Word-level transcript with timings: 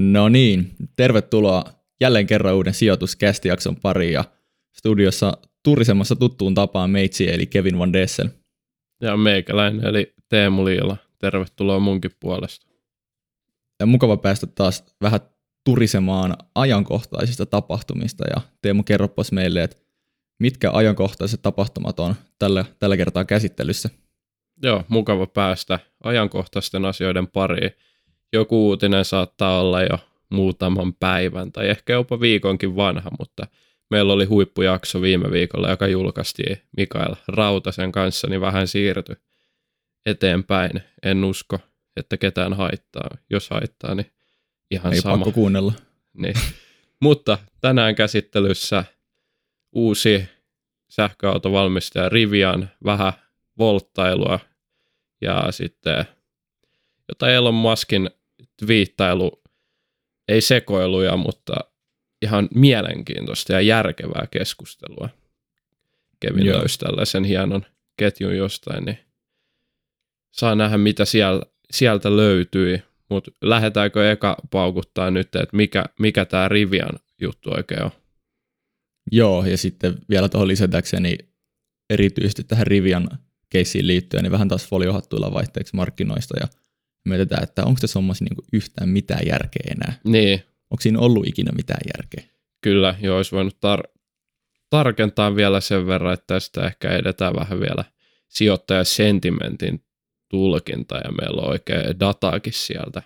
No 0.00 0.28
niin, 0.28 0.70
tervetuloa 0.96 1.64
jälleen 2.00 2.26
kerran 2.26 2.54
uuden 2.54 2.74
sijoituskästijakson 2.74 3.76
pariin 3.76 4.12
ja 4.12 4.24
studiossa 4.72 5.38
turisemassa 5.62 6.16
tuttuun 6.16 6.54
tapaan 6.54 6.90
meitsi 6.90 7.30
eli 7.32 7.46
Kevin 7.46 7.78
Van 7.78 7.92
Dessen. 7.92 8.34
Ja 9.00 9.16
meikäläinen 9.16 9.86
eli 9.86 10.14
Teemu 10.28 10.64
Liila. 10.64 10.96
Tervetuloa 11.18 11.78
munkin 11.78 12.10
puolesta. 12.20 12.66
Ja 13.80 13.86
mukava 13.86 14.16
päästä 14.16 14.46
taas 14.46 14.84
vähän 15.02 15.20
turisemaan 15.64 16.36
ajankohtaisista 16.54 17.46
tapahtumista 17.46 18.24
ja 18.34 18.40
Teemu 18.62 18.82
kerropas 18.82 19.32
meille, 19.32 19.62
että 19.62 19.76
mitkä 20.38 20.70
ajankohtaiset 20.72 21.42
tapahtumat 21.42 22.00
on 22.00 22.14
tällä, 22.38 22.64
tällä 22.78 22.96
kertaa 22.96 23.24
käsittelyssä. 23.24 23.90
Joo, 24.62 24.84
mukava 24.88 25.26
päästä 25.26 25.78
ajankohtaisten 26.02 26.84
asioiden 26.84 27.26
pariin. 27.26 27.70
Joku 28.32 28.68
uutinen 28.68 29.04
saattaa 29.04 29.60
olla 29.60 29.82
jo 29.82 29.98
muutaman 30.30 30.94
päivän 30.94 31.52
tai 31.52 31.68
ehkä 31.68 31.92
jopa 31.92 32.20
viikonkin 32.20 32.76
vanha, 32.76 33.10
mutta 33.18 33.46
meillä 33.90 34.12
oli 34.12 34.24
huippujakso 34.24 35.02
viime 35.02 35.30
viikolla, 35.30 35.70
joka 35.70 35.86
julkaistiin 35.86 36.56
Mikael 36.76 37.14
Rautasen 37.28 37.92
kanssa, 37.92 38.26
niin 38.28 38.40
vähän 38.40 38.68
siirty 38.68 39.16
eteenpäin. 40.06 40.82
En 41.02 41.24
usko, 41.24 41.58
että 41.96 42.16
ketään 42.16 42.52
haittaa. 42.52 43.10
Jos 43.30 43.50
haittaa, 43.50 43.94
niin 43.94 44.12
ihan 44.70 44.92
Ei 44.92 45.00
sama. 45.00 45.16
pakko 45.16 45.32
kuunnella. 45.32 45.72
Niin. 46.14 46.34
Mutta 47.00 47.38
tänään 47.60 47.94
käsittelyssä 47.94 48.84
uusi 49.72 50.28
sähköautovalmistaja 50.90 52.08
Rivian, 52.08 52.70
vähän 52.84 53.12
volttailua 53.58 54.40
ja 55.20 55.46
sitten 55.50 56.04
jotain 57.08 57.34
Elon 57.34 57.54
Muskin 57.54 58.10
twiittailu, 58.60 59.42
ei 60.28 60.40
sekoiluja, 60.40 61.16
mutta 61.16 61.54
ihan 62.22 62.48
mielenkiintoista 62.54 63.52
ja 63.52 63.60
järkevää 63.60 64.26
keskustelua. 64.30 65.08
Kevin 66.20 66.46
Joo. 66.46 66.58
löysi 66.58 66.78
tällaisen 66.78 67.24
hienon 67.24 67.66
ketjun 67.96 68.36
jostain, 68.36 68.84
niin 68.84 68.98
saa 70.30 70.54
nähdä 70.54 70.78
mitä 70.78 71.04
siellä, 71.04 71.42
sieltä 71.70 72.16
löytyi. 72.16 72.82
Mutta 73.08 73.30
lähdetäänkö 73.42 74.10
eka 74.10 74.36
paukuttaa 74.50 75.10
nyt, 75.10 75.26
että 75.26 75.56
mikä, 75.56 75.84
mikä 75.98 76.24
tämä 76.24 76.48
Rivian 76.48 76.98
juttu 77.20 77.50
oikein 77.50 77.82
on? 77.82 77.90
Joo, 79.12 79.44
ja 79.44 79.58
sitten 79.58 79.94
vielä 80.08 80.28
tuohon 80.28 80.48
lisätäkseni 80.48 81.18
erityisesti 81.90 82.44
tähän 82.44 82.66
Rivian 82.66 83.08
keissiin 83.48 83.86
liittyen, 83.86 84.22
niin 84.22 84.32
vähän 84.32 84.48
taas 84.48 84.68
foliohattuilla 84.68 85.34
vaihteeksi 85.34 85.76
markkinoista 85.76 86.34
ja 86.40 86.48
mietitään, 87.04 87.42
että 87.42 87.64
onko 87.64 87.80
tässä 87.80 87.98
hommassa 87.98 88.24
niinku 88.24 88.44
yhtään 88.52 88.88
mitään 88.88 89.26
järkeä 89.26 89.62
enää. 89.70 90.00
Niin, 90.04 90.42
Onko 90.70 90.80
siinä 90.80 90.98
ollut 90.98 91.26
ikinä 91.26 91.52
mitään 91.52 91.80
järkeä? 91.96 92.24
kyllä, 92.62 92.94
jo 93.00 93.16
olisi 93.16 93.32
voinut 93.32 93.54
tar- 93.54 94.00
tarkentaa 94.70 95.36
vielä 95.36 95.60
sen 95.60 95.86
verran, 95.86 96.14
että 96.14 96.26
tästä 96.26 96.66
ehkä 96.66 96.90
edetään 96.90 97.34
vähän 97.36 97.60
vielä 97.60 97.84
sijoittajasentimentin 98.28 99.84
tulkinta 100.28 100.96
ja 100.96 101.12
meillä 101.20 101.42
on 101.42 101.48
oikein 101.48 102.00
dataakin 102.00 102.52
sieltä 102.52 103.02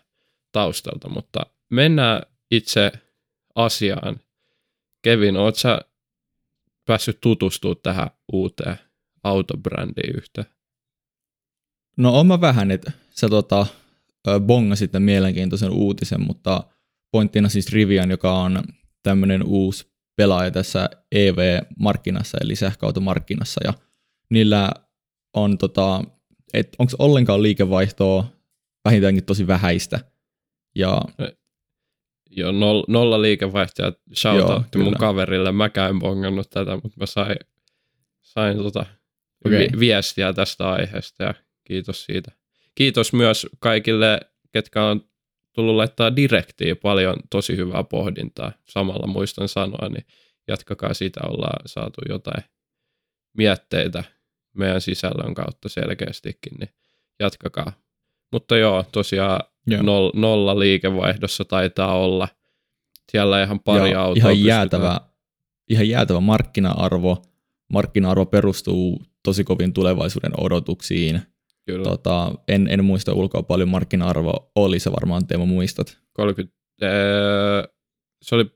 taustalta, 0.52 1.08
mutta 1.08 1.46
mennään 1.70 2.22
itse 2.50 2.92
asiaan. 3.54 4.20
Kevin, 5.02 5.36
oot 5.36 5.56
sä 5.56 5.80
päässyt 6.84 7.20
tutustumaan 7.20 7.76
tähän 7.82 8.10
uuteen 8.32 8.78
autobrändiin 9.24 10.16
yhtään? 10.16 10.46
No 11.96 12.18
on 12.20 12.26
mä 12.26 12.40
vähän, 12.40 12.70
että 12.70 12.92
sä 13.10 13.28
tota, 13.28 13.66
ö, 14.28 14.40
bongasit 14.40 14.92
tämän 14.92 15.02
mielenkiintoisen 15.02 15.70
uutisen, 15.70 16.20
mutta 16.20 16.62
pointtina 17.10 17.48
siis 17.48 17.72
Rivian, 17.72 18.10
joka 18.10 18.38
on 18.38 18.62
tämmöinen 19.02 19.42
uusi 19.42 19.86
pelaaja 20.16 20.50
tässä 20.50 20.88
EV-markkinassa, 21.12 22.38
eli 22.40 22.56
sähköautomarkkinassa, 22.56 23.60
ja 23.64 23.74
niillä 24.30 24.70
on 25.34 25.58
tota, 25.58 26.04
että 26.54 26.76
onko 26.78 26.92
ollenkaan 26.98 27.42
liikevaihtoa 27.42 28.26
vähintäänkin 28.84 29.24
tosi 29.24 29.46
vähäistä, 29.46 30.00
ja 30.74 31.02
Joo, 32.36 32.52
noll, 32.52 32.84
nolla 32.88 33.22
liikevaihtoja. 33.22 33.92
Shout 34.14 34.38
Joo, 34.38 34.52
out 34.52 34.66
mun 34.76 34.94
kaverille. 34.94 35.52
Mäkään 35.52 35.90
en 35.90 35.98
bongannut 35.98 36.50
tätä, 36.50 36.74
mutta 36.74 37.00
mä 37.00 37.06
sain, 37.06 37.36
sain 38.22 38.56
tota 38.56 38.86
Okei. 39.46 39.58
vi- 39.72 39.80
viestiä 39.80 40.32
tästä 40.32 40.70
aiheesta 40.70 41.22
ja 41.22 41.34
kiitos 41.64 42.04
siitä. 42.04 42.32
Kiitos 42.74 43.12
myös 43.12 43.46
kaikille, 43.58 44.20
ketkä 44.52 44.84
on 44.84 45.04
tullut 45.52 45.76
laittaa 45.76 46.16
direktiin 46.16 46.76
paljon 46.76 47.16
tosi 47.30 47.56
hyvää 47.56 47.84
pohdintaa. 47.84 48.52
Samalla 48.64 49.06
muistan 49.06 49.48
sanoa, 49.48 49.88
niin 49.88 50.06
jatkakaa 50.48 50.94
sitä, 50.94 51.20
ollaan 51.28 51.62
saatu 51.66 52.00
jotain 52.08 52.44
mietteitä 53.36 54.04
meidän 54.54 54.80
sisällön 54.80 55.34
kautta 55.34 55.68
selkeästikin, 55.68 56.52
niin 56.58 56.70
jatkakaa. 57.20 57.72
Mutta 58.32 58.56
joo, 58.56 58.84
tosiaan 58.92 59.40
Joo. 59.66 59.82
noll, 59.82 60.10
nolla 60.14 60.58
liikevaihdossa 60.58 61.44
taitaa 61.44 61.98
olla. 61.98 62.28
Siellä 63.12 63.42
ihan 63.42 63.60
pari 63.60 63.90
ja 63.90 64.02
autoa 64.02 64.30
ihan 64.30 64.44
jäätävä, 64.44 65.00
ihan 65.68 65.88
jäätävä 65.88 66.20
markkina-arvo. 66.20 67.22
Markkina-arvo 67.72 68.26
perustuu 68.26 69.02
tosi 69.22 69.44
kovin 69.44 69.72
tulevaisuuden 69.72 70.32
odotuksiin. 70.40 71.22
Kyllä, 71.66 71.84
Tota, 71.84 72.34
en, 72.48 72.68
en 72.70 72.84
muista 72.84 73.12
ulkoa 73.12 73.42
paljon 73.42 73.68
markkina-arvo 73.68 74.50
oli, 74.54 74.78
se 74.78 74.92
varmaan 74.92 75.26
Teemu 75.26 75.46
muistat. 75.46 75.98
30, 76.12 76.56
öö, 76.82 77.64
se 78.22 78.34
oli 78.34 78.50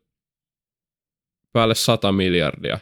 päälle 1.52 1.74
100 1.74 2.12
miljardia. 2.12 2.78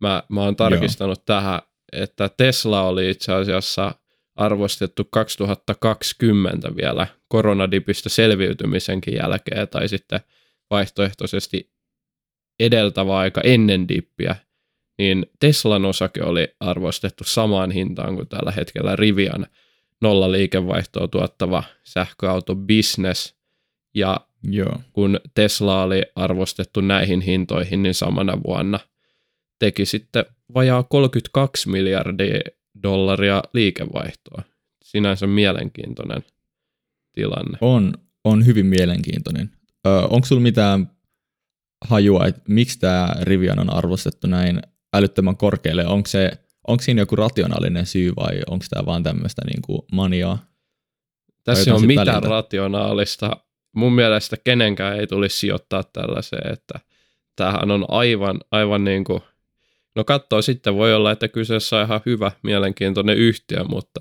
Mä, 0.00 0.22
mä 0.28 0.40
oon 0.40 0.56
tarkistanut 0.56 1.18
Joo. 1.18 1.24
tähän, 1.26 1.60
että 1.92 2.30
Tesla 2.36 2.82
oli 2.82 3.10
itse 3.10 3.32
asiassa 3.32 3.94
arvostettu 4.34 5.04
2020 5.04 6.76
vielä 6.76 7.06
koronadipistä 7.28 8.08
selviytymisenkin 8.08 9.14
jälkeen, 9.14 9.68
tai 9.68 9.88
sitten 9.88 10.20
vaihtoehtoisesti 10.70 11.72
edeltävä 12.60 13.18
aika 13.18 13.40
ennen 13.44 13.88
dippiä, 13.88 14.36
niin 15.02 15.26
Teslan 15.40 15.84
osake 15.84 16.22
oli 16.22 16.48
arvostettu 16.60 17.24
samaan 17.24 17.70
hintaan 17.70 18.14
kuin 18.14 18.28
tällä 18.28 18.50
hetkellä 18.50 18.96
Rivian 18.96 19.46
nolla 20.00 20.32
liikevaihtoa 20.32 21.08
tuottava 21.08 21.62
sähköauto 21.84 22.54
business, 22.56 23.34
ja 23.94 24.20
Joo. 24.42 24.80
kun 24.92 25.20
Tesla 25.34 25.82
oli 25.82 26.02
arvostettu 26.16 26.80
näihin 26.80 27.20
hintoihin, 27.20 27.82
niin 27.82 27.94
samana 27.94 28.42
vuonna 28.46 28.80
teki 29.58 29.86
sitten 29.86 30.24
vajaa 30.54 30.82
32 30.82 31.68
miljardia 31.68 32.40
dollaria 32.82 33.42
liikevaihtoa. 33.52 34.42
Sinänsä 34.84 35.26
mielenkiintoinen 35.26 36.22
tilanne. 37.12 37.58
On, 37.60 37.94
on 38.24 38.46
hyvin 38.46 38.66
mielenkiintoinen. 38.66 39.50
Ö, 39.86 39.90
onko 39.90 40.26
sulla 40.26 40.42
mitään 40.42 40.90
hajua, 41.84 42.26
että 42.26 42.42
miksi 42.48 42.78
tämä 42.78 43.08
Rivian 43.22 43.58
on 43.58 43.74
arvostettu 43.74 44.26
näin 44.26 44.62
älyttömän 44.92 45.36
korkealle? 45.36 45.86
Onko, 45.86 46.08
se, 46.08 46.30
onko 46.68 46.82
siinä 46.82 47.02
joku 47.02 47.16
rationaalinen 47.16 47.86
syy 47.86 48.12
vai 48.16 48.40
onko 48.50 48.64
tämä 48.70 48.86
vaan 48.86 49.02
tämmöistä 49.02 49.42
niinku 49.46 49.86
maniaa? 49.92 50.38
Tässä 51.44 51.78
sit 51.78 51.86
mitään 51.86 52.06
väliltä. 52.06 52.28
rationaalista. 52.28 53.30
Mun 53.72 53.92
mielestä 53.92 54.36
kenenkään 54.44 55.00
ei 55.00 55.06
tulisi 55.06 55.38
sijoittaa 55.38 55.82
tällaiseen, 55.82 56.52
että 56.52 56.80
tämähän 57.36 57.70
on 57.70 57.84
aivan, 57.88 58.40
aivan 58.50 58.84
niin 58.84 59.04
kuin, 59.04 59.20
no 59.94 60.04
katsoo 60.04 60.42
sitten 60.42 60.74
voi 60.74 60.94
olla, 60.94 61.12
että 61.12 61.28
kyseessä 61.28 61.76
on 61.78 61.84
ihan 61.84 62.00
hyvä, 62.06 62.32
mielenkiintoinen 62.42 63.16
yhtiö, 63.16 63.64
mutta 63.64 64.00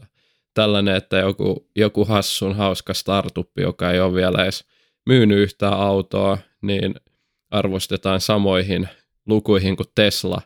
tällainen, 0.53 0.95
että 0.95 1.17
joku, 1.17 1.69
joku 1.75 2.05
hassun 2.05 2.55
hauska 2.55 2.93
startup, 2.93 3.49
joka 3.57 3.91
ei 3.91 3.99
ole 3.99 4.13
vielä 4.13 4.43
edes 4.43 4.65
myynyt 5.05 5.37
yhtään 5.37 5.73
autoa, 5.73 6.37
niin 6.61 6.95
arvostetaan 7.51 8.21
samoihin 8.21 8.89
lukuihin 9.25 9.75
kuin 9.75 9.87
Tesla 9.95 10.41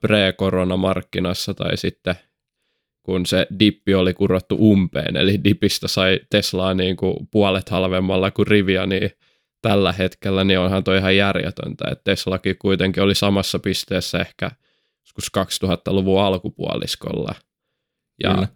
pre-koronamarkkinassa 0.00 1.54
tai 1.54 1.76
sitten 1.76 2.14
kun 3.02 3.26
se 3.26 3.46
dippi 3.58 3.94
oli 3.94 4.14
kurottu 4.14 4.56
umpeen, 4.60 5.16
eli 5.16 5.44
dipistä 5.44 5.88
sai 5.88 6.20
Teslaa 6.30 6.74
niin 6.74 6.96
kuin 6.96 7.28
puolet 7.30 7.68
halvemmalla 7.68 8.30
kuin 8.30 8.46
Rivia, 8.46 8.86
niin 8.86 9.10
tällä 9.62 9.92
hetkellä 9.92 10.44
niin 10.44 10.58
onhan 10.58 10.84
toi 10.84 10.98
ihan 10.98 11.16
järjetöntä, 11.16 11.84
että 11.90 12.04
Teslakin 12.04 12.58
kuitenkin 12.58 13.02
oli 13.02 13.14
samassa 13.14 13.58
pisteessä 13.58 14.18
ehkä 14.18 14.50
joskus 15.04 15.30
2000-luvun 15.64 16.22
alkupuoliskolla. 16.22 17.34
Ja 18.22 18.34
Kyllä. 18.34 18.48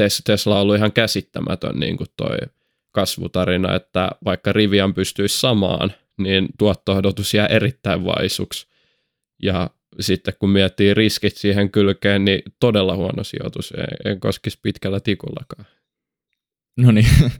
Tes- 0.00 0.22
Tesla 0.24 0.54
on 0.54 0.62
ollut 0.62 0.76
ihan 0.76 0.92
käsittämätön 0.92 1.80
niin 1.80 1.96
kuin 1.96 2.08
toi 2.16 2.36
kasvutarina, 2.92 3.74
että 3.74 4.10
vaikka 4.24 4.52
Rivian 4.52 4.94
pystyisi 4.94 5.40
samaan, 5.40 5.92
niin 6.18 6.48
tuotto-odotus 6.58 7.34
jää 7.34 7.46
erittäin 7.46 8.04
vaisuksi. 8.04 8.66
Ja 9.42 9.70
sitten 10.00 10.34
kun 10.38 10.50
miettii 10.50 10.94
riskit 10.94 11.36
siihen 11.36 11.70
kylkeen, 11.70 12.24
niin 12.24 12.42
todella 12.60 12.96
huono 12.96 13.24
sijoitus. 13.24 13.72
En, 13.76 14.12
en 14.12 14.20
koskisi 14.20 14.58
pitkällä 14.62 15.00
tikullakaan. 15.00 15.64
No 16.76 16.90
niin, 16.90 17.06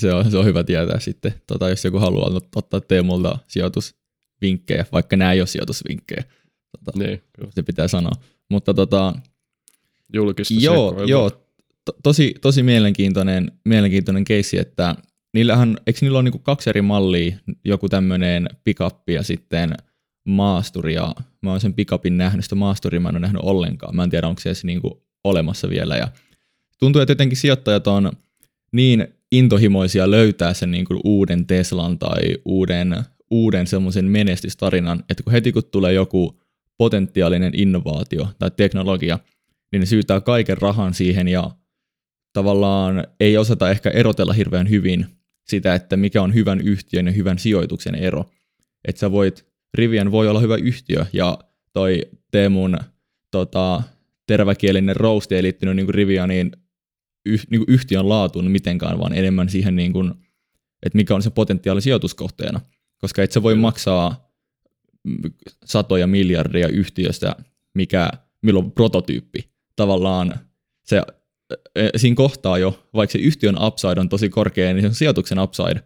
se 0.00 0.12
on, 0.12 0.30
se 0.30 0.38
on 0.38 0.44
hyvä 0.44 0.64
tietää 0.64 1.00
sitten, 1.00 1.34
tota, 1.46 1.68
jos 1.68 1.84
joku 1.84 1.98
haluaa 1.98 2.40
ottaa 2.56 2.80
Teemulta 2.80 3.38
sijoitusvinkkejä, 3.48 4.86
vaikka 4.92 5.16
nämä 5.16 5.32
ei 5.32 5.40
ole 5.40 5.46
sijoitusvinkkejä. 5.46 6.24
Tota, 6.72 6.98
Niin, 6.98 7.22
se 7.50 7.62
pitää 7.62 7.88
sanoa. 7.88 8.12
Mutta 8.50 8.74
tota, 8.74 9.14
julkista 10.12 10.54
joo, 10.60 11.04
joo 11.04 11.30
to, 11.86 11.92
tosi, 12.02 12.34
tosi 12.40 12.62
mielenkiintoinen, 12.62 13.52
mielenkiintoinen 13.64 14.24
keissi, 14.24 14.58
että 14.58 14.94
niillähän, 15.34 15.76
eikö 15.86 15.98
niillä 16.02 16.18
ole 16.18 16.22
niinku 16.22 16.38
kaksi 16.38 16.70
eri 16.70 16.82
mallia, 16.82 17.36
joku 17.64 17.88
tämmöinen 17.88 18.48
pikappi 18.64 19.14
ja 19.14 19.22
sitten 19.22 19.74
maasturi, 20.26 20.94
ja 20.94 21.14
mä 21.42 21.50
oon 21.50 21.60
sen 21.60 21.74
pikapin 21.74 22.18
nähnyt, 22.18 22.44
sitä 22.44 22.54
maasturia 22.54 23.00
mä 23.00 23.08
en 23.08 23.14
ole 23.14 23.20
nähnyt 23.20 23.42
ollenkaan, 23.42 23.96
mä 23.96 24.04
en 24.04 24.10
tiedä 24.10 24.28
onko 24.28 24.40
se 24.40 24.48
edes 24.48 24.64
niinku 24.64 25.02
olemassa 25.24 25.68
vielä, 25.68 25.96
ja 25.96 26.08
tuntuu, 26.78 27.02
että 27.02 27.10
jotenkin 27.10 27.38
sijoittajat 27.38 27.86
on 27.86 28.12
niin 28.72 29.06
intohimoisia 29.32 30.10
löytää 30.10 30.54
sen 30.54 30.70
niinku 30.70 31.00
uuden 31.04 31.46
Teslan 31.46 31.98
tai 31.98 32.20
uuden, 32.44 32.96
uuden 33.30 33.66
semmoisen 33.66 34.04
menestystarinan, 34.04 35.04
että 35.10 35.22
kun 35.22 35.32
heti 35.32 35.52
kun 35.52 35.62
tulee 35.64 35.92
joku 35.92 36.40
potentiaalinen 36.78 37.52
innovaatio 37.56 38.28
tai 38.38 38.50
teknologia, 38.50 39.18
niin 39.72 39.80
ne 39.80 39.86
syytää 39.86 40.20
kaiken 40.20 40.58
rahan 40.58 40.94
siihen 40.94 41.28
ja 41.28 41.50
tavallaan 42.32 43.06
ei 43.20 43.36
osata 43.36 43.70
ehkä 43.70 43.90
erotella 43.90 44.32
hirveän 44.32 44.70
hyvin 44.70 45.06
sitä, 45.48 45.74
että 45.74 45.96
mikä 45.96 46.22
on 46.22 46.34
hyvän 46.34 46.60
yhtiön 46.60 47.06
ja 47.06 47.12
hyvän 47.12 47.38
sijoituksen 47.38 47.94
ero. 47.94 48.24
Että 48.84 49.00
sä 49.00 49.12
voit, 49.12 49.45
Rivian 49.74 50.12
voi 50.12 50.28
olla 50.28 50.40
hyvä 50.40 50.56
yhtiö 50.56 51.06
ja 51.12 51.38
toi 51.72 52.02
Teemun 52.30 52.78
tota, 53.30 53.82
teräväkielinen 54.26 54.96
roast 54.96 55.32
ei 55.32 55.42
liittynyt 55.42 55.76
niin 55.76 55.88
Rivianiin 55.88 56.52
yh, 57.26 57.46
niin 57.50 57.60
kuin 57.60 57.74
yhtiön 57.74 58.08
laatuun 58.08 58.50
mitenkään, 58.50 58.98
vaan 58.98 59.12
enemmän 59.12 59.48
siihen, 59.48 59.76
niin 59.76 59.92
kuin, 59.92 60.14
että 60.82 60.96
mikä 60.96 61.14
on 61.14 61.22
se 61.22 61.30
potentiaali 61.30 61.82
sijoituskohteena. 61.82 62.60
Koska 62.98 63.22
et 63.22 63.32
sä 63.32 63.42
voi 63.42 63.54
maksaa 63.54 64.30
satoja 65.64 66.06
miljardia 66.06 66.68
yhtiöstä, 66.68 67.36
mikä, 67.74 68.10
milloin 68.42 68.66
on 68.66 68.72
prototyyppi. 68.72 69.50
Tavallaan 69.76 70.34
se, 70.82 71.02
siinä 71.96 72.16
kohtaa 72.16 72.58
jo, 72.58 72.88
vaikka 72.94 73.12
se 73.12 73.18
yhtiön 73.18 73.56
upside 73.62 74.00
on 74.00 74.08
tosi 74.08 74.28
korkea, 74.28 74.72
niin 74.72 74.82
se 74.82 74.88
on 74.88 74.94
sijoituksen 74.94 75.38
upside, 75.38 75.82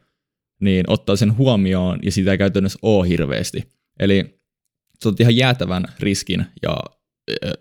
niin 0.60 0.84
ottaa 0.88 1.16
sen 1.16 1.36
huomioon 1.36 1.98
ja 2.02 2.12
sitä 2.12 2.32
ei 2.32 2.38
käytännössä 2.38 2.78
ole 2.82 3.08
hirveästi. 3.08 3.68
Eli 4.00 4.40
sä 5.02 5.08
oot 5.08 5.20
ihan 5.20 5.36
jäätävän 5.36 5.84
riskin 6.00 6.46
ja 6.62 6.76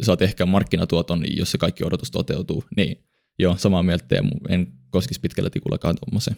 saat 0.01 0.21
ehkä 0.21 0.45
markkinatuoton, 0.45 1.23
jos 1.37 1.51
se 1.51 1.57
kaikki 1.57 1.83
odotus 1.83 2.11
toteutuu. 2.11 2.63
Niin 2.75 3.03
joo, 3.39 3.57
samaa 3.57 3.83
mieltä 3.83 4.05
Teemu, 4.07 4.31
en 4.49 4.67
koskisi 4.89 5.19
pitkällä 5.19 5.49
tikullakaan 5.49 5.95
tuommoiseen. 6.05 6.37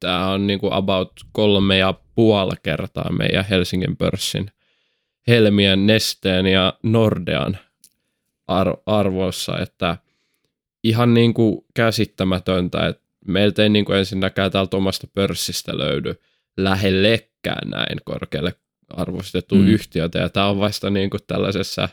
Tämä 0.00 0.30
on 0.30 0.46
niin 0.46 0.58
kuin 0.58 0.72
about 0.72 1.12
kolme 1.32 1.78
ja 1.78 1.94
puoli 2.14 2.54
kertaa 2.62 3.12
meidän 3.12 3.44
Helsingin 3.44 3.96
pörssin 3.96 4.50
Helmien, 5.28 5.86
Nesteen 5.86 6.46
ja 6.46 6.78
Nordean 6.82 7.58
ar- 8.48 8.76
arvoissa, 8.86 9.58
että 9.58 9.96
ihan 10.84 11.14
niin 11.14 11.34
kuin 11.34 11.64
käsittämätöntä, 11.74 12.86
että 12.86 13.05
meiltä 13.26 13.62
ei 13.62 13.68
niin 13.68 13.84
kuin 13.84 13.98
ensinnäkään 13.98 14.52
täältä 14.52 14.76
omasta 14.76 15.06
pörssistä 15.14 15.78
löydy 15.78 16.14
lähellekään 16.56 17.70
näin 17.70 17.98
korkealle 18.04 18.54
arvostettu 18.88 19.54
mm. 19.54 19.66
yhtiötä, 19.66 20.18
ja 20.18 20.28
tämä 20.28 20.46
on 20.46 20.58
vasta 20.58 20.90
niin 20.90 21.10
kuin 21.10 21.20
tällaisessa 21.26 21.88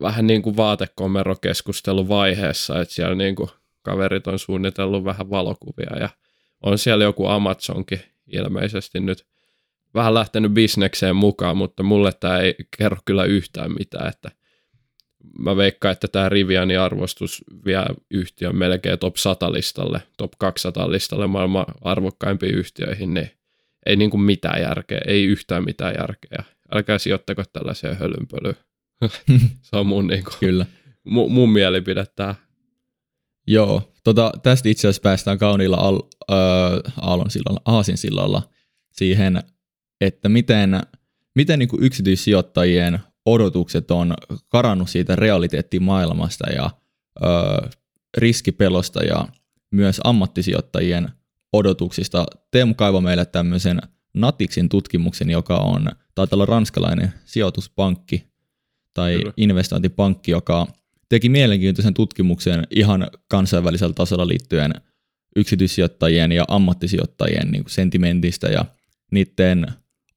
vähän 0.00 0.26
niin 0.26 0.42
kuin 0.42 0.56
vaatekomerokeskusteluvaiheessa, 0.56 2.80
että 2.80 2.94
siellä 2.94 3.14
niin 3.14 3.34
kuin 3.34 3.50
kaverit 3.82 4.26
on 4.26 4.38
suunnitellut 4.38 5.04
vähän 5.04 5.30
valokuvia, 5.30 5.96
ja 6.00 6.08
on 6.62 6.78
siellä 6.78 7.04
joku 7.04 7.26
Amazonkin 7.26 8.00
ilmeisesti 8.26 9.00
nyt 9.00 9.26
vähän 9.94 10.14
lähtenyt 10.14 10.52
bisnekseen 10.52 11.16
mukaan, 11.16 11.56
mutta 11.56 11.82
mulle 11.82 12.12
tämä 12.12 12.38
ei 12.38 12.54
kerro 12.78 12.98
kyllä 13.04 13.24
yhtään 13.24 13.72
mitään, 13.78 14.08
että 14.08 14.30
mä 15.38 15.56
veikkaan, 15.56 15.92
että 15.92 16.08
tämä 16.08 16.28
Rivianin 16.28 16.80
arvostus 16.80 17.44
vie 17.64 17.84
yhtiön 18.10 18.56
melkein 18.56 18.98
top 18.98 19.16
100 19.16 19.52
listalle, 19.52 20.02
top 20.16 20.32
200 20.38 20.90
listalle 20.90 21.26
maailman 21.26 21.66
arvokkaimpiin 21.80 22.54
yhtiöihin, 22.54 23.14
niin 23.14 23.30
ei 23.86 23.96
niin 23.96 24.10
kuin 24.10 24.20
mitään 24.20 24.62
järkeä, 24.62 25.00
ei 25.06 25.24
yhtään 25.24 25.64
mitään 25.64 25.94
järkeä. 25.98 26.44
Älkää 26.74 26.98
sijoittako 26.98 27.42
tällaiseen 27.52 27.96
hölynpölyyn. 27.96 28.56
Se 29.62 29.76
on 29.76 29.86
mun, 29.86 30.06
niin 30.06 30.24
kuin, 30.24 30.34
Kyllä. 30.40 30.66
Mun, 31.04 31.32
mun 31.32 31.52
mielipide 31.52 32.06
tää. 32.16 32.34
Joo, 33.46 33.92
tota, 34.04 34.32
tästä 34.42 34.68
itse 34.68 34.88
asiassa 34.88 35.02
päästään 35.02 35.38
kauniilla 35.38 35.76
al, 35.76 36.00
äh, 36.30 36.36
aallonsillalla, 37.00 37.60
aasinsillalla 37.64 38.42
siihen, 38.92 39.42
että 40.00 40.28
miten, 40.28 40.80
miten 41.34 41.58
niin 41.58 41.68
kuin 41.68 41.84
yksityissijoittajien 41.84 42.98
odotukset 43.32 43.90
on 43.90 44.14
karannut 44.48 44.90
siitä 44.90 45.16
realiteettimaailmasta 45.16 46.50
ja 46.50 46.70
ö, 47.24 47.68
riskipelosta 48.16 49.04
ja 49.04 49.28
myös 49.70 50.00
ammattisijoittajien 50.04 51.10
odotuksista. 51.52 52.26
Teemu 52.50 52.74
kaivoi 52.74 53.02
meille 53.02 53.26
tämmöisen 53.26 53.80
Natixin 54.14 54.68
tutkimuksen, 54.68 55.30
joka 55.30 55.56
on, 55.56 55.86
taitaa 56.14 56.36
olla 56.36 56.46
ranskalainen 56.46 57.12
sijoituspankki 57.24 58.24
tai 58.94 59.16
Kyllä. 59.16 59.32
investointipankki, 59.36 60.30
joka 60.30 60.66
teki 61.08 61.28
mielenkiintoisen 61.28 61.94
tutkimuksen 61.94 62.66
ihan 62.70 63.10
kansainvälisellä 63.28 63.94
tasolla 63.94 64.28
liittyen 64.28 64.74
yksityissijoittajien 65.36 66.32
ja 66.32 66.44
ammattisijoittajien 66.48 67.50
niin 67.50 67.64
kuin 67.64 67.72
sentimentistä 67.72 68.48
ja 68.48 68.64
niiden 69.12 69.66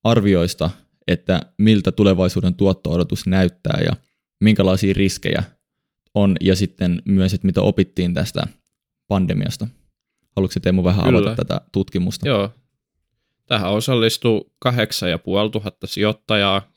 arvioista– 0.03 0.69
että 1.07 1.41
miltä 1.57 1.91
tulevaisuuden 1.91 2.55
tuotto-odotus 2.55 3.27
näyttää 3.27 3.81
ja 3.85 3.93
minkälaisia 4.43 4.93
riskejä 4.97 5.43
on, 6.15 6.35
ja 6.41 6.55
sitten 6.55 7.01
myös, 7.05 7.33
että 7.33 7.45
mitä 7.45 7.61
opittiin 7.61 8.13
tästä 8.13 8.47
pandemiasta. 9.07 9.67
Haluatko 10.35 10.59
Teemu 10.59 10.83
vähän 10.83 11.05
Kyllä. 11.05 11.19
avata 11.19 11.35
tätä 11.35 11.61
tutkimusta? 11.71 12.27
Joo. 12.27 12.49
Tähän 13.47 13.71
osallistuu 13.71 14.53
8500 14.59 15.87
sijoittajaa, 15.87 16.71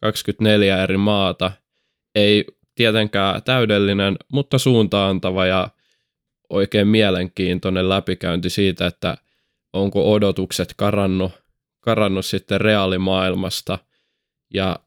24 0.00 0.82
eri 0.82 0.96
maata. 0.96 1.52
Ei 2.14 2.44
tietenkään 2.74 3.42
täydellinen, 3.42 4.16
mutta 4.32 4.58
suuntaantava 4.58 5.46
ja 5.46 5.68
oikein 6.50 6.88
mielenkiintoinen 6.88 7.88
läpikäynti 7.88 8.50
siitä, 8.50 8.86
että 8.86 9.16
onko 9.72 10.12
odotukset 10.12 10.74
karannut 10.76 11.32
karannut 11.80 12.26
sitten 12.26 12.60
reaalimaailmasta. 12.60 13.78
Ja 14.54 14.78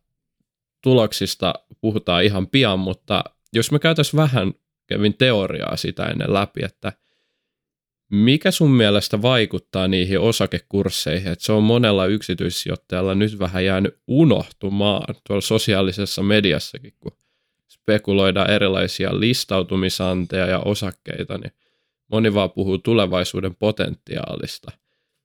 tuloksista 0.84 1.54
puhutaan 1.82 2.24
ihan 2.24 2.48
pian, 2.48 2.80
mutta 2.80 3.24
jos 3.54 3.72
me 3.72 3.80
käytäisiin 3.80 4.18
vähän, 4.18 4.54
kävin 4.88 5.18
teoriaa 5.18 5.78
sitä 5.78 6.06
ennen 6.06 6.34
läpi, 6.34 6.66
että 6.66 6.94
mikä 8.12 8.52
sun 8.52 8.72
mielestä 8.72 9.22
vaikuttaa 9.22 9.88
niihin 9.88 10.20
osakekursseihin, 10.20 11.32
että 11.32 11.46
se 11.46 11.52
on 11.52 11.64
monella 11.64 12.06
yksityissijoittajalla 12.06 13.16
nyt 13.16 13.40
vähän 13.40 13.66
jäänyt 13.66 14.00
unohtumaan 14.08 15.16
tuolla 15.28 15.42
sosiaalisessa 15.42 16.24
mediassakin, 16.24 16.94
kun 17.00 17.18
spekuloidaan 17.68 18.50
erilaisia 18.50 19.20
listautumisanteja 19.20 20.46
ja 20.46 20.60
osakkeita, 20.60 21.38
niin 21.38 21.52
moni 22.12 22.34
vaan 22.34 22.52
puhuu 22.52 22.78
tulevaisuuden 22.78 23.56
potentiaalista– 23.56 24.72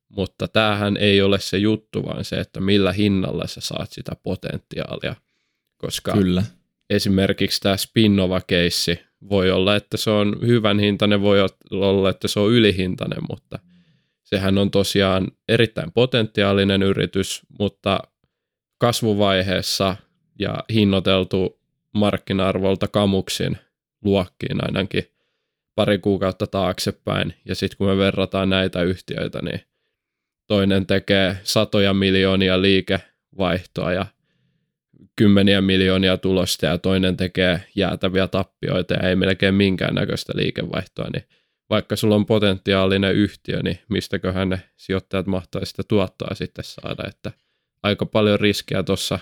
mutta 0.09 0.47
tämähän 0.47 0.97
ei 0.97 1.21
ole 1.21 1.39
se 1.39 1.57
juttu, 1.57 2.05
vaan 2.05 2.25
se, 2.25 2.35
että 2.35 2.59
millä 2.59 2.91
hinnalla 2.91 3.47
sä 3.47 3.61
saat 3.61 3.91
sitä 3.91 4.11
potentiaalia. 4.23 5.15
Koska 5.77 6.11
Kyllä. 6.11 6.43
esimerkiksi 6.89 7.61
tämä 7.61 7.77
Spinnova-keissi 7.77 8.99
voi 9.29 9.51
olla, 9.51 9.75
että 9.75 9.97
se 9.97 10.09
on 10.09 10.35
hyvän 10.41 10.79
hintainen, 10.79 11.21
voi 11.21 11.39
olla, 11.71 12.09
että 12.09 12.27
se 12.27 12.39
on 12.39 12.51
ylihintainen, 12.51 13.19
mutta 13.29 13.59
sehän 14.23 14.57
on 14.57 14.71
tosiaan 14.71 15.27
erittäin 15.47 15.91
potentiaalinen 15.91 16.83
yritys, 16.83 17.41
mutta 17.59 17.99
kasvuvaiheessa 18.77 19.95
ja 20.39 20.63
hinnoiteltu 20.73 21.59
markkina-arvolta 21.93 22.87
kamuksin 22.87 23.57
luokkiin 24.03 24.65
ainakin 24.65 25.03
pari 25.75 25.99
kuukautta 25.99 26.47
taaksepäin. 26.47 27.33
Ja 27.45 27.55
sitten 27.55 27.77
kun 27.77 27.87
me 27.87 27.97
verrataan 27.97 28.49
näitä 28.49 28.81
yhtiöitä, 28.81 29.41
niin 29.41 29.61
toinen 30.49 30.85
tekee 30.85 31.37
satoja 31.43 31.93
miljoonia 31.93 32.61
liikevaihtoa 32.61 33.93
ja 33.93 34.05
kymmeniä 35.15 35.61
miljoonia 35.61 36.17
tulosta 36.17 36.65
ja 36.65 36.77
toinen 36.77 37.17
tekee 37.17 37.63
jäätäviä 37.75 38.27
tappioita 38.27 38.93
ja 38.93 39.09
ei 39.09 39.15
melkein 39.15 39.55
minkäännäköistä 39.55 40.33
liikevaihtoa, 40.35 41.09
niin 41.13 41.23
vaikka 41.69 41.95
sulla 41.95 42.15
on 42.15 42.25
potentiaalinen 42.25 43.15
yhtiö, 43.15 43.63
niin 43.63 43.79
mistäköhän 43.89 44.49
ne 44.49 44.61
sijoittajat 44.77 45.27
mahtaisi 45.27 45.69
sitä 45.69 45.83
tuottoa 45.87 46.35
sitten 46.35 46.65
saada, 46.65 47.03
että 47.07 47.31
aika 47.83 48.05
paljon 48.05 48.39
riskiä 48.39 48.83
tuossa 48.83 49.19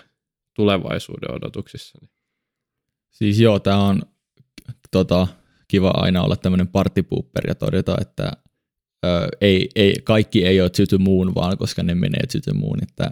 tulevaisuuden 0.56 1.36
odotuksissa. 1.36 2.00
Siis 3.10 3.40
joo, 3.40 3.60
tämä 3.60 3.78
on 3.78 4.02
tota, 4.92 5.28
kiva 5.68 5.90
aina 5.96 6.24
olla 6.24 6.36
tämmöinen 6.36 6.68
partipuupper 6.68 7.48
ja 7.48 7.56
todeta, 7.56 7.98
että 8.02 8.32
ö, 9.06 9.28
ei, 9.42 9.70
ei, 9.76 9.96
kaikki 10.04 10.46
ei 10.46 10.62
ole 10.62 10.70
the 10.70 10.98
moon, 10.98 11.36
vaan 11.36 11.58
koska 11.58 11.84
ne 11.84 11.96
menee 11.96 12.24
the 12.44 12.54
moon. 12.54 12.80
Että, 12.84 13.12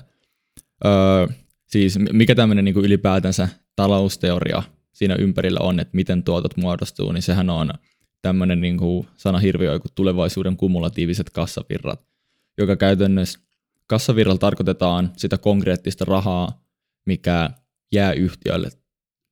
ö, 0.86 1.28
siis 1.68 2.00
mikä 2.14 2.36
tämmöinen 2.36 2.66
niin 2.66 2.78
ylipäätänsä 2.78 3.50
talousteoria 3.76 4.64
siinä 4.94 5.16
ympärillä 5.16 5.60
on, 5.60 5.80
että 5.80 5.96
miten 5.96 6.24
tuotot 6.24 6.58
muodostuu, 6.58 7.12
niin 7.12 7.22
sehän 7.22 7.50
on 7.50 7.74
tämmöinen 8.22 8.62
niin 8.62 8.78
kuin 8.78 9.08
sanahirviö 9.16 9.80
kuin 9.80 9.92
tulevaisuuden 9.96 10.58
kumulatiiviset 10.58 11.30
kassavirrat, 11.30 12.02
joka 12.58 12.76
käytännössä 12.76 13.40
kassavirralla 13.88 14.40
tarkoitetaan 14.40 15.12
sitä 15.18 15.38
konkreettista 15.38 16.06
rahaa, 16.06 16.64
mikä 17.06 17.50
jää 17.92 18.14
yhtiölle 18.14 18.70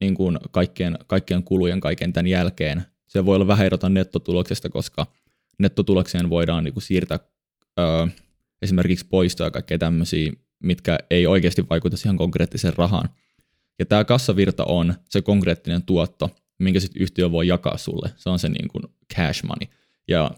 niin 0.01 0.15
kuin 0.15 0.39
kaikkien, 0.51 0.97
kaikkien 1.07 1.43
kulujen 1.43 1.79
kaiken 1.79 2.13
tämän 2.13 2.27
jälkeen. 2.27 2.83
Se 3.07 3.25
voi 3.25 3.35
olla 3.35 3.47
vähän 3.47 3.65
erota 3.65 3.89
nettotuloksesta, 3.89 4.69
koska 4.69 5.07
nettotulokseen 5.59 6.29
voidaan 6.29 6.63
niin 6.63 6.73
kuin 6.73 6.83
siirtää 6.83 7.19
ö, 7.79 8.07
esimerkiksi 8.61 9.05
poistoja 9.09 9.47
ja 9.47 9.51
kaikkea 9.51 9.77
tämmöisiä, 9.77 10.31
mitkä 10.59 10.97
ei 11.09 11.27
oikeasti 11.27 11.69
vaikuta 11.69 11.97
siihen 11.97 12.17
konkreettiseen 12.17 12.73
rahaan. 12.77 13.09
Ja 13.79 13.85
tämä 13.85 14.03
kassavirta 14.03 14.65
on 14.65 14.93
se 15.09 15.21
konkreettinen 15.21 15.83
tuotto, 15.83 16.29
minkä 16.59 16.79
sitten 16.79 17.01
yhtiö 17.01 17.31
voi 17.31 17.47
jakaa 17.47 17.77
sulle. 17.77 18.09
Se 18.15 18.29
on 18.29 18.39
se 18.39 18.49
niin 18.49 18.67
kuin 18.67 18.83
cash 19.15 19.43
money. 19.43 19.67
Ja 20.07 20.31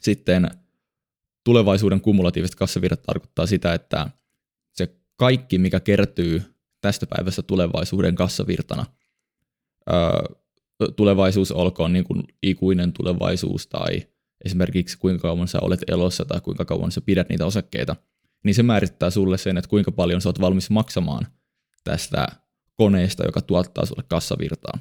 sitten 0.00 0.50
tulevaisuuden 1.44 2.00
kumulatiiviset 2.00 2.54
kassavirrat 2.54 3.02
tarkoittaa 3.02 3.46
sitä, 3.46 3.74
että 3.74 4.10
se 4.72 4.96
kaikki, 5.16 5.58
mikä 5.58 5.80
kertyy 5.80 6.42
tästä 6.80 7.06
päivästä 7.06 7.42
tulevaisuuden 7.42 8.14
kassavirtana, 8.14 8.86
tulevaisuus 10.96 11.52
olkoon 11.52 11.92
niin 11.92 12.04
kuin 12.04 12.22
ikuinen 12.42 12.92
tulevaisuus 12.92 13.66
tai 13.66 14.02
esimerkiksi 14.44 14.98
kuinka 14.98 15.22
kauan 15.22 15.48
sä 15.48 15.60
olet 15.60 15.80
elossa 15.88 16.24
tai 16.24 16.40
kuinka 16.40 16.64
kauan 16.64 16.92
sä 16.92 17.00
pidät 17.00 17.28
niitä 17.28 17.46
osakkeita, 17.46 17.96
niin 18.44 18.54
se 18.54 18.62
määrittää 18.62 19.10
sulle 19.10 19.38
sen, 19.38 19.56
että 19.56 19.68
kuinka 19.68 19.92
paljon 19.92 20.20
sä 20.20 20.28
oot 20.28 20.40
valmis 20.40 20.70
maksamaan 20.70 21.26
tästä 21.84 22.26
koneesta, 22.74 23.24
joka 23.24 23.40
tuottaa 23.40 23.86
sulle 23.86 24.02
kassavirtaa. 24.08 24.78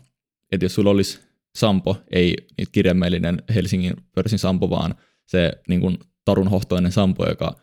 Että 0.51 0.65
jos 0.65 0.75
sulla 0.75 0.89
olisi 0.89 1.19
Sampo, 1.55 1.97
ei 2.11 2.35
niitä 2.57 2.71
kirjaimellinen 2.71 3.43
Helsingin 3.55 3.93
pörssin 4.15 4.39
Sampo, 4.39 4.69
vaan 4.69 4.95
se 5.25 5.51
niin 5.67 5.81
kuin 5.81 5.97
tarunhohtoinen 6.25 6.91
Sampo, 6.91 7.29
joka 7.29 7.55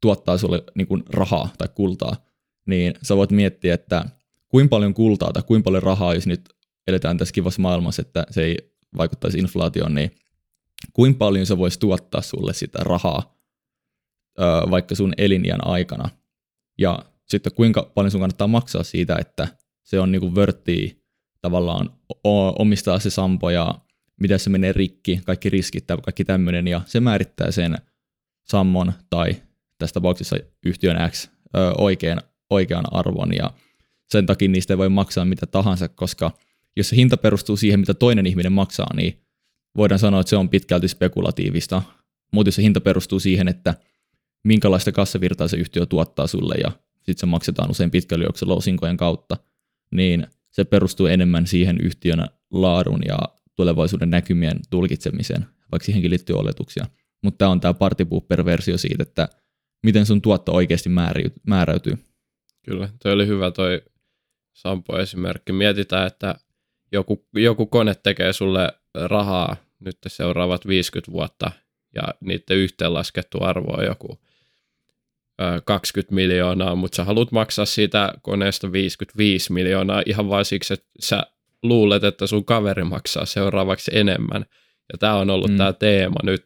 tuottaa 0.00 0.38
sulle 0.38 0.64
niin 0.74 0.86
kuin 0.86 1.02
rahaa 1.08 1.48
tai 1.58 1.68
kultaa, 1.74 2.16
niin 2.66 2.94
sä 3.02 3.16
voit 3.16 3.30
miettiä, 3.30 3.74
että 3.74 4.04
kuinka 4.48 4.70
paljon 4.70 4.94
kultaa 4.94 5.32
tai 5.32 5.42
kuinka 5.42 5.64
paljon 5.64 5.82
rahaa, 5.82 6.14
jos 6.14 6.26
nyt 6.26 6.40
eletään 6.86 7.18
tässä 7.18 7.32
kivassa 7.32 7.62
maailmassa, 7.62 8.02
että 8.02 8.26
se 8.30 8.44
ei 8.44 8.74
vaikuttaisi 8.96 9.38
inflaatioon, 9.38 9.94
niin 9.94 10.10
kuinka 10.92 11.18
paljon 11.18 11.46
se 11.46 11.58
voisi 11.58 11.78
tuottaa 11.78 12.22
sulle 12.22 12.54
sitä 12.54 12.78
rahaa 12.82 13.34
vaikka 14.70 14.94
sun 14.94 15.12
elinjän 15.18 15.66
aikana. 15.66 16.08
Ja 16.78 16.98
sitten 17.26 17.52
kuinka 17.54 17.90
paljon 17.94 18.10
sun 18.10 18.20
kannattaa 18.20 18.46
maksaa 18.46 18.82
siitä, 18.82 19.16
että 19.20 19.48
se 19.82 20.00
on 20.00 20.12
niinku 20.12 20.34
vörttiä 20.34 20.94
tavallaan 21.40 21.90
omistaa 22.58 22.98
se 22.98 23.10
sampo 23.10 23.50
ja 23.50 23.74
miten 24.20 24.38
se 24.38 24.50
menee 24.50 24.72
rikki, 24.72 25.20
kaikki 25.24 25.50
riskit 25.50 25.86
tai 25.86 25.96
kaikki 25.96 26.24
tämmöinen, 26.24 26.68
ja 26.68 26.80
se 26.86 27.00
määrittää 27.00 27.50
sen 27.50 27.78
sammon 28.44 28.92
tai 29.10 29.42
tässä 29.78 29.94
tapauksessa 29.94 30.36
yhtiön 30.66 31.10
X 31.10 31.28
ö, 31.56 31.72
oikean, 31.78 32.20
oikean 32.50 32.84
arvon, 32.90 33.34
ja 33.36 33.50
sen 34.10 34.26
takia 34.26 34.48
niistä 34.48 34.74
ei 34.74 34.78
voi 34.78 34.88
maksaa 34.88 35.24
mitä 35.24 35.46
tahansa, 35.46 35.88
koska 35.88 36.30
jos 36.76 36.88
se 36.88 36.96
hinta 36.96 37.16
perustuu 37.16 37.56
siihen, 37.56 37.80
mitä 37.80 37.94
toinen 37.94 38.26
ihminen 38.26 38.52
maksaa, 38.52 38.94
niin 38.94 39.23
voidaan 39.76 39.98
sanoa, 39.98 40.20
että 40.20 40.30
se 40.30 40.36
on 40.36 40.48
pitkälti 40.48 40.88
spekulatiivista, 40.88 41.82
mutta 42.32 42.48
jos 42.48 42.54
se 42.54 42.62
hinta 42.62 42.80
perustuu 42.80 43.20
siihen, 43.20 43.48
että 43.48 43.74
minkälaista 44.44 44.92
kassavirtaa 44.92 45.48
se 45.48 45.56
yhtiö 45.56 45.86
tuottaa 45.86 46.26
sulle 46.26 46.54
ja 46.54 46.70
sitten 46.96 47.18
se 47.18 47.26
maksetaan 47.26 47.70
usein 47.70 47.90
pitkällä 47.90 48.24
juoksulla 48.24 48.54
osinkojen 48.54 48.96
kautta, 48.96 49.36
niin 49.90 50.26
se 50.50 50.64
perustuu 50.64 51.06
enemmän 51.06 51.46
siihen 51.46 51.78
yhtiön 51.82 52.26
laadun 52.50 53.00
ja 53.08 53.18
tulevaisuuden 53.56 54.10
näkymien 54.10 54.60
tulkitsemiseen, 54.70 55.46
vaikka 55.72 55.84
siihenkin 55.84 56.10
liittyy 56.10 56.36
oletuksia. 56.36 56.86
Mutta 57.22 57.38
tämä 57.38 57.50
on 57.50 57.60
tämä 57.60 57.74
partipooper-versio 57.74 58.78
siitä, 58.78 59.02
että 59.02 59.28
miten 59.82 60.06
sun 60.06 60.22
tuotto 60.22 60.52
oikeasti 60.52 60.90
määräytyy. 61.46 61.98
Kyllä, 62.64 62.88
toi 63.02 63.12
oli 63.12 63.26
hyvä 63.26 63.50
toi 63.50 63.82
Sampo-esimerkki. 64.52 65.52
Mietitään, 65.52 66.06
että 66.06 66.34
joku, 66.92 67.26
joku 67.34 67.66
kone 67.66 67.94
tekee 67.94 68.32
sulle 68.32 68.72
rahaa 68.94 69.56
nyt 69.84 69.98
seuraavat 70.06 70.66
50 70.66 71.12
vuotta 71.12 71.50
ja 71.94 72.02
niiden 72.20 72.56
yhteenlaskettu 72.56 73.38
arvo 73.40 73.72
on 73.72 73.84
joku 73.84 74.20
20 75.64 76.14
miljoonaa, 76.14 76.74
mutta 76.74 76.96
sä 76.96 77.04
haluat 77.04 77.32
maksaa 77.32 77.66
siitä 77.66 78.14
koneesta 78.22 78.72
55 78.72 79.52
miljoonaa 79.52 80.02
ihan 80.06 80.28
vain 80.28 80.44
siksi, 80.44 80.74
että 80.74 80.86
sä 81.00 81.22
luulet, 81.62 82.04
että 82.04 82.26
sun 82.26 82.44
kaveri 82.44 82.84
maksaa 82.84 83.26
seuraavaksi 83.26 83.90
enemmän. 83.94 84.44
Ja 84.92 84.98
tämä 84.98 85.14
on 85.14 85.30
ollut 85.30 85.50
mm. 85.50 85.56
tämä 85.56 85.72
teema 85.72 86.20
nyt 86.22 86.44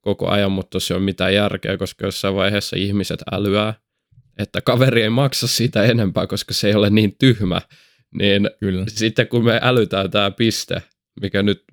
koko 0.00 0.28
ajan, 0.28 0.52
mutta 0.52 0.80
se 0.80 0.94
on 0.94 1.02
mitään 1.02 1.34
järkeä, 1.34 1.76
koska 1.76 2.06
jossain 2.06 2.34
vaiheessa 2.34 2.76
ihmiset 2.76 3.20
älyää, 3.32 3.74
että 4.38 4.60
kaveri 4.60 5.02
ei 5.02 5.10
maksa 5.10 5.46
sitä 5.46 5.82
enempää, 5.82 6.26
koska 6.26 6.54
se 6.54 6.68
ei 6.68 6.74
ole 6.74 6.90
niin 6.90 7.16
tyhmä. 7.18 7.60
Niin 8.18 8.50
Kyllä. 8.60 8.84
sitten 8.88 9.28
kun 9.28 9.44
me 9.44 9.60
älytään 9.62 10.10
tämä 10.10 10.30
piste, 10.30 10.82
mikä 11.20 11.42
nyt 11.42 11.64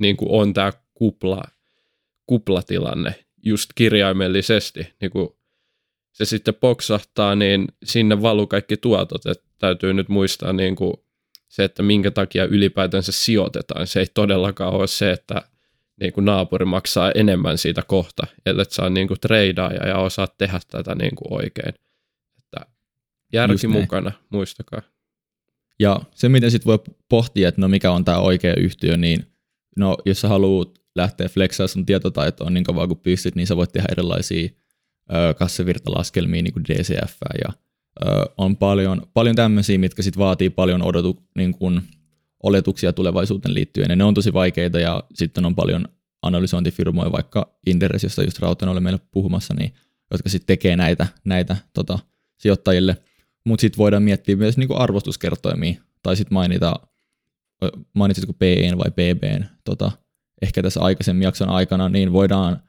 niin 0.00 0.16
kuin 0.16 0.30
on 0.30 0.54
tämä 0.54 0.72
kupla, 0.94 1.42
kuplatilanne, 2.26 3.14
just 3.42 3.70
kirjaimellisesti, 3.74 4.94
niin 5.00 5.10
kuin 5.10 5.28
se 6.12 6.24
sitten 6.24 6.54
poksahtaa, 6.54 7.34
niin 7.34 7.68
sinne 7.84 8.22
valuu 8.22 8.46
kaikki 8.46 8.76
tuotot. 8.76 9.26
että 9.26 9.44
täytyy 9.58 9.94
nyt 9.94 10.08
muistaa 10.08 10.52
niin 10.52 10.76
kuin 10.76 10.94
se, 11.48 11.64
että 11.64 11.82
minkä 11.82 12.10
takia 12.10 12.44
ylipäätänsä 12.44 13.12
sijoitetaan. 13.12 13.86
Se 13.86 14.00
ei 14.00 14.06
todellakaan 14.14 14.74
ole 14.74 14.86
se, 14.86 15.10
että 15.10 15.42
niin 16.00 16.12
kuin 16.12 16.24
naapuri 16.24 16.64
maksaa 16.64 17.12
enemmän 17.12 17.58
siitä 17.58 17.82
kohta, 17.82 18.26
ellei 18.46 18.64
saa 18.68 18.90
niin 18.90 19.08
kuin 19.08 19.20
treidaaja 19.20 19.88
ja 19.88 19.98
osaa 19.98 20.26
tehdä 20.38 20.60
tätä 20.68 20.94
niin 20.94 21.16
kuin 21.16 21.32
oikein. 21.42 21.74
Että 22.38 22.66
järki 23.32 23.66
mukana, 23.66 24.12
muistakaa. 24.30 24.82
Ja 25.80 26.00
se, 26.14 26.28
miten 26.28 26.50
sitten 26.50 26.70
voi 26.70 26.78
pohtia, 27.08 27.48
että 27.48 27.60
no 27.60 27.68
mikä 27.68 27.92
on 27.92 28.04
tämä 28.04 28.18
oikea 28.18 28.54
yhtiö, 28.54 28.96
niin 28.96 29.26
no 29.76 29.96
jos 30.04 30.20
sä 30.20 30.28
haluat 30.28 30.68
lähteä 30.94 31.28
flexaa 31.28 31.66
sun 31.66 31.86
tietotaitoon 31.86 32.54
niin 32.54 32.64
kauan 32.64 32.88
kuin 32.88 33.00
pystyt, 33.00 33.34
niin 33.34 33.46
sä 33.46 33.56
voit 33.56 33.72
tehdä 33.72 33.88
erilaisia 33.92 34.48
kassavirtalaskelmia, 35.38 36.42
niin 36.42 36.52
kuin 36.52 36.64
DCF, 36.64 37.16
ja 37.44 37.52
ö, 38.06 38.26
on 38.36 38.56
paljon, 38.56 39.02
paljon 39.14 39.36
tämmöisiä, 39.36 39.78
mitkä 39.78 40.02
sitten 40.02 40.20
vaatii 40.20 40.50
paljon 40.50 40.82
odotu, 40.82 41.22
niin 41.36 41.52
kuin 41.52 41.82
oletuksia 42.42 42.92
tulevaisuuteen 42.92 43.54
liittyen, 43.54 43.90
ja 43.90 43.96
ne 43.96 44.04
on 44.04 44.14
tosi 44.14 44.32
vaikeita, 44.32 44.80
ja 44.80 45.02
sitten 45.14 45.44
on 45.44 45.54
paljon 45.54 45.88
analysointifirmoja, 46.22 47.12
vaikka 47.12 47.58
Interes, 47.66 48.02
josta 48.02 48.22
just 48.22 48.38
Rautanen 48.38 48.72
oli 48.72 48.80
meille 48.80 49.00
puhumassa, 49.10 49.54
niin, 49.54 49.74
jotka 50.10 50.28
sitten 50.28 50.46
tekee 50.46 50.76
näitä, 50.76 51.06
näitä 51.24 51.56
tota, 51.74 51.98
sijoittajille, 52.38 52.96
mutta 53.46 53.60
sitten 53.60 53.78
voidaan 53.78 54.02
miettiä 54.02 54.36
myös 54.36 54.56
niin 54.56 54.68
kuin 54.68 54.80
arvostuskertoimia, 54.80 55.80
tai 56.02 56.16
sitten 56.16 56.34
mainita, 56.34 56.74
mainitsitko 57.94 58.32
PEn 58.32 58.78
vai 58.78 58.90
PBn 58.90 59.44
tota, 59.64 59.92
ehkä 60.42 60.62
tässä 60.62 60.80
aikaisemmin 60.80 61.22
jakson 61.24 61.48
aikana, 61.48 61.88
niin 61.88 62.12
voidaan 62.12 62.62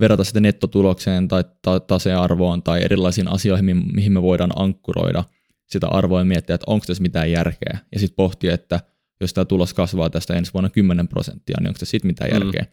verrata 0.00 0.24
sitä 0.24 0.40
nettotulokseen 0.40 1.28
tai 1.28 1.44
ta- 1.62 1.80
tasearvoon 1.80 2.62
tai 2.62 2.84
erilaisiin 2.84 3.28
asioihin, 3.28 3.82
mihin 3.94 4.12
me 4.12 4.22
voidaan 4.22 4.52
ankkuroida 4.56 5.24
sitä 5.66 5.88
arvoa 5.88 6.18
ja 6.18 6.24
miettiä, 6.24 6.54
että 6.54 6.70
onko 6.70 6.86
tässä 6.86 7.02
mitään 7.02 7.30
järkeä. 7.30 7.78
Ja 7.92 7.98
sitten 7.98 8.16
pohtia, 8.16 8.54
että 8.54 8.80
jos 9.20 9.34
tämä 9.34 9.44
tulos 9.44 9.74
kasvaa 9.74 10.10
tästä 10.10 10.34
ensi 10.34 10.52
vuonna 10.52 10.70
10 10.70 11.08
prosenttia, 11.08 11.56
niin 11.60 11.68
onko 11.68 11.78
tässä 11.78 11.90
sitten 11.90 12.06
mitään 12.06 12.30
mm. 12.30 12.34
järkeä. 12.36 12.66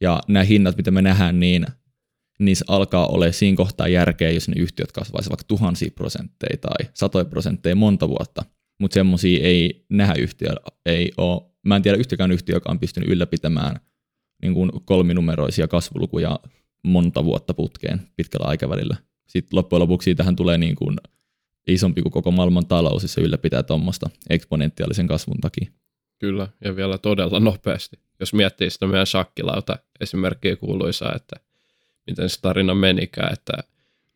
Ja 0.00 0.20
nämä 0.28 0.44
hinnat, 0.44 0.76
mitä 0.76 0.90
me 0.90 1.02
nähdään, 1.02 1.40
niin 1.40 1.66
niissä 2.40 2.64
alkaa 2.68 3.06
olla 3.06 3.32
siinä 3.32 3.56
kohtaa 3.56 3.88
järkeä, 3.88 4.30
jos 4.30 4.48
ne 4.48 4.54
yhtiöt 4.58 4.92
kasvaisivat 4.92 5.30
vaikka 5.30 5.44
tuhansia 5.48 5.90
prosentteja 5.94 6.56
tai 6.56 6.90
satoja 6.94 7.24
prosentteja 7.24 7.76
monta 7.76 8.08
vuotta. 8.08 8.44
Mutta 8.80 8.94
semmoisia 8.94 9.46
ei 9.46 9.84
nähdä 9.88 10.14
yhtiöllä, 10.18 10.60
ei 10.86 11.12
ole. 11.16 11.42
Mä 11.66 11.76
en 11.76 11.82
tiedä 11.82 11.98
yhtäkään 11.98 12.32
yhtiö, 12.32 12.56
joka 12.56 12.70
on 12.70 12.78
pystynyt 12.78 13.08
ylläpitämään 13.08 13.80
niin 14.42 14.54
kuin 14.54 14.70
kolminumeroisia 14.84 15.68
kasvulukuja 15.68 16.40
monta 16.84 17.24
vuotta 17.24 17.54
putkeen 17.54 18.00
pitkällä 18.16 18.46
aikavälillä. 18.46 18.96
Sitten 19.28 19.56
loppujen 19.56 19.80
lopuksi 19.80 20.14
tähän 20.14 20.36
tulee 20.36 20.58
niin 20.58 20.76
kuin 20.76 20.96
isompi 21.66 22.02
kuin 22.02 22.12
koko 22.12 22.30
maailman 22.30 22.66
talous, 22.66 23.02
jos 23.02 23.12
se 23.12 23.20
ylläpitää 23.20 23.62
tuommoista 23.62 24.10
eksponentiaalisen 24.30 25.06
kasvun 25.06 25.40
takia. 25.40 25.70
Kyllä, 26.18 26.48
ja 26.64 26.76
vielä 26.76 26.98
todella 26.98 27.40
nopeasti. 27.40 27.96
Jos 28.20 28.34
miettii 28.34 28.70
sitä 28.70 28.86
meidän 28.86 29.06
shakkilauta 29.06 29.78
esimerkkiä 30.00 30.56
kuuluisaa, 30.56 31.12
että 31.16 31.36
miten 32.06 32.28
se 32.28 32.40
tarina 32.40 32.74
menikään, 32.74 33.32
että 33.32 33.52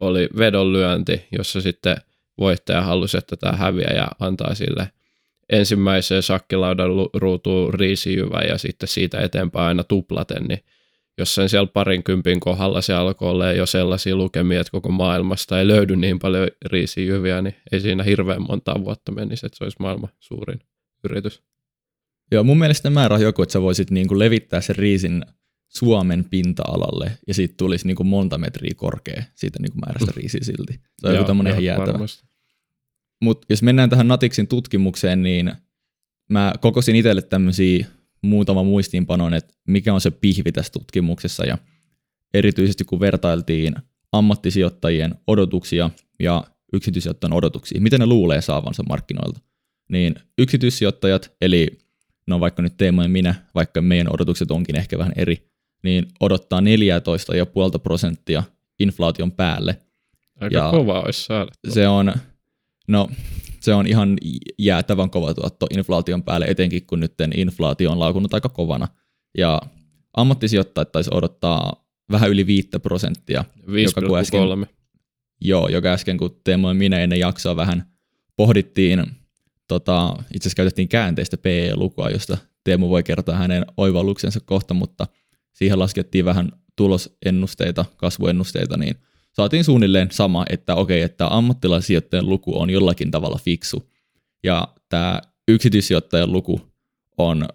oli 0.00 0.28
vedonlyönti, 0.38 1.24
jossa 1.38 1.60
sitten 1.60 1.96
voittaja 2.38 2.82
halusi, 2.82 3.18
että 3.18 3.36
tämä 3.36 3.56
häviäjä 3.56 4.06
antaa 4.20 4.54
sille– 4.54 4.90
ensimmäiseen 5.50 6.22
shakkilaudan 6.22 6.90
ruutuun 7.14 7.74
riisijyvä 7.74 8.40
ja 8.40 8.58
sitten 8.58 8.88
siitä 8.88 9.20
eteenpäin 9.20 9.66
aina 9.66 9.84
tuplaten, 9.84 10.42
niin 10.42 10.60
jossain 11.18 11.48
siellä 11.48 11.66
parinkympin 11.66 12.40
kohdalla 12.40 12.80
se 12.80 12.94
alkoi 12.94 13.30
olla 13.30 13.52
jo 13.52 13.66
sellaisia 13.66 14.16
lukemia, 14.16 14.60
että 14.60 14.70
koko 14.70 14.88
maailmasta 14.88 15.58
ei 15.58 15.66
löydy 15.66 15.96
niin 15.96 16.18
paljon 16.18 16.48
riisijyviä, 16.66 17.42
niin 17.42 17.54
ei 17.72 17.80
siinä 17.80 18.02
hirveän 18.02 18.42
monta 18.42 18.74
vuotta 18.84 19.12
menisi, 19.12 19.46
että 19.46 19.58
se 19.58 19.64
olisi 19.64 19.76
maailman 19.80 20.10
suurin 20.20 20.60
yritys. 21.04 21.42
Joo, 22.32 22.44
mun 22.44 22.58
mielestä 22.58 22.90
määrä 22.90 23.14
on 23.14 23.22
joku, 23.22 23.42
että 23.42 23.52
sä 23.52 23.62
voisit 23.62 23.90
niinku 23.90 24.18
levittää 24.18 24.60
sen 24.60 24.76
riisin 24.76 25.24
Suomen 25.78 26.24
pinta-alalle 26.24 27.18
ja 27.28 27.34
siitä 27.34 27.54
tulisi 27.56 27.86
niinku 27.86 28.04
monta 28.04 28.38
metriä 28.38 28.74
korkea 28.76 29.22
siitä 29.34 29.58
niinku 29.62 29.78
määrästä 29.78 30.10
mm. 30.10 30.16
riisiä 30.16 30.40
silti. 30.42 30.80
Se 31.00 31.08
on 31.08 31.14
joku 31.14 31.26
tämmöinen 31.26 31.52
ihan 31.52 31.64
jäätävä. 31.64 31.98
Mutta 33.22 33.46
jos 33.50 33.62
mennään 33.62 33.90
tähän 33.90 34.08
Natiksin 34.08 34.48
tutkimukseen, 34.48 35.22
niin 35.22 35.52
mä 36.30 36.52
kokosin 36.60 36.96
itselle 36.96 37.22
tämmöisiä 37.22 37.86
muutama 38.22 38.62
muistiinpanon, 38.62 39.34
että 39.34 39.54
mikä 39.68 39.94
on 39.94 40.00
se 40.00 40.10
pihvi 40.10 40.52
tässä 40.52 40.72
tutkimuksessa 40.72 41.44
ja 41.44 41.58
erityisesti 42.34 42.84
kun 42.84 43.00
vertailtiin 43.00 43.74
ammattisijoittajien 44.12 45.14
odotuksia 45.26 45.90
ja 46.20 46.44
yksityissijoittajien 46.72 47.32
odotuksia, 47.32 47.80
miten 47.80 48.00
ne 48.00 48.06
luulee 48.06 48.40
saavansa 48.40 48.82
markkinoilta, 48.82 49.40
niin 49.88 50.14
yksityissijoittajat, 50.38 51.32
eli 51.40 51.78
no 52.26 52.40
vaikka 52.40 52.62
nyt 52.62 52.76
Teemo 52.76 53.02
ja 53.02 53.08
minä, 53.08 53.34
vaikka 53.54 53.82
meidän 53.82 54.14
odotukset 54.14 54.50
onkin 54.50 54.76
ehkä 54.76 54.98
vähän 54.98 55.12
eri, 55.16 55.53
niin 55.84 56.06
odottaa 56.20 56.60
14,5 56.60 56.66
prosenttia 57.82 58.42
inflaation 58.78 59.32
päälle. 59.32 59.80
Aika 60.40 60.56
ja 60.56 60.70
kova 60.70 61.00
olisi 61.00 61.24
saada. 61.24 61.50
Se 61.68 61.88
on, 61.88 62.12
no 62.88 63.08
se 63.60 63.74
on 63.74 63.86
ihan 63.86 64.16
jäätävän 64.58 65.10
kova 65.10 65.34
tuotto 65.34 65.66
inflaation 65.70 66.22
päälle, 66.22 66.46
etenkin 66.46 66.86
kun 66.86 67.00
nyt 67.00 67.14
inflaatio 67.34 67.90
on 67.90 68.00
laukunut 68.00 68.34
aika 68.34 68.48
kovana. 68.48 68.88
Ja 69.38 69.62
ammattisijoittajat 70.16 70.92
taisi 70.92 71.10
odottaa 71.12 71.84
vähän 72.10 72.30
yli 72.30 72.46
5 72.46 72.68
prosenttia. 72.82 73.44
5,3. 73.60 74.66
Joo, 75.40 75.68
joka 75.68 75.88
äsken 75.88 76.18
kun 76.18 76.40
Teemo 76.44 76.68
ja 76.68 76.74
minä 76.74 76.98
ennen 76.98 77.18
jaksoa 77.18 77.56
vähän 77.56 77.92
pohdittiin, 78.36 79.06
tota, 79.68 80.16
itse 80.34 80.48
asiassa 80.48 80.56
käytettiin 80.56 80.88
käänteistä 80.88 81.36
PE-lukua, 81.36 82.10
josta 82.10 82.38
Teemu 82.64 82.88
voi 82.88 83.02
kertoa 83.02 83.34
hänen 83.34 83.66
oivalluksensa 83.76 84.40
kohta, 84.40 84.74
mutta 84.74 85.06
siihen 85.54 85.78
laskettiin 85.78 86.24
vähän 86.24 86.52
tulosennusteita, 86.76 87.84
kasvuennusteita, 87.96 88.76
niin– 88.76 88.94
saatiin 89.34 89.64
suunnilleen 89.64 90.10
sama, 90.10 90.44
että 90.50 90.74
okei, 90.74 91.02
että 91.02 91.26
ammattilaisijoittajan 91.30 92.28
luku 92.28 92.60
on 92.60 92.70
jollakin 92.70 93.10
tavalla 93.10 93.38
fiksu, 93.44 93.90
ja 94.44 94.68
tämä 94.88 95.20
yksityissijoittajan 95.48 96.32
luku 96.32 96.60
on 97.18 97.48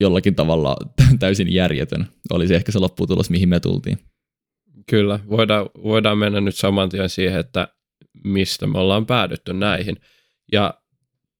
jollakin 0.00 0.34
tavalla 0.34 0.76
täysin 1.18 1.52
järjetön. 1.52 2.06
Oli 2.30 2.48
se 2.48 2.56
ehkä 2.56 2.72
se 2.72 2.78
lopputulos, 2.78 3.30
mihin 3.30 3.48
me 3.48 3.60
tultiin. 3.60 3.98
Kyllä, 4.90 5.20
voidaan, 5.30 5.66
voidaan 5.82 6.18
mennä 6.18 6.40
nyt 6.40 6.56
saman 6.56 6.88
tien 6.88 7.08
siihen, 7.08 7.40
että 7.40 7.68
mistä 8.24 8.66
me 8.66 8.78
ollaan 8.78 9.06
päädytty 9.06 9.52
näihin. 9.52 9.96
Ja 10.52 10.74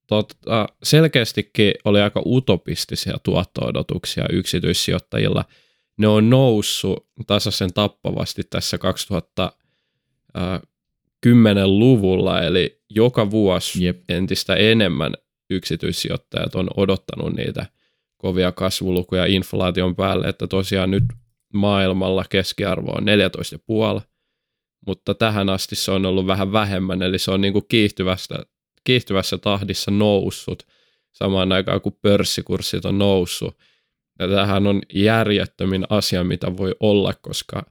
tota, 0.07 0.67
selkeästikin 0.83 1.75
oli 1.85 2.01
aika 2.01 2.23
utopistisia 2.27 3.17
tuotto-odotuksia 3.23 4.25
yksityissijoittajilla. 4.33 5.45
Ne 5.97 6.09
on 6.09 6.31
noussut 6.31 7.07
tasaisen 7.27 7.73
tappavasti 7.73 8.43
tässä 8.51 8.79
2000 8.79 9.53
10-luvulla, 11.27 12.43
eli 12.43 12.83
joka 12.91 13.31
vuosi 13.31 13.85
Jep. 13.85 14.05
entistä 14.09 14.55
enemmän 14.55 15.13
yksityissijoittajat 15.51 16.55
on 16.55 16.71
odottanut 16.77 17.33
niitä 17.37 17.67
kovia 18.17 18.53
kasvulukuja 18.53 19.27
inflaation 19.27 19.97
päälle, 19.97 20.29
että 20.29 20.47
tosiaan 20.47 20.91
nyt 20.91 21.05
maailmalla 21.55 22.25
keskiarvo 22.31 22.91
on 22.91 23.05
14,5, 23.99 24.03
mutta 24.87 25.15
tähän 25.15 25.49
asti 25.49 25.77
se 25.77 25.91
on 25.91 26.07
ollut 26.07 26.27
vähän 26.27 26.53
vähemmän, 26.53 27.03
eli 27.03 27.19
se 27.19 27.31
on 27.31 27.41
niin 27.41 27.53
kuin 27.53 27.65
kiihtyvässä, 27.69 28.35
kiihtyvässä 28.85 29.39
tahdissa 29.39 29.91
noussut 29.91 30.63
samaan 31.13 31.53
aikaan 31.53 31.81
kuin 31.81 31.99
pörssikurssit 32.03 32.85
on 32.85 32.99
noussut. 32.99 33.59
Ja 34.19 34.29
tämähän 34.29 34.67
on 34.67 34.83
järjettömin 34.95 35.87
asia, 35.91 36.25
mitä 36.25 36.57
voi 36.57 36.75
olla, 36.81 37.15
koska 37.21 37.63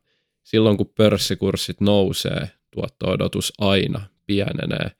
silloin 0.43 0.77
kun 0.77 0.91
pörssikurssit 0.95 1.81
nousee, 1.81 2.49
tuotto-odotus 2.71 3.53
aina 3.57 4.01
pienenee, 4.25 4.91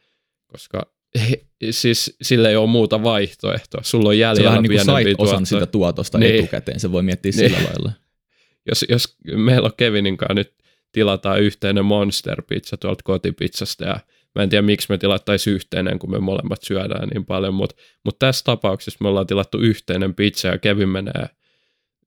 koska 0.47 0.81
siis 1.71 2.17
sillä 2.21 2.49
ei 2.49 2.55
ole 2.55 2.69
muuta 2.69 3.03
vaihtoehtoa. 3.03 3.83
Sulla 3.83 4.09
on 4.09 4.17
jäljellä 4.17 4.55
Se 4.55 4.61
niin 4.61 4.85
sait 4.85 5.15
osan 5.17 5.45
sitä 5.45 5.65
tuotosta 5.65 6.17
niin. 6.17 6.35
etukäteen, 6.35 6.79
se 6.79 6.91
voi 6.91 7.03
miettiä 7.03 7.31
niin. 7.35 7.49
sillä 7.49 7.63
lailla. 7.67 7.91
Jos, 8.69 8.85
jos 8.89 9.17
meillä 9.35 9.65
on 9.65 9.71
Kevinin 9.77 10.17
kanssa 10.17 10.33
nyt 10.33 10.53
tilataan 10.91 11.41
yhteinen 11.41 11.85
Monster 11.85 12.41
Pizza 12.41 12.77
tuolta 12.77 13.03
kotipizzasta 13.03 13.85
ja 13.85 13.99
mä 14.35 14.43
en 14.43 14.49
tiedä 14.49 14.61
miksi 14.61 14.87
me 14.89 14.97
tilattaisiin 14.97 15.53
yhteinen, 15.53 15.99
kun 15.99 16.11
me 16.11 16.19
molemmat 16.19 16.63
syödään 16.63 17.07
niin 17.07 17.25
paljon, 17.25 17.53
mutta 17.53 17.75
mut 18.03 18.19
tässä 18.19 18.43
tapauksessa 18.43 18.97
me 19.01 19.07
ollaan 19.07 19.27
tilattu 19.27 19.59
yhteinen 19.59 20.15
pizza 20.15 20.47
ja 20.47 20.57
Kevin 20.57 20.89
menee 20.89 21.29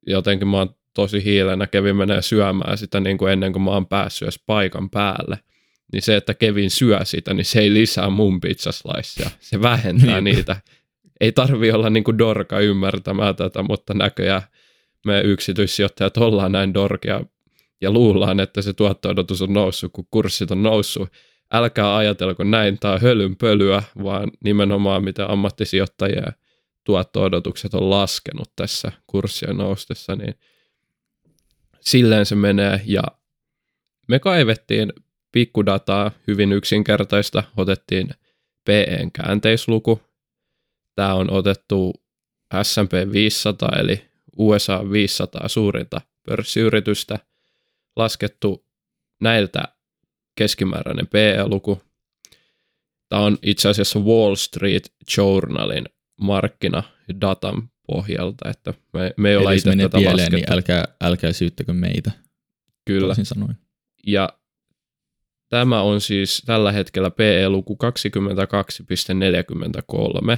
jotenkin 0.07 0.49
mä 0.49 0.57
oon 0.57 0.75
tosi 0.95 1.25
hiilenä, 1.25 1.67
Kevin 1.67 1.97
menee 1.97 2.23
syömään 2.23 2.79
sitä 2.79 3.01
niin 3.01 3.19
kuin 3.19 3.33
ennen 3.33 3.53
kuin 3.53 3.63
mä 3.63 3.71
oon 3.71 3.87
päässyt 3.87 4.27
edes 4.27 4.43
paikan 4.47 4.91
päälle. 4.91 5.39
Niin 5.93 6.03
se, 6.03 6.17
että 6.17 6.35
Kevin 6.35 6.71
syö 6.71 7.01
sitä, 7.05 7.35
niin 7.35 7.45
se 7.45 7.61
ei 7.61 7.75
lisää 7.75 8.11
mun 8.11 8.41
pizzaslaisia. 8.41 9.31
Se 9.41 9.63
vähentää 9.63 10.21
niin. 10.21 10.37
niitä. 10.37 10.57
Ei 11.21 11.33
tarvi 11.33 11.73
olla 11.73 11.91
niin 11.91 12.05
kuin 12.05 12.19
dorka 12.19 12.61
ymmärtämään 12.61 13.37
tätä, 13.37 13.63
mutta 13.63 13.95
näköjään 13.95 14.43
me 15.07 15.21
yksityissijoittajat 15.21 16.17
ollaan 16.17 16.53
näin 16.53 16.75
dorkia 16.75 17.21
ja 17.81 17.91
luullaan, 17.91 18.41
että 18.41 18.63
se 18.63 18.73
tuotto-odotus 18.73 19.43
on 19.43 19.53
noussut, 19.53 19.93
kun 19.93 20.07
kurssit 20.11 20.51
on 20.51 20.63
noussut. 20.63 21.09
Älkää 21.53 21.97
ajatelko 21.97 22.45
näin, 22.45 22.79
tämä 22.79 22.95
on 22.95 23.01
hölynpölyä, 23.01 23.83
vaan 24.03 24.31
nimenomaan 24.45 25.05
mitä 25.05 25.27
ammattisijoittajia 25.33 26.33
tuotto-odotukset 26.85 27.75
on 27.75 27.91
laskenut 27.91 28.53
tässä 28.57 28.93
kurssien 29.07 29.57
noustessa, 29.57 30.17
niin 30.17 30.35
silleen 31.81 32.27
se 32.27 32.35
menee. 32.35 32.81
Ja 32.85 33.03
me 34.09 34.19
kaivettiin 34.19 34.93
pikkudataa 35.33 36.11
hyvin 36.27 36.53
yksinkertaista, 36.53 37.43
otettiin 37.57 38.11
PEn 38.65 39.13
käänteisluku. 39.13 40.01
Tämä 40.95 41.15
on 41.15 41.31
otettu 41.31 41.95
S&P 42.63 43.13
500 43.13 43.69
eli 43.79 44.05
USA 44.37 44.91
500 44.91 45.49
suurinta 45.49 46.01
pörssiyritystä, 46.29 47.19
laskettu 47.97 48.67
näiltä 49.21 49.78
keskimääräinen 50.39 51.07
PE-luku. 51.07 51.83
Tämä 53.09 53.23
on 53.23 53.39
itse 53.43 53.69
asiassa 53.69 53.99
Wall 53.99 54.35
Street 54.35 54.93
Journalin 55.17 55.85
markkinadatan 56.21 57.71
pohjalta, 57.87 58.49
että 58.51 58.75
me, 58.93 59.15
me 59.17 59.31
ei 59.31 59.37
olla 59.37 59.53
itse 59.53 59.71
tätä 59.77 59.99
pieleen, 59.99 60.17
laskettu. 60.17 60.37
niin 60.37 60.53
älkää, 60.53 60.85
älkää 61.01 61.33
syyttäkö 61.33 61.73
meitä. 61.73 62.11
Kyllä. 62.85 63.15
sanoin. 63.23 63.57
Ja 64.07 64.29
tämä 65.49 65.83
on 65.83 66.01
siis 66.01 66.43
tällä 66.47 66.73
hetkellä 66.73 67.11
PE-luku 67.11 67.79
22,43. 70.33 70.37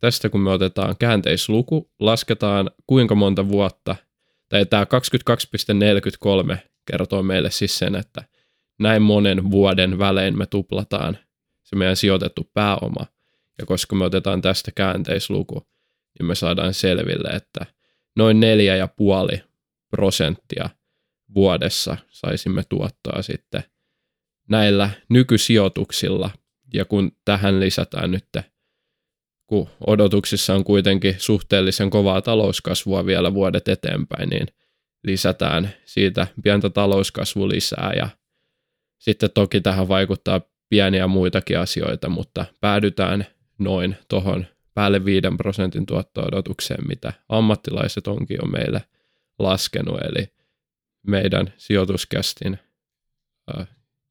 Tästä 0.00 0.28
kun 0.28 0.40
me 0.40 0.50
otetaan 0.50 0.96
käänteisluku, 0.98 1.90
lasketaan 2.00 2.70
kuinka 2.86 3.14
monta 3.14 3.48
vuotta, 3.48 3.96
tai 4.48 4.66
tämä 4.66 4.86
22,43 6.52 6.56
kertoo 6.90 7.22
meille 7.22 7.50
siis 7.50 7.78
sen, 7.78 7.94
että 7.94 8.24
näin 8.82 9.02
monen 9.02 9.50
vuoden 9.50 9.98
välein 9.98 10.38
me 10.38 10.46
tuplataan 10.46 11.18
se 11.62 11.76
meidän 11.76 11.96
sijoitettu 11.96 12.50
pääoma. 12.54 13.06
Ja 13.58 13.66
koska 13.66 13.96
me 13.96 14.04
otetaan 14.04 14.42
tästä 14.42 14.70
käänteisluku, 14.74 15.66
niin 16.18 16.26
me 16.26 16.34
saadaan 16.34 16.74
selville, 16.74 17.28
että 17.28 17.66
noin 18.16 18.40
neljä 18.40 18.76
ja 18.76 18.88
puoli 18.88 19.42
prosenttia 19.90 20.70
vuodessa 21.34 21.96
saisimme 22.08 22.62
tuottaa 22.68 23.22
sitten 23.22 23.62
näillä 24.48 24.90
nykysijoituksilla. 25.08 26.30
Ja 26.74 26.84
kun 26.84 27.12
tähän 27.24 27.60
lisätään 27.60 28.10
nyt, 28.10 28.28
kun 29.46 29.68
odotuksissa 29.86 30.54
on 30.54 30.64
kuitenkin 30.64 31.14
suhteellisen 31.18 31.90
kovaa 31.90 32.22
talouskasvua 32.22 33.06
vielä 33.06 33.34
vuodet 33.34 33.68
eteenpäin, 33.68 34.28
niin 34.28 34.46
lisätään 35.04 35.70
siitä 35.84 36.26
pientä 36.42 36.70
talouskasvu 36.70 37.48
lisää 37.48 37.92
ja 37.96 38.08
sitten 39.02 39.30
toki 39.34 39.60
tähän 39.60 39.88
vaikuttaa 39.88 40.40
pieniä 40.68 41.06
muitakin 41.06 41.58
asioita, 41.58 42.08
mutta 42.08 42.44
päädytään 42.60 43.26
noin 43.58 43.96
tuohon 44.08 44.46
päälle 44.74 45.04
5 45.04 45.26
prosentin 45.36 45.86
tuotto-odotukseen, 45.86 46.88
mitä 46.88 47.12
ammattilaiset 47.28 48.06
onkin 48.06 48.38
jo 48.42 48.48
meille 48.48 48.82
laskenut. 49.38 50.00
Eli 50.00 50.32
meidän 51.06 51.52
sijoituskästin 51.56 52.58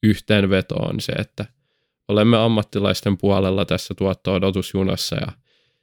yhteenveto 0.03 0.75
on 0.75 0.99
se, 0.99 1.11
että 1.11 1.45
olemme 2.07 2.37
ammattilaisten 2.37 3.17
puolella 3.17 3.65
tässä 3.65 3.93
tuotto-odotusjunassa 3.93 5.15
ja 5.15 5.31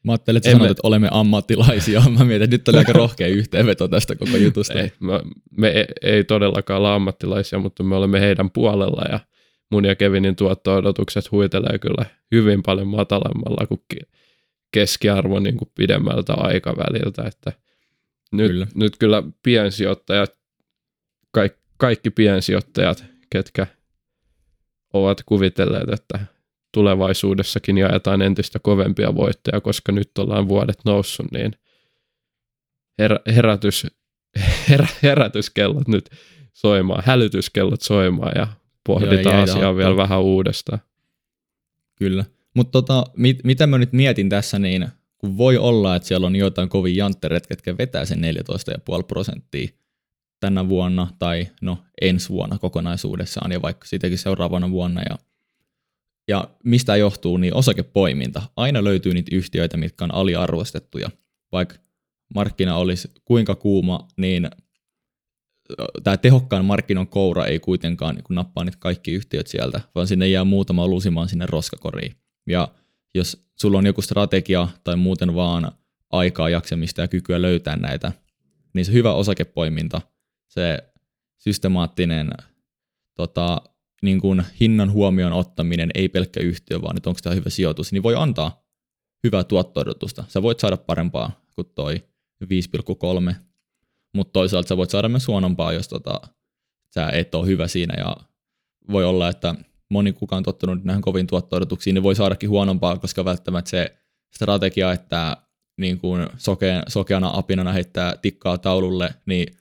Mä 0.05 0.13
ajattelin, 0.13 0.37
että 0.37 0.51
sanoit, 0.51 0.71
että 0.71 0.87
olemme 0.87 1.09
ammattilaisia. 1.11 2.03
Mä 2.19 2.25
mietin, 2.25 2.45
että 2.45 2.55
nyt 2.55 2.69
oli 2.69 2.79
aika 2.79 2.93
rohkea 3.03 3.27
yhteenveto 3.27 3.89
tästä 3.89 4.17
koko 4.17 4.37
jutusta. 4.37 4.81
Ei, 4.81 4.93
me, 5.01 5.21
me 5.57 5.69
ei, 5.69 5.87
ei 6.03 6.25
todellakaan 6.25 6.81
ole 6.81 6.89
ammattilaisia, 6.89 7.59
mutta 7.59 7.83
me 7.83 7.97
olemme 7.97 8.21
heidän 8.21 8.51
puolella 8.51 9.03
ja 9.13 9.21
mun 9.71 9.85
ja 9.85 9.95
Kevinin 9.95 10.37
tuotto-odotukset 10.37 11.31
huitelee 11.31 11.79
kyllä 11.79 12.05
hyvin 12.33 12.63
paljon 12.63 12.89
matalemmalla 12.89 13.67
kuin 13.67 13.81
keskiarvo 14.73 15.41
niin 15.41 15.57
kuin 15.57 15.71
pidemmältä 15.75 16.35
aikaväliltä. 16.35 17.23
Että 17.23 17.53
nyt, 18.33 18.51
kyllä. 18.51 18.67
nyt 18.75 18.97
kyllä 18.99 19.23
piensijoittajat, 19.43 20.37
kaikki, 21.31 21.61
kaikki 21.77 22.11
piensijoittajat, 22.11 23.05
ketkä 23.31 23.67
ovat 24.93 25.23
kuvitelleet, 25.27 25.89
että 25.89 26.19
tulevaisuudessakin 26.79 27.79
jaetaan 27.79 28.23
entistä 28.23 28.59
kovempia 28.59 29.15
voittoja, 29.15 29.61
koska 29.61 29.93
nyt 29.93 30.19
ollaan 30.19 30.49
vuodet 30.49 30.79
noussut, 30.85 31.33
niin 31.33 31.53
her, 32.99 33.19
herätys, 33.27 33.87
her, 34.69 34.87
herätyskellot 35.03 35.89
nyt 35.89 36.11
soimaan, 36.53 37.03
hälytyskellot 37.07 37.81
soimaan 37.83 38.33
ja 38.35 38.47
pohditaan 38.87 39.37
Joo, 39.37 39.43
asiaa 39.43 39.77
vielä 39.77 39.97
vähän 39.97 40.23
uudestaan. 40.23 40.79
Kyllä. 41.95 42.25
Mutta 42.55 42.73
tota, 42.73 43.05
mit, 43.17 43.45
mitä 43.45 43.67
mä 43.67 43.79
nyt 43.79 43.93
mietin 43.93 44.29
tässä, 44.29 44.59
niin 44.59 44.89
kun 45.19 45.39
voi 45.39 45.57
olla, 45.57 45.97
että 45.97 46.09
siellä 46.09 46.27
on 46.27 46.37
jotain 46.37 46.69
kovin 46.69 46.97
jantteret, 46.97 47.47
ketkä 47.47 47.79
vetää 47.79 48.05
sen 48.05 48.19
14,5 48.19 49.05
prosenttia 49.09 49.69
tänä 50.41 50.69
vuonna 50.69 51.09
tai 51.19 51.47
no 51.63 51.79
ensi 52.01 52.29
vuonna 52.29 52.59
kokonaisuudessaan 52.59 53.53
ja 53.53 53.63
vaikka 53.63 53.87
siitäkin 53.87 54.19
seuraavana 54.19 54.71
vuonna 54.71 55.03
ja 55.09 55.19
ja 56.29 56.51
mistä 56.65 56.97
johtuu, 56.97 57.37
niin 57.37 57.55
osakepoiminta. 57.55 58.43
Aina 58.57 58.85
löytyy 58.85 59.15
niitä 59.15 59.37
yhtiöitä, 59.37 59.77
mitkä 59.77 60.05
on 60.05 60.15
aliarvostettuja. 60.15 61.11
Vaikka 61.53 61.77
markkina 62.35 62.77
olisi 62.77 63.11
kuinka 63.25 63.55
kuuma, 63.55 64.09
niin 64.17 64.51
tämä 66.03 66.17
tehokkaan 66.17 66.65
markkinan 66.65 67.07
koura 67.07 67.47
ei 67.47 67.59
kuitenkaan 67.59 68.15
niin 68.15 68.25
nappaa 68.31 68.65
niitä 68.65 68.79
kaikki 68.81 69.13
yhtiöt 69.13 69.47
sieltä, 69.47 69.81
vaan 69.95 70.07
sinne 70.07 70.29
jää 70.29 70.45
muutama 70.45 70.89
lusimaan 70.89 71.29
sinne 71.29 71.47
roskakoriin. 71.47 72.15
Ja 72.47 72.69
jos 73.15 73.47
sulla 73.61 73.79
on 73.79 73.87
joku 73.87 74.03
strategia 74.03 74.69
tai 74.85 74.97
muuten 74.97 75.35
vaan 75.35 75.73
aikaa, 76.11 76.49
jaksamista 76.49 77.01
ja 77.01 77.09
kykyä 77.09 77.43
löytää 77.43 77.77
näitä, 77.77 78.13
niin 78.75 78.85
se 78.85 78.93
hyvä 78.93 79.15
osakepoiminta, 79.15 80.01
se 80.49 80.79
systemaattinen 81.39 82.31
tota, 83.15 83.63
niin 84.03 84.21
kuin 84.21 84.45
hinnan 84.61 84.93
huomioon 84.93 85.33
ottaminen, 85.33 85.91
ei 85.95 86.09
pelkkä 86.09 86.41
yhtiö, 86.41 86.83
vaan 86.83 86.97
että 86.97 87.11
onko 87.11 87.21
tämä 87.23 87.35
hyvä 87.35 87.51
sijoitus, 87.51 87.93
niin 87.93 88.03
voi 88.03 88.15
antaa 88.17 88.63
hyvää 89.25 89.45
tuotto 89.45 89.85
Sä 90.29 90.43
voit 90.43 90.61
saada 90.61 90.77
parempaa 90.77 91.41
kuin 91.55 91.71
toi 91.75 92.05
5,3, 92.45 93.35
mutta 94.15 94.33
toisaalta 94.33 94.69
sä 94.69 94.77
voit 94.77 94.91
saada 94.91 95.09
myös 95.09 95.29
huonompaa, 95.29 95.73
jos 95.73 95.89
tota, 95.89 96.21
sä 96.95 97.11
et 97.11 97.35
ole 97.35 97.47
hyvä 97.47 97.69
siinä. 97.69 97.95
Ja 97.99 98.17
voi 98.93 99.05
olla, 99.05 99.29
että 99.29 99.55
moni 99.91 100.13
kukaan 100.13 100.43
tottunut 100.43 100.85
näihin 100.85 101.03
kovin 101.03 101.27
tuotto 101.27 101.57
niin 101.87 102.03
voi 102.03 102.15
saadakin 102.15 102.51
huonompaa, 102.51 102.99
koska 102.99 103.25
välttämättä 103.25 103.71
se 103.71 103.99
strategia, 104.35 104.93
että 104.93 105.37
niin 105.81 105.99
kuin 105.99 106.29
sokea, 106.37 106.83
sokeana 106.89 107.31
apinana 107.35 107.73
heittää 107.73 108.17
tikkaa 108.17 108.59
taululle, 108.59 109.15
niin 109.27 109.57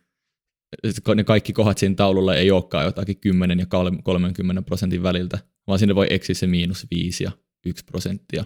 ne 1.15 1.23
kaikki 1.23 1.53
kohdat 1.53 1.77
siinä 1.77 1.95
taululla 1.95 2.35
ei 2.35 2.51
olekaan 2.51 2.85
jotakin 2.85 3.19
10 3.19 3.59
ja 3.59 3.65
30 4.03 4.61
prosentin 4.61 5.03
väliltä, 5.03 5.39
vaan 5.67 5.79
sinne 5.79 5.95
voi 5.95 6.07
eksiä 6.09 6.35
se 6.35 6.47
miinus 6.47 6.87
5 6.91 7.23
ja 7.23 7.31
1 7.65 7.85
prosenttia. 7.85 8.43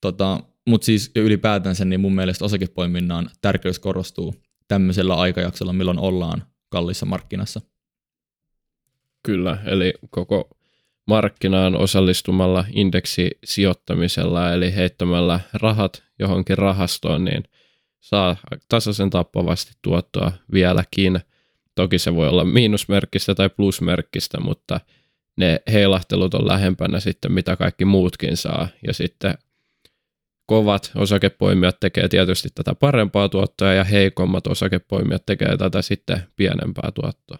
Tota, 0.00 0.40
Mutta 0.68 0.84
siis 0.84 1.10
ylipäätänsä 1.16 1.84
niin 1.84 2.00
mun 2.00 2.14
mielestä 2.14 2.44
osakepoiminnan 2.44 3.30
tärkeys 3.40 3.78
korostuu 3.78 4.34
tämmöisellä 4.68 5.14
aikajaksolla, 5.14 5.72
milloin 5.72 5.98
ollaan 5.98 6.42
kallissa 6.68 7.06
markkinassa. 7.06 7.60
Kyllä, 9.22 9.58
eli 9.64 9.94
koko 10.10 10.58
markkinaan 11.06 11.76
osallistumalla 11.76 12.64
indeksisijoittamisella, 12.72 14.52
eli 14.52 14.74
heittämällä 14.74 15.40
rahat 15.52 16.02
johonkin 16.18 16.58
rahastoon, 16.58 17.24
niin 17.24 17.42
saa 18.00 18.36
tasaisen 18.68 19.10
tappavasti 19.10 19.72
tuottoa 19.82 20.32
vieläkin. 20.52 21.20
Toki 21.74 21.98
se 21.98 22.14
voi 22.14 22.28
olla 22.28 22.44
miinusmerkkistä 22.44 23.34
tai 23.34 23.48
plusmerkkistä, 23.48 24.40
mutta 24.40 24.80
ne 25.36 25.62
heilahtelut 25.72 26.34
on 26.34 26.48
lähempänä 26.48 27.00
sitten, 27.00 27.32
mitä 27.32 27.56
kaikki 27.56 27.84
muutkin 27.84 28.36
saa. 28.36 28.68
Ja 28.86 28.92
sitten 28.92 29.34
kovat 30.46 30.90
osakepoimijat 30.94 31.80
tekee 31.80 32.08
tietysti 32.08 32.48
tätä 32.54 32.74
parempaa 32.74 33.28
tuottoa 33.28 33.72
ja 33.72 33.84
heikommat 33.84 34.46
osakepoimijat 34.46 35.26
tekee 35.26 35.56
tätä 35.56 35.82
sitten 35.82 36.22
pienempää 36.36 36.90
tuottoa. 36.94 37.38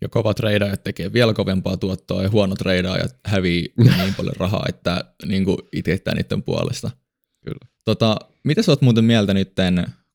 Ja 0.00 0.08
kovat 0.08 0.36
treidaajat 0.36 0.84
tekee 0.84 1.12
vielä 1.12 1.34
kovempaa 1.34 1.76
tuottoa 1.76 2.22
ja 2.22 2.30
huonot 2.30 2.58
treidaajat 2.58 3.16
hävii 3.24 3.72
niin 3.98 4.14
paljon 4.16 4.36
rahaa, 4.36 4.66
että 4.68 5.04
niin 5.26 5.44
itse 5.72 6.00
niiden 6.14 6.42
puolesta. 6.42 6.90
Kyllä. 7.44 7.71
Tota, 7.84 8.16
mitä 8.44 8.62
sä 8.62 8.72
oot 8.72 8.82
muuten 8.82 9.04
mieltä 9.04 9.34
nyt, 9.34 9.52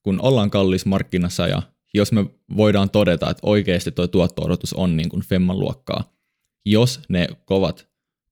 kun 0.02 0.20
ollaan 0.20 0.50
kallis 0.50 0.86
markkinassa 0.86 1.46
ja 1.46 1.62
jos 1.94 2.12
me 2.12 2.26
voidaan 2.56 2.90
todeta, 2.90 3.30
että 3.30 3.40
oikeasti 3.42 3.90
tuo 3.92 4.06
tuotto-odotus 4.06 4.72
on 4.72 4.96
niin 4.96 5.08
kuin 5.08 5.22
Femman 5.22 5.58
luokkaa, 5.58 6.12
jos 6.66 7.00
ne 7.08 7.28
kovat 7.44 7.88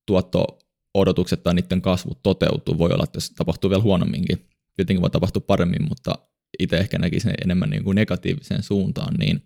tuotto-odotukset 0.07 1.43
tai 1.43 1.55
niiden 1.55 1.83
kasvu 1.83 2.15
toteutuu, 2.23 2.79
voi 2.79 2.91
olla, 2.93 3.05
että 3.05 3.21
se 3.21 3.35
tapahtuu 3.35 3.71
vielä 3.71 3.83
huonomminkin. 3.83 4.47
Tietenkin 4.77 5.03
voi 5.03 5.11
tapahtua 5.11 5.43
paremmin, 5.47 5.89
mutta 5.89 6.19
itse 6.59 6.77
ehkä 6.77 6.99
näkisin 6.99 7.35
enemmän 7.45 7.71
niin 7.71 7.85
kuin 7.85 7.95
negatiiviseen 7.95 8.63
suuntaan. 8.63 9.15
Niin, 9.15 9.43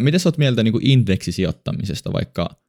miten 0.00 0.20
sä 0.20 0.28
oot 0.28 0.38
mieltä 0.38 0.62
niin 0.62 0.72
kuin 0.72 0.86
indeksisijoittamisesta, 0.86 2.12
vaikka 2.12 2.65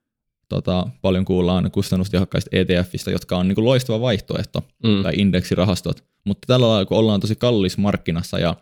tota, 0.49 0.87
paljon 1.01 1.25
kuullaan 1.25 1.71
kustannustehokkaista 1.71 2.49
ETFistä, 2.53 3.11
jotka 3.11 3.37
on 3.37 3.47
niin 3.47 3.55
kuin 3.55 3.65
loistava 3.65 4.01
vaihtoehto, 4.01 4.63
mm. 4.83 5.03
tai 5.03 5.13
indeksirahastot, 5.17 6.03
mutta 6.25 6.45
tällä 6.47 6.67
lailla, 6.67 6.85
kun 6.85 6.97
ollaan 6.97 7.19
tosi 7.19 7.35
kallis 7.35 7.77
markkinassa 7.77 8.39
ja 8.39 8.55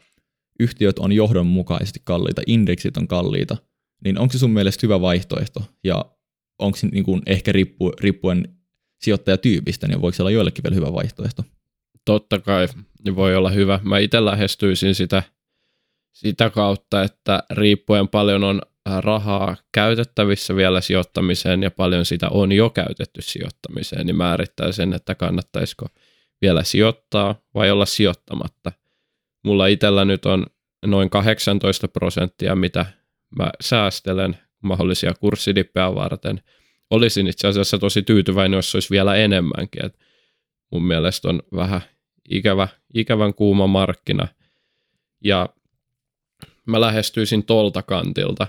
yhtiöt 0.60 1.00
on 1.00 1.12
johdonmukaisesti 1.12 2.02
kalliita, 2.04 2.42
indeksit 2.48 2.98
on 2.98 3.08
kalliita, 3.08 3.58
niin 4.04 4.20
onko 4.20 4.32
se 4.32 4.40
sun 4.40 4.52
mielestä 4.52 4.88
hyvä 4.88 5.02
vaihtoehto? 5.02 5.64
Ja 5.84 6.06
onko 6.60 6.78
se 6.78 6.88
niin 6.88 7.04
kuin 7.04 7.22
ehkä 7.26 7.52
riippu, 7.52 7.92
riippuen 8.00 8.56
sijoittajatyypistä, 9.02 9.88
niin 9.88 10.02
voiko 10.02 10.16
se 10.16 10.24
olla 10.24 10.32
joillekin 10.32 10.64
vielä 10.64 10.76
hyvä 10.76 10.94
vaihtoehto? 10.94 11.44
Totta 12.06 12.40
kai, 12.40 12.68
niin 13.06 13.16
voi 13.16 13.36
olla 13.36 13.50
hyvä. 13.50 13.80
Mä 13.84 13.98
itse 13.98 14.26
lähestyisin 14.26 14.96
sitä, 14.96 15.24
sitä 16.12 16.50
kautta, 16.50 17.04
että 17.04 17.44
riippuen 17.52 18.08
paljon 18.08 18.44
on 18.44 18.62
rahaa 18.86 19.58
käytettävissä 19.72 20.56
vielä 20.56 20.82
sijoittamiseen 20.82 21.64
ja 21.64 21.72
paljon 21.72 22.06
sitä 22.06 22.30
on 22.30 22.52
jo 22.52 22.70
käytetty 22.70 23.22
sijoittamiseen, 23.22 24.06
niin 24.06 24.18
määrittää 24.18 24.72
sen, 24.72 24.94
että 24.94 25.16
kannattaisiko 25.16 25.86
vielä 26.42 26.64
sijoittaa 26.64 27.36
vai 27.54 27.72
olla 27.72 27.86
sijoittamatta– 27.86 28.72
Mulla 29.46 29.68
itsellä 29.68 30.06
nyt 30.06 30.26
on 30.26 30.46
noin 30.86 31.10
18 31.10 31.88
prosenttia, 31.88 32.56
mitä 32.56 32.86
mä 33.38 33.52
säästelen 33.62 34.38
mahdollisia 34.64 35.14
kurssidippejä 35.20 35.96
varten. 35.96 36.42
Olisin 36.90 37.28
itse 37.28 37.48
asiassa 37.48 37.80
tosi 37.80 38.02
tyytyväinen, 38.02 38.58
jos 38.58 38.76
olisi 38.76 38.90
vielä 38.90 39.16
enemmänkin. 39.16 39.86
Et 39.86 40.00
mun 40.72 40.86
mielestä 40.86 41.30
on 41.30 41.42
vähän 41.56 41.82
ikävä, 42.30 42.68
ikävän 42.94 43.34
kuuma 43.34 43.68
markkina. 43.68 44.28
Ja 45.24 45.50
mä 46.66 46.82
lähestyisin 46.82 47.44
tolta 47.44 47.82
kantilta. 47.82 48.48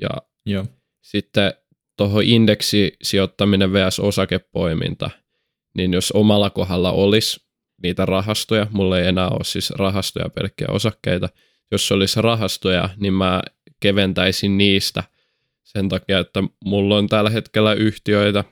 Ja 0.00 0.10
Joo. 0.46 0.66
sitten 1.02 1.52
tuohon 1.96 2.22
indeksisijoittaminen 2.22 3.72
vs. 3.72 4.00
osakepoiminta, 4.00 5.10
niin 5.76 5.92
jos 5.92 6.12
omalla 6.12 6.50
kohdalla 6.50 6.92
olisi 6.92 7.40
niitä 7.82 8.06
rahastoja. 8.06 8.66
Mulla 8.70 8.98
ei 8.98 9.06
enää 9.06 9.28
ole 9.28 9.44
siis 9.44 9.70
rahastoja, 9.70 10.28
pelkkiä 10.28 10.68
osakkeita. 10.70 11.28
Jos 11.70 11.92
olisi 11.92 12.22
rahastoja, 12.22 12.88
niin 12.96 13.14
mä 13.14 13.42
keventäisin 13.80 14.58
niistä 14.58 15.04
sen 15.62 15.88
takia, 15.88 16.18
että 16.18 16.42
mulla 16.64 16.96
on 16.96 17.08
tällä 17.08 17.30
hetkellä 17.30 17.72
yhtiöitä, 17.74 18.44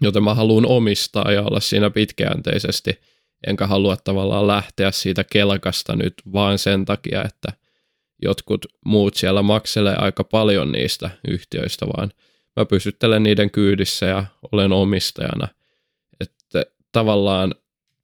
joten 0.00 0.24
mä 0.24 0.34
haluan 0.34 0.66
omistaa 0.66 1.32
ja 1.32 1.42
olla 1.42 1.60
siinä 1.60 1.90
pitkäjänteisesti. 1.90 3.00
Enkä 3.46 3.66
halua 3.66 3.96
tavallaan 3.96 4.46
lähteä 4.46 4.90
siitä 4.90 5.24
kelkasta 5.24 5.96
nyt 5.96 6.14
vaan 6.32 6.58
sen 6.58 6.84
takia, 6.84 7.24
että 7.24 7.52
jotkut 8.22 8.66
muut 8.84 9.14
siellä 9.14 9.42
makselee 9.42 9.94
aika 9.98 10.24
paljon 10.24 10.72
niistä 10.72 11.10
yhtiöistä, 11.28 11.86
vaan 11.86 12.10
mä 12.56 12.64
pysyttelen 12.64 13.22
niiden 13.22 13.50
kyydissä 13.50 14.06
ja 14.06 14.24
olen 14.52 14.72
omistajana. 14.72 15.48
Että 16.20 16.66
tavallaan 16.92 17.54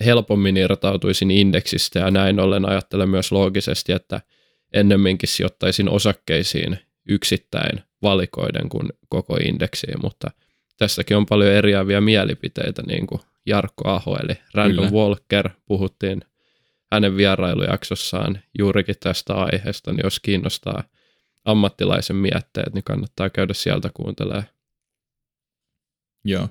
helpommin 0.05 0.57
irtautuisin 0.57 1.31
indeksistä 1.31 1.99
ja 1.99 2.11
näin 2.11 2.41
ollen 2.41 2.69
ajattelen 2.69 3.09
myös 3.09 3.33
loogisesti, 3.33 3.93
että 3.93 4.21
ennemminkin 4.73 5.29
sijoittaisin 5.29 5.89
osakkeisiin 5.89 6.79
yksittäin 7.09 7.83
valikoiden 8.03 8.69
kuin 8.69 8.89
koko 9.09 9.37
indeksiin, 9.37 10.01
mutta 10.03 10.31
tässäkin 10.77 11.17
on 11.17 11.27
paljon 11.27 11.53
eriäviä 11.53 12.01
mielipiteitä 12.01 12.83
niin 12.87 13.07
kuin 13.07 13.21
Jarkko 13.47 13.89
Aho, 13.89 14.17
eli 14.17 14.39
Random 14.55 14.87
Kyllä. 14.87 15.01
Walker, 15.01 15.51
puhuttiin 15.67 16.21
hänen 16.93 17.17
vierailujaksossaan 17.17 18.39
juurikin 18.59 18.95
tästä 19.01 19.35
aiheesta, 19.35 19.93
niin 19.93 20.01
jos 20.05 20.21
kiinnostaa 20.21 20.85
ammattilaisen 21.45 22.17
mietteet, 22.17 22.75
niin 22.75 22.85
kannattaa 22.85 23.31
käydä 23.31 23.55
sieltä 23.55 23.91
kuuntelemaan. 23.95 24.45
Joo. 26.25 26.49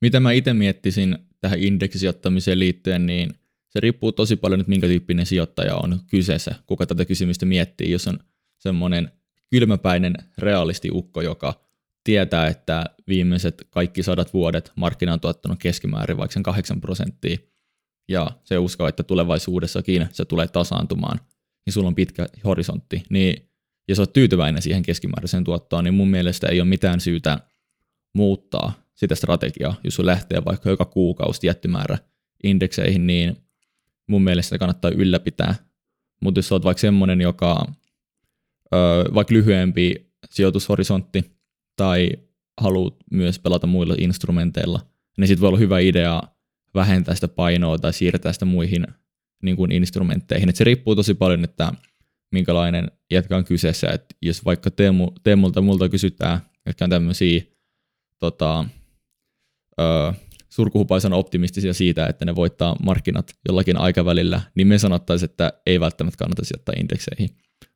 Mitä 0.00 0.20
mä 0.20 0.32
itse 0.32 0.54
miettisin 0.54 1.18
tähän 1.40 1.58
indeksisijoittamiseen 1.58 2.58
liittyen, 2.58 3.06
niin 3.06 3.34
se 3.68 3.80
riippuu 3.80 4.12
tosi 4.12 4.36
paljon 4.36 4.58
nyt, 4.58 4.68
minkä 4.68 4.86
tyyppinen 4.86 5.26
sijoittaja 5.26 5.74
on 5.74 6.00
kyseessä, 6.10 6.54
kuka 6.66 6.86
tätä 6.86 7.04
kysymystä 7.04 7.46
miettii. 7.46 7.90
Jos 7.90 8.08
on 8.08 8.18
semmoinen 8.58 9.12
kylmäpäinen 9.50 10.14
realistiukko, 10.38 11.20
joka 11.22 11.60
tietää, 12.04 12.46
että 12.46 12.84
viimeiset 13.08 13.66
kaikki 13.70 14.02
sadat 14.02 14.34
vuodet 14.34 14.72
markkina 14.76 15.12
on 15.12 15.20
tuottanut 15.20 15.58
keskimäärin 15.58 16.16
vaikka 16.16 16.32
sen 16.32 16.42
8 16.42 16.80
prosenttia, 16.80 17.36
ja 18.08 18.30
se 18.44 18.58
uskoo, 18.58 18.88
että 18.88 19.02
tulevaisuudessakin 19.02 20.08
se 20.12 20.24
tulee 20.24 20.48
tasaantumaan, 20.48 21.20
niin 21.66 21.72
sulla 21.72 21.88
on 21.88 21.94
pitkä 21.94 22.26
horisontti, 22.44 23.02
niin 23.10 23.50
ja 23.88 23.94
sä 23.94 24.02
oot 24.02 24.12
tyytyväinen 24.12 24.62
siihen 24.62 24.82
keskimääräiseen 24.82 25.44
tuottoon, 25.44 25.84
niin 25.84 25.94
mun 25.94 26.08
mielestä 26.08 26.46
ei 26.46 26.60
ole 26.60 26.68
mitään 26.68 27.00
syytä 27.00 27.38
muuttaa 28.14 28.72
sitä 28.94 29.14
strategiaa, 29.14 29.74
jos 29.84 29.94
sun 29.94 30.06
lähtee 30.06 30.44
vaikka 30.44 30.70
joka 30.70 30.84
kuukausi 30.84 31.40
tietty 31.40 31.68
määrä 31.68 31.98
indekseihin, 32.42 33.06
niin 33.06 33.36
mun 34.06 34.22
mielestä 34.22 34.48
sitä 34.48 34.58
kannattaa 34.58 34.90
ylläpitää. 34.90 35.54
Mutta 36.22 36.38
jos 36.38 36.52
olet 36.52 36.64
vaikka 36.64 36.80
semmoinen, 36.80 37.20
joka 37.20 37.72
ö, 38.74 39.04
vaikka 39.14 39.34
lyhyempi 39.34 40.10
sijoitushorisontti 40.30 41.24
tai 41.76 42.10
haluat 42.60 42.94
myös 43.10 43.38
pelata 43.38 43.66
muilla 43.66 43.94
instrumenteilla, 43.98 44.80
niin 45.18 45.28
sitten 45.28 45.40
voi 45.40 45.48
olla 45.48 45.58
hyvä 45.58 45.78
idea 45.78 46.22
vähentää 46.76 47.14
sitä 47.14 47.28
painoa 47.28 47.78
tai 47.78 47.92
siirtää 47.92 48.32
sitä 48.32 48.44
muihin 48.44 48.86
niin 49.42 49.56
kuin 49.56 49.72
instrumentteihin. 49.72 50.48
Et 50.48 50.56
se 50.56 50.64
riippuu 50.64 50.96
tosi 50.96 51.14
paljon, 51.14 51.44
että 51.44 51.72
minkälainen 52.32 52.90
jätkä 53.10 53.36
on 53.36 53.44
kyseessä. 53.44 53.88
Et 53.88 54.04
jos 54.22 54.44
vaikka 54.44 54.70
Teemu, 54.70 55.12
Teemulta 55.22 55.60
multa 55.60 55.88
kysytään, 55.88 56.40
jotka 56.66 56.84
on 56.84 56.90
tämmöisiä 56.90 57.42
tota, 58.18 58.64
surkuhupaisan 60.48 61.12
optimistisia 61.12 61.74
siitä, 61.74 62.06
että 62.06 62.24
ne 62.24 62.34
voittaa 62.34 62.76
markkinat 62.82 63.34
jollakin 63.48 63.76
aikavälillä, 63.76 64.40
niin 64.54 64.66
me 64.66 64.78
sanottaisiin, 64.78 65.30
että 65.30 65.52
ei 65.66 65.80
välttämättä 65.80 66.18
kannata 66.18 66.44
sijoittaa 66.44 66.74
indekseihin. 66.80 67.30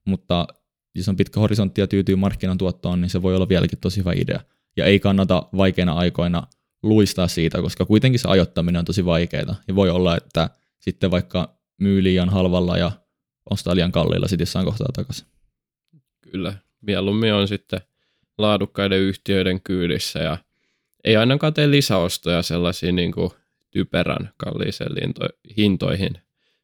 Mutta 0.07 0.47
jos 0.95 1.09
on 1.09 1.17
pitkä 1.17 1.41
horisontti 1.41 1.81
ja 1.81 1.87
tyytyy 1.87 2.17
markkinan 2.17 2.59
tuottoon, 2.59 3.01
niin 3.01 3.11
se 3.11 3.23
voi 3.23 3.37
olla 3.37 3.49
vieläkin 3.49 3.79
tosi 3.79 4.01
hyvä 4.01 4.13
idea. 4.17 4.41
Ja 4.77 4.85
ei 4.85 5.01
kannata 5.01 5.49
vaikeina 5.57 5.93
aikoina 5.93 6.47
luistaa 6.83 7.29
siitä, 7.29 7.63
koska 7.63 7.87
kuitenkin 7.87 8.21
se 8.21 8.29
ajoittaminen 8.29 8.79
on 8.79 8.85
tosi 8.85 9.05
vaikeaa. 9.05 9.57
Ja 9.69 9.75
voi 9.75 9.91
olla, 9.91 10.17
että 10.17 10.51
sitten 10.79 11.11
vaikka 11.11 11.55
myy 11.81 12.03
liian 12.03 12.29
halvalla 12.29 12.77
ja 12.77 12.93
ostaa 13.51 13.75
liian 13.75 13.93
kalliilla 13.93 14.29
sitten 14.29 14.43
jossain 14.43 14.67
kohtaa 14.67 14.89
takaisin. 14.93 15.27
Kyllä, 16.21 16.55
mieluummin 16.81 17.35
on 17.35 17.49
sitten 17.49 17.81
laadukkaiden 18.39 19.01
yhtiöiden 19.01 19.61
kyydissä 19.61 20.19
ja 20.19 20.39
ei 21.05 21.17
ainakaan 21.17 21.55
tee 21.55 21.71
lisäostoja 21.71 22.43
sellaisiin 22.43 22.97
niin 22.97 23.13
kuin 23.13 23.31
typerän 23.71 24.31
kalliiseen 24.37 24.93
hintoihin, 25.57 26.13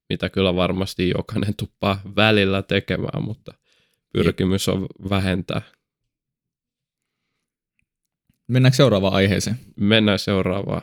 mitä 0.09 0.29
kyllä 0.29 0.57
varmasti 0.57 1.09
jokainen 1.09 1.55
tuppaa 1.57 2.01
välillä 2.17 2.63
tekemään, 2.63 3.23
mutta 3.23 3.55
pyrkimys 4.13 4.69
on 4.69 4.87
vähentää. 5.11 5.63
Mennäänkö 8.49 8.77
seuraavaan 8.77 9.15
aiheeseen? 9.15 9.59
Mennään 9.77 10.19
seuraavaan. 10.19 10.83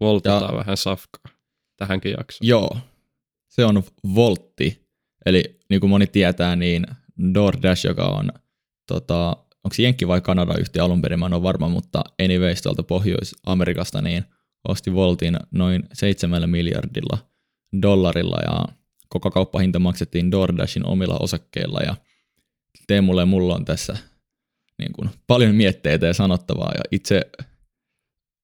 Voltataan 0.00 0.54
ja... 0.54 0.58
vähän 0.58 0.76
safkaa 0.76 1.32
tähänkin 1.76 2.14
jaksoon. 2.18 2.48
Joo, 2.48 2.78
se 3.48 3.64
on 3.64 3.82
Voltti. 4.14 4.90
Eli 5.26 5.60
niin 5.70 5.80
kuin 5.80 5.90
moni 5.90 6.06
tietää, 6.06 6.56
niin 6.56 6.86
DoorDash, 7.34 7.86
joka 7.86 8.06
on, 8.06 8.32
tota, 8.86 9.28
onko 9.64 9.74
se 9.74 9.82
Jenkki 9.82 10.08
vai 10.08 10.20
Kanada 10.20 10.54
yhtiö 10.58 10.84
alun 10.84 11.02
perin, 11.02 11.18
mä 11.18 11.26
en 11.26 11.34
ole 11.34 11.42
varma, 11.42 11.68
mutta 11.68 12.04
anyways 12.22 12.62
tuolta 12.62 12.82
Pohjois-Amerikasta, 12.82 14.02
niin 14.02 14.24
osti 14.68 14.94
Voltin 14.94 15.36
noin 15.50 15.82
7 15.92 16.50
miljardilla 16.50 17.18
dollarilla 17.82 18.38
ja 18.42 18.64
koko 19.08 19.30
kauppahinta 19.30 19.78
maksettiin 19.78 20.30
DoorDashin 20.30 20.86
omilla 20.86 21.18
osakkeilla 21.20 21.80
ja 21.80 21.96
Teemulle 22.86 23.22
ja 23.22 23.26
mulla 23.26 23.54
on 23.54 23.64
tässä 23.64 23.96
niin 24.80 24.92
kuin, 24.92 25.10
paljon 25.26 25.54
mietteitä 25.54 26.06
ja 26.06 26.14
sanottavaa 26.14 26.72
ja 26.74 26.80
itse 26.90 27.22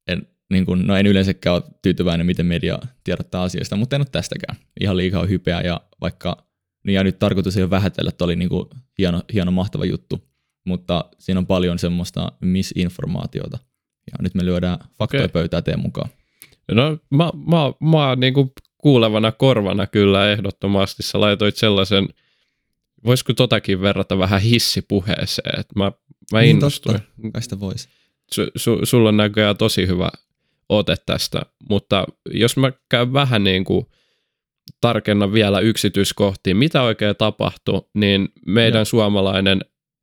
en, 0.09 0.27
niin 0.51 0.67
kuin, 0.67 0.87
no 0.87 0.97
en 0.97 1.07
yleensäkään 1.07 1.55
ole 1.55 1.63
tyytyväinen, 1.83 2.27
miten 2.27 2.47
media 2.47 2.79
tiedottaa 3.05 3.43
asiasta, 3.43 3.77
mutta 3.77 3.97
en 3.97 4.03
ole 4.03 4.09
tästäkään. 4.13 4.57
Ihan 4.81 4.97
liikaa 4.97 5.27
hypeä 5.27 5.61
ja 5.61 5.81
vaikka, 6.01 6.47
niin 6.85 6.95
ja 6.95 7.05
nyt 7.05 7.19
tarkoitus 7.19 7.57
ei 7.57 7.63
ole 7.63 7.71
vähätellä, 7.71 8.09
että 8.09 8.25
oli 8.25 8.37
niin 8.37 8.49
kuin 8.49 8.67
hieno, 8.99 9.23
hieno, 9.33 9.51
mahtava 9.51 9.85
juttu, 9.85 10.29
mutta 10.67 11.05
siinä 11.19 11.39
on 11.39 11.47
paljon 11.47 11.79
semmoista 11.79 12.33
misinformaatiota. 12.41 13.59
Ja 14.13 14.19
nyt 14.21 14.35
me 14.35 14.45
lyödään 14.45 14.79
faktoja 14.99 15.25
okay. 15.25 15.33
pöytää 15.33 15.63
teen 15.63 15.81
mukaan. 15.81 16.11
No 16.73 16.99
mä, 17.11 17.31
mä, 17.47 17.89
mä 17.91 18.17
niin 18.17 18.35
kuin 18.35 18.53
kuulevana 18.79 19.33
korvana 19.33 19.87
kyllä 19.87 20.33
ehdottomasti 20.33 21.03
sä 21.03 21.21
laitoit 21.21 21.57
sellaisen, 21.57 22.09
voisiko 23.05 23.33
totakin 23.33 23.81
verrata 23.81 24.19
vähän 24.19 24.41
hissipuheeseen, 24.41 25.61
että 25.61 25.73
mä, 25.77 25.93
mä 26.33 26.41
niin 26.41 26.51
innostuin. 26.51 26.99
Totta, 27.23 27.41
sitä 27.41 27.61
voisi. 27.61 27.89
Su, 28.35 28.43
su, 28.57 28.79
sulla 28.83 29.09
on 29.09 29.17
näköjään 29.17 29.57
tosi 29.57 29.87
hyvä 29.87 30.09
ote 30.69 30.97
tästä, 31.07 31.43
mutta 31.71 32.07
jos 32.31 32.57
mä 32.57 32.73
käyn 32.89 33.13
vähän 33.13 33.45
niin 33.45 33.65
kuin 33.65 33.87
tarkennan 34.81 35.33
vielä 35.33 35.61
yksityiskohtiin, 35.61 36.57
mitä 36.57 36.83
oikein 36.83 37.17
tapahtui, 37.17 37.83
niin 37.95 38.29
meidän 38.47 38.81
ja. 38.81 38.85
suomalainen 38.85 39.61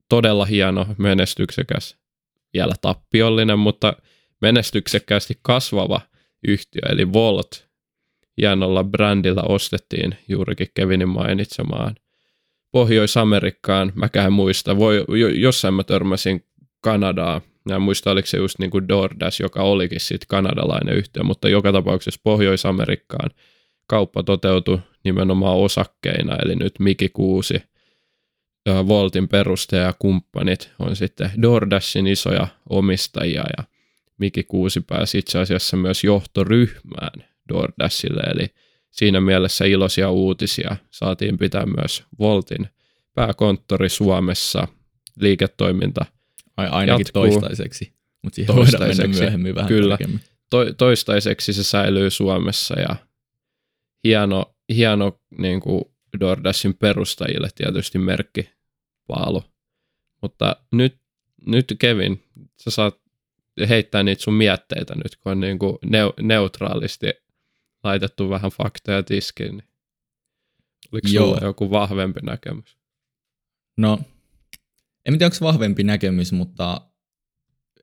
todella 0.10 0.46
hieno, 0.46 0.88
menestyksekäs, 0.98 1.98
vielä 2.54 2.74
tappiollinen, 2.82 3.60
mutta 3.60 3.94
menestyksekkäästi 4.42 5.40
kasvava 5.42 6.02
yhtiö, 6.48 6.82
eli 6.90 7.14
Volt, 7.14 7.68
hienolla 8.38 8.84
brändillä 8.84 9.42
ostettiin 9.42 10.16
juurikin 10.28 10.68
Kevinin 10.74 11.10
mainitsemaan 11.10 11.96
Pohjois-Amerikkaan. 12.74 13.92
Mäkään 13.96 14.34
muista, 14.34 14.78
voi, 14.78 15.06
jossain 15.36 15.74
mä 15.74 15.84
törmäsin 15.84 16.46
Kanadaa 16.82 17.42
en 17.72 17.82
muista, 17.82 18.12
oliko 18.12 18.26
se 18.26 18.38
just 18.38 18.60
niin 18.60 18.72
kuin 18.72 18.88
DoorDash, 18.88 19.42
joka 19.42 19.64
olikin 19.64 20.00
sitten 20.00 20.28
kanadalainen 20.28 20.96
yhtiö, 20.96 21.24
mutta 21.24 21.50
joka 21.50 21.72
tapauksessa 21.72 22.22
Pohjois-Amerikkaan 22.24 23.30
kauppa 23.88 24.24
toteutui 24.24 24.80
nimenomaan 25.04 25.58
osakkeina, 25.58 26.36
eli 26.46 26.56
nyt 26.56 26.80
Miki 26.80 27.10
Kuusi, 27.10 27.64
Voltin 28.88 29.28
perustaja 29.28 29.82
ja 29.82 29.94
kumppanit 30.00 30.72
on 30.80 30.96
sitten 30.96 31.32
DoorDashin 31.42 32.08
isoja 32.08 32.48
omistajia 32.70 33.44
ja 33.58 33.64
Miki 34.18 34.44
Kuusi 34.44 34.82
pääsi 34.82 35.18
itse 35.18 35.40
asiassa 35.40 35.78
myös 35.78 36.04
johtoryhmään 36.04 37.24
DoorDashille, 37.50 38.22
eli 38.22 38.48
siinä 38.94 39.22
mielessä 39.22 39.66
iloisia 39.66 40.10
uutisia 40.10 40.76
saatiin 40.92 41.38
pitää 41.38 41.66
myös 41.66 42.04
Voltin 42.20 42.68
pääkonttori 43.14 43.90
Suomessa, 43.90 44.68
liiketoiminta– 45.20 46.06
ainakin 46.58 47.06
jatkuu. 47.06 47.22
toistaiseksi, 47.22 47.94
mutta 48.22 48.36
siihen 48.36 48.56
toistaiseksi. 48.56 48.98
voidaan 48.98 49.10
mennä 49.10 49.20
myöhemmin 49.20 49.56
vähän 49.56 49.68
Kyllä. 49.68 49.98
To, 50.50 50.74
toistaiseksi 50.74 51.54
se 51.54 51.64
säilyy 51.64 52.10
Suomessa 52.10 52.80
ja 52.80 52.96
hieno, 54.04 54.56
hieno 54.70 55.20
niin 55.38 55.60
kuin 55.60 55.84
DoorDashin 56.20 56.74
perustajille 56.74 57.50
tietysti 57.56 57.98
merkki 57.98 58.50
paalu. 59.08 59.44
Mutta 60.22 60.56
nyt, 60.72 60.98
nyt 61.46 61.76
Kevin, 61.80 62.24
sä 62.62 62.72
saat 62.72 63.00
heittää 63.70 64.04
niitä 64.04 64.24
sun 64.24 64.34
mietteitä 64.34 64.96
nyt, 64.96 65.16
kun 65.16 65.32
on 65.32 65.40
niin 65.40 65.60
kuin 65.60 65.78
neu, 65.86 66.14
neutraalisti 66.22 67.08
laitettu 67.84 68.30
vähän 68.30 68.52
faktoja 68.52 69.04
tiskiin. 69.04 69.58
Niin 69.58 69.70
oliko 70.92 71.08
Joo. 71.12 71.26
sulla 71.26 71.48
joku 71.48 71.72
vahvempi 71.72 72.20
näkemys? 72.24 72.78
No, 73.78 74.00
en 75.06 75.14
tiedä, 75.14 75.26
onko 75.26 75.38
vahvempi 75.42 75.84
näkemys, 75.84 76.32
mutta 76.32 76.82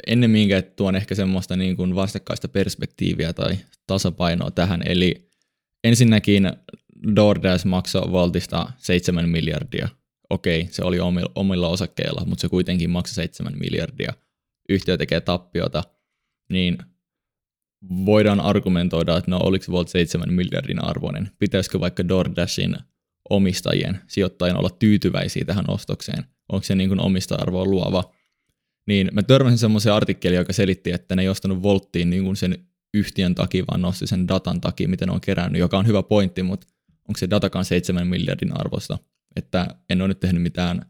ennemminkin, 0.06 0.56
että 0.56 0.76
tuon 0.76 0.96
ehkä 0.96 1.14
semmoista 1.14 1.56
niin 1.56 1.76
kuin 1.76 1.94
vastakkaista 1.94 2.48
perspektiiviä 2.48 3.32
tai 3.32 3.58
tasapainoa 3.86 4.50
tähän. 4.50 4.82
Eli 4.86 5.30
ensinnäkin 5.84 6.52
DoorDash 7.16 7.66
maksoi 7.66 8.12
Voltista 8.12 8.72
7 8.78 9.28
miljardia. 9.28 9.88
Okei, 10.30 10.68
se 10.70 10.84
oli 10.84 10.98
omilla 11.34 11.68
osakkeilla, 11.68 12.24
mutta 12.26 12.42
se 12.42 12.48
kuitenkin 12.48 12.90
maksoi 12.90 13.14
7 13.14 13.58
miljardia. 13.58 14.12
Yhtiö 14.68 14.96
tekee 14.96 15.20
tappiota, 15.20 15.84
niin 16.50 16.78
voidaan 18.07 18.40
argumentoida, 18.40 19.16
että 19.16 19.31
no 19.31 19.40
oliko 19.43 19.64
Volt 19.73 19.88
7 19.88 20.33
miljardin 20.33 20.85
arvoinen. 20.85 21.31
Pitäisikö 21.38 21.81
vaikka 21.81 22.09
DoorDashin 22.09 22.77
omistajien, 23.31 24.01
sijoittajien 24.07 24.57
olla 24.57 24.71
tyytyväisiä 24.71 25.45
tähän 25.45 25.64
ostokseen? 25.69 26.25
onko 26.53 26.64
se 26.64 26.75
niin 26.75 26.88
kuin 26.88 27.01
omista-arvoa 27.01 27.64
luova. 27.64 28.12
Niin 28.87 29.11
mä 29.12 29.23
törmäsin 29.23 29.59
semmoisen 29.59 29.93
artikkelin, 29.93 30.37
joka 30.37 30.53
selitti, 30.53 30.93
että 30.93 31.16
ne 31.16 31.23
ei 31.23 31.29
ostanut 31.29 31.62
Volttiin 31.62 32.11
niin 32.11 32.25
kuin 32.25 32.37
sen 32.37 32.66
yhtiön 32.95 33.35
takia, 33.35 33.64
vaan 33.71 33.83
nosti 33.83 34.07
sen 34.07 34.29
datan 34.29 34.61
takia, 34.61 34.88
miten 34.88 35.09
ne 35.09 35.14
on 35.14 35.21
kerännyt, 35.21 35.61
joka 35.61 35.79
on 35.79 35.87
hyvä 35.87 36.03
pointti, 36.03 36.43
mutta 36.43 36.66
onko 37.09 37.19
se 37.19 37.31
datakaan 37.31 37.64
7 37.64 38.07
miljardin 38.07 38.61
arvosta? 38.61 38.99
Että 39.37 39.66
en 39.90 40.01
ole 40.03 40.09
nyt 40.09 40.21
tehnyt 40.21 40.43
mitään 40.43 40.87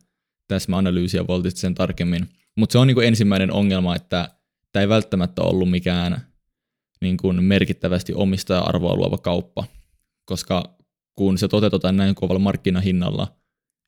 täsmäanalyysiä 0.48 1.26
Voltista 1.26 1.60
sen 1.60 1.74
tarkemmin. 1.74 2.28
Mutta 2.56 2.72
se 2.72 2.78
on 2.78 2.86
niin 2.86 2.94
kuin 2.94 3.06
ensimmäinen 3.06 3.52
ongelma, 3.52 3.96
että 3.96 4.28
tämä 4.72 4.80
ei 4.80 4.88
välttämättä 4.88 5.42
ollut 5.42 5.70
mikään 5.70 6.26
niin 7.00 7.16
kuin 7.16 7.44
merkittävästi 7.44 8.12
omistaja-arvoa 8.14 8.96
luova 8.96 9.18
kauppa, 9.18 9.64
koska 10.24 10.76
kun 11.14 11.38
se 11.38 11.48
toteutetaan 11.48 11.96
näin 11.96 12.14
kovalla 12.14 12.38
markkinahinnalla, 12.38 13.36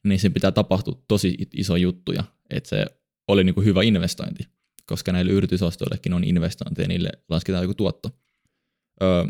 niin 0.04 0.18
se 0.18 0.30
pitää 0.30 0.52
tapahtua 0.52 1.02
tosi 1.08 1.36
iso 1.54 1.76
juttuja, 1.76 2.24
että 2.50 2.68
se 2.68 2.86
oli 3.28 3.44
niin 3.44 3.54
kuin 3.54 3.64
hyvä 3.64 3.82
investointi, 3.82 4.46
koska 4.86 5.12
näille 5.12 5.32
yritysostoillekin 5.32 6.12
on 6.12 6.24
investointeja, 6.24 6.88
niille 6.88 7.10
lasketaan 7.28 7.64
joku 7.64 7.74
tuotto. 7.74 8.10
Öö, 9.02 9.24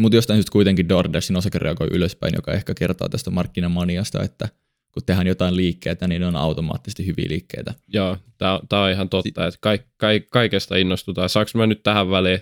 mutta 0.00 0.16
jostain 0.16 0.36
syystä 0.36 0.52
kuitenkin 0.52 0.88
DoorDashin 0.88 1.36
osake 1.36 1.58
reagoi 1.58 1.88
ylöspäin, 1.90 2.34
joka 2.34 2.52
ehkä 2.52 2.74
kertoo 2.74 3.08
tästä 3.08 3.30
markkinamaniasta, 3.30 4.22
että 4.22 4.48
kun 4.92 5.02
tehdään 5.06 5.26
jotain 5.26 5.56
liikkeitä, 5.56 6.08
niin 6.08 6.20
ne 6.20 6.26
on 6.26 6.36
automaattisesti 6.36 7.06
hyviä 7.06 7.26
liikkeitä. 7.28 7.74
Joo, 7.88 8.16
tämä 8.38 8.84
on 8.84 8.90
ihan 8.90 9.08
totta, 9.08 9.46
että 9.46 9.58
ka- 9.60 9.84
ka- 9.96 10.26
kaikesta 10.30 10.76
innostutaan. 10.76 11.28
Saanko 11.28 11.50
mä 11.54 11.66
nyt 11.66 11.82
tähän 11.82 12.10
väliin, 12.10 12.40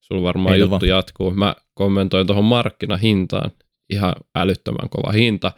sulla 0.00 0.22
varmaan 0.22 0.54
Ei 0.54 0.60
juttu 0.60 0.80
va. 0.80 0.86
jatkuu, 0.86 1.30
mä 1.30 1.54
kommentoin 1.74 2.26
tuohon 2.26 2.44
markkinahintaan, 2.44 3.50
ihan 3.90 4.14
älyttömän 4.34 4.88
kova 4.88 5.12
hinta. 5.12 5.52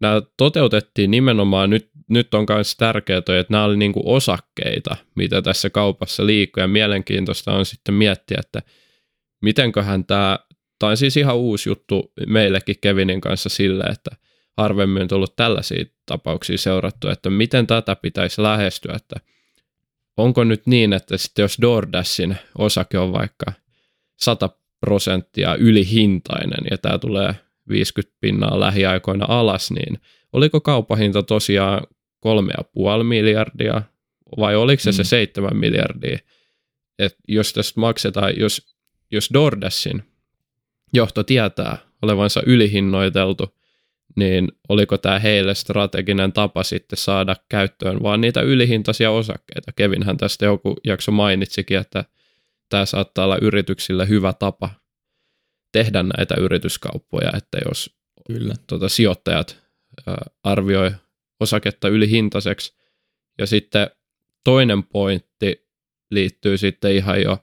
Nämä 0.00 0.22
toteutettiin 0.36 1.10
nimenomaan, 1.10 1.70
nyt, 1.70 1.90
nyt 2.10 2.34
on 2.34 2.46
myös 2.48 2.76
tärkeää, 2.76 3.18
että 3.18 3.44
nämä 3.48 3.64
oli 3.64 3.76
niinku 3.76 4.02
osakkeita, 4.04 4.96
mitä 5.14 5.42
tässä 5.42 5.70
kaupassa 5.70 6.26
liikkuu, 6.26 6.60
ja 6.60 6.68
mielenkiintoista 6.68 7.52
on 7.52 7.66
sitten 7.66 7.94
miettiä, 7.94 8.38
että 8.40 8.62
mitenköhän 9.42 10.04
tämä, 10.04 10.38
tämä 10.78 10.90
on 10.90 10.96
siis 10.96 11.16
ihan 11.16 11.36
uusi 11.36 11.68
juttu 11.68 12.12
meillekin 12.26 12.76
Kevinin 12.80 13.20
kanssa 13.20 13.48
sille, 13.48 13.84
että 13.84 14.10
harvemmin 14.56 15.02
on 15.02 15.08
tullut 15.08 15.36
tällaisia 15.36 15.84
tapauksia 16.06 16.58
seurattu, 16.58 17.08
että 17.08 17.30
miten 17.30 17.66
tätä 17.66 17.96
pitäisi 17.96 18.42
lähestyä, 18.42 18.94
että 18.96 19.16
onko 20.16 20.44
nyt 20.44 20.66
niin, 20.66 20.92
että 20.92 21.16
sitten 21.16 21.42
jos 21.42 21.58
DoorDashin 21.62 22.36
osake 22.58 22.98
on 22.98 23.12
vaikka 23.12 23.52
100 24.16 24.50
prosenttia 24.80 25.54
ylihintainen 25.54 26.64
ja 26.70 26.78
tämä 26.78 26.98
tulee 26.98 27.34
50 27.68 28.16
pinnaa 28.20 28.60
lähiaikoina 28.60 29.26
alas, 29.28 29.70
niin 29.70 29.98
oliko 30.32 30.60
kauppahinta 30.60 31.22
tosiaan 31.22 31.82
3,5 32.26 33.04
miljardia 33.04 33.82
vai 34.38 34.56
oliko 34.56 34.82
se 34.82 34.90
mm. 34.90 34.94
se 34.94 35.04
7 35.04 35.56
miljardia? 35.56 36.18
Et 36.98 37.16
jos 37.28 37.52
tästä 37.52 37.80
maksetaan, 37.80 38.38
jos, 38.38 38.76
jos 39.10 39.30
DoorDashin 39.34 40.02
johto 40.92 41.24
tietää 41.24 41.78
olevansa 42.02 42.42
ylihinnoiteltu, 42.46 43.54
niin 44.16 44.48
oliko 44.68 44.98
tämä 44.98 45.18
heille 45.18 45.54
strateginen 45.54 46.32
tapa 46.32 46.62
sitten 46.62 46.96
saada 46.96 47.36
käyttöön 47.48 48.02
vaan 48.02 48.20
niitä 48.20 48.40
ylihintaisia 48.40 49.10
osakkeita. 49.10 49.72
Kevinhän 49.72 50.16
tästä 50.16 50.44
joku 50.44 50.76
jakso 50.84 51.12
mainitsikin, 51.12 51.78
että 51.78 52.04
tämä 52.68 52.86
saattaa 52.86 53.24
olla 53.24 53.38
yrityksille 53.42 54.08
hyvä 54.08 54.32
tapa 54.32 54.70
tehdä 55.72 56.02
näitä 56.02 56.34
yrityskauppoja, 56.38 57.32
että 57.36 57.58
jos 57.68 58.02
Kyllä. 58.26 58.54
Tuota, 58.66 58.88
sijoittajat 58.88 59.62
arvioi 60.44 60.90
osaketta 61.40 61.88
ylihintaiseksi. 61.88 62.76
Ja 63.38 63.46
sitten 63.46 63.90
toinen 64.44 64.82
pointti 64.82 65.68
liittyy 66.10 66.58
sitten 66.58 66.92
ihan 66.92 67.22
jo 67.22 67.38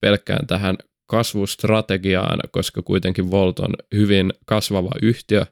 pelkkään 0.00 0.46
tähän 0.46 0.76
kasvustrategiaan, 1.06 2.40
koska 2.50 2.82
kuitenkin 2.82 3.30
Volt 3.30 3.58
on 3.58 3.74
hyvin 3.94 4.32
kasvava 4.46 4.90
yhtiö. 5.02 5.46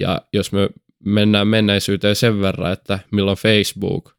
Ja 0.00 0.22
jos 0.32 0.52
me 0.52 0.68
mennään 1.04 1.48
menneisyyteen 1.48 2.16
sen 2.16 2.40
verran, 2.40 2.72
että 2.72 2.98
milloin 3.12 3.38
Facebook 3.38 4.18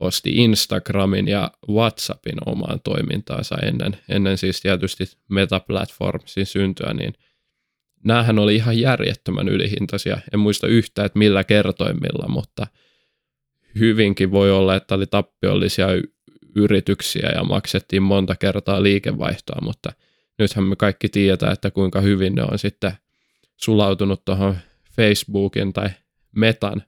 osti 0.00 0.30
Instagramin 0.36 1.28
ja 1.28 1.50
WhatsAppin 1.68 2.34
omaan 2.46 2.80
toimintaansa 2.84 3.56
ennen, 3.62 3.98
ennen 4.08 4.38
siis 4.38 4.60
tietysti 4.60 5.04
Meta 5.28 5.60
Platformsin 5.60 6.46
syntyä, 6.46 6.94
niin 6.94 7.14
näähän 8.04 8.38
oli 8.38 8.54
ihan 8.54 8.78
järjettömän 8.80 9.48
ylihintaisia. 9.48 10.18
En 10.34 10.40
muista 10.40 10.66
yhtään, 10.66 11.06
että 11.06 11.18
millä 11.18 11.44
kertoimilla, 11.44 12.28
mutta 12.28 12.66
hyvinkin 13.78 14.30
voi 14.30 14.50
olla, 14.50 14.76
että 14.76 14.94
oli 14.94 15.06
tappiollisia 15.06 15.86
yrityksiä 16.56 17.30
ja 17.34 17.44
maksettiin 17.44 18.02
monta 18.02 18.36
kertaa 18.36 18.82
liikevaihtoa, 18.82 19.58
mutta 19.62 19.92
nythän 20.38 20.64
me 20.64 20.76
kaikki 20.76 21.08
tiedetään, 21.08 21.52
että 21.52 21.70
kuinka 21.70 22.00
hyvin 22.00 22.34
ne 22.34 22.42
on 22.42 22.58
sitten 22.58 22.92
sulautunut 23.56 24.24
tuohon 24.24 24.56
Facebookin 24.96 25.72
tai 25.72 25.90
Metan 26.36 26.82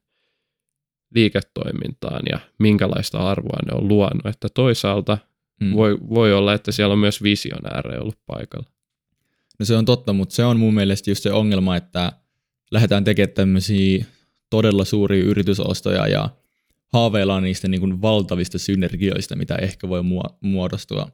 liiketoimintaan 1.14 2.22
ja 2.30 2.38
minkälaista 2.58 3.18
arvoa 3.18 3.58
ne 3.66 3.72
on 3.78 3.88
luonut. 3.88 4.26
Että 4.26 4.48
toisaalta 4.54 5.18
hmm. 5.64 5.72
voi, 5.72 5.98
voi 6.08 6.32
olla, 6.32 6.54
että 6.54 6.72
siellä 6.72 6.92
on 6.92 6.98
myös 6.98 7.22
visionäärejä 7.22 8.00
ollut 8.00 8.18
paikalla. 8.26 8.66
No 9.58 9.64
se 9.64 9.76
on 9.76 9.84
totta, 9.84 10.12
mutta 10.12 10.34
se 10.34 10.44
on 10.44 10.58
mun 10.58 10.74
mielestä 10.74 11.10
just 11.10 11.22
se 11.22 11.32
ongelma, 11.32 11.76
että 11.76 12.12
lähdetään 12.70 13.04
tekemään 13.04 13.34
tämmöisiä 13.34 14.04
todella 14.50 14.84
suuria 14.84 15.24
yritysostoja 15.24 16.06
ja 16.06 16.30
haaveillaan 16.86 17.42
niistä 17.42 17.68
niin 17.68 17.80
kuin 17.80 18.02
valtavista 18.02 18.58
synergioista, 18.58 19.36
mitä 19.36 19.54
ehkä 19.54 19.88
voi 19.88 20.02
muodostua. 20.40 21.08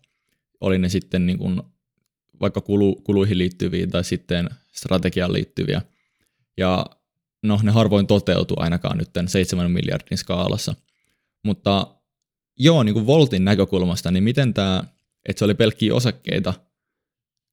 Oli 0.61 0.79
ne 0.79 0.89
sitten 0.89 1.27
niin 1.27 1.39
kuin 1.39 1.63
vaikka 2.41 2.61
kulu, 2.61 2.97
kuluihin 2.97 3.39
liittyviä 3.39 3.87
tai 3.87 4.05
sitten 4.05 4.49
strategiaan 4.73 5.33
liittyviä. 5.33 5.83
Ja 6.57 6.87
no 7.43 7.61
ne 7.63 7.71
harvoin 7.71 8.07
toteutuu 8.07 8.57
ainakaan 8.61 8.99
nyt 8.99 9.11
7 9.27 9.71
miljardin 9.71 10.19
skaalassa. 10.19 10.75
Mutta 11.43 11.87
joo, 12.59 12.83
niin 12.83 12.95
kuin 12.95 13.07
Voltin 13.07 13.45
näkökulmasta, 13.45 14.11
niin 14.11 14.25
miten 14.25 14.55
tämä, 14.55 14.85
että 15.29 15.39
se 15.39 15.45
oli 15.45 15.55
pelkkiä 15.55 15.95
osakkeita, 15.95 16.55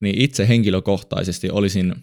niin 0.01 0.21
itse 0.21 0.47
henkilökohtaisesti 0.47 1.49
olisin 1.49 1.95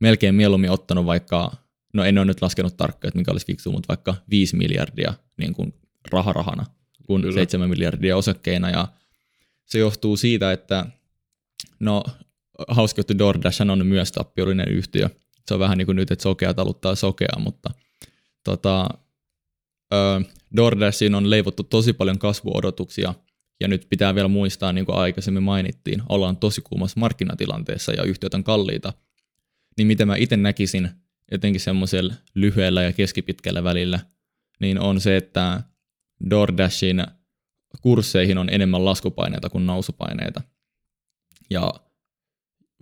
melkein 0.00 0.34
mieluummin 0.34 0.70
ottanut 0.70 1.06
vaikka, 1.06 1.52
no 1.94 2.04
en 2.04 2.18
ole 2.18 2.24
nyt 2.24 2.42
laskenut 2.42 2.76
tarkkaan, 2.76 3.08
että 3.08 3.18
mikä 3.18 3.30
olisi 3.30 3.46
fiksu, 3.46 3.72
mutta 3.72 3.88
vaikka 3.88 4.14
5 4.30 4.56
miljardia 4.56 5.14
niin 5.36 5.54
kuin 5.54 5.74
raharahana 6.10 6.66
kuin 7.06 7.22
Kyllä. 7.22 7.34
7 7.34 7.68
miljardia 7.68 8.16
osakkeina. 8.16 8.70
Ja 8.70 8.88
se 9.64 9.78
johtuu 9.78 10.16
siitä, 10.16 10.52
että 10.52 10.86
no 11.80 12.04
hauska, 12.68 13.00
että 13.00 13.18
DoorDash 13.18 13.62
on 13.62 13.86
myös 13.86 14.12
tappiollinen 14.12 14.68
yhtiö– 14.68 15.08
se 15.48 15.54
on 15.54 15.60
vähän 15.60 15.78
niin 15.78 15.86
kuin 15.86 15.96
nyt, 15.96 16.10
että 16.10 16.22
sokea 16.22 16.54
taluttaa 16.54 16.94
sokea, 16.94 17.38
mutta 17.38 17.70
tota, 18.44 18.88
DoorDashin 20.56 21.14
on 21.14 21.30
leivottu 21.30 21.62
tosi 21.62 21.92
paljon 21.92 22.18
kasvuodotuksia, 22.18 23.14
ja 23.60 23.68
nyt 23.68 23.86
pitää 23.90 24.14
vielä 24.14 24.28
muistaa, 24.28 24.72
niin 24.72 24.86
kuin 24.86 24.98
aikaisemmin 24.98 25.42
mainittiin, 25.42 26.02
ollaan 26.08 26.36
tosi 26.36 26.60
kuumassa 26.60 27.00
markkinatilanteessa 27.00 27.92
ja 27.92 28.02
yhtiöt 28.02 28.34
on 28.34 28.44
kalliita. 28.44 28.92
Niin 29.76 29.86
mitä 29.86 30.06
mä 30.06 30.16
itse 30.16 30.36
näkisin, 30.36 30.90
etenkin 31.30 31.60
semmoisella 31.60 32.14
lyhyellä 32.34 32.82
ja 32.82 32.92
keskipitkällä 32.92 33.64
välillä, 33.64 34.00
niin 34.60 34.80
on 34.80 35.00
se, 35.00 35.16
että 35.16 35.62
DoorDashin 36.30 37.06
kursseihin 37.80 38.38
on 38.38 38.48
enemmän 38.50 38.84
laskupaineita 38.84 39.50
kuin 39.50 39.66
nousupaineita. 39.66 40.42
Ja 41.50 41.72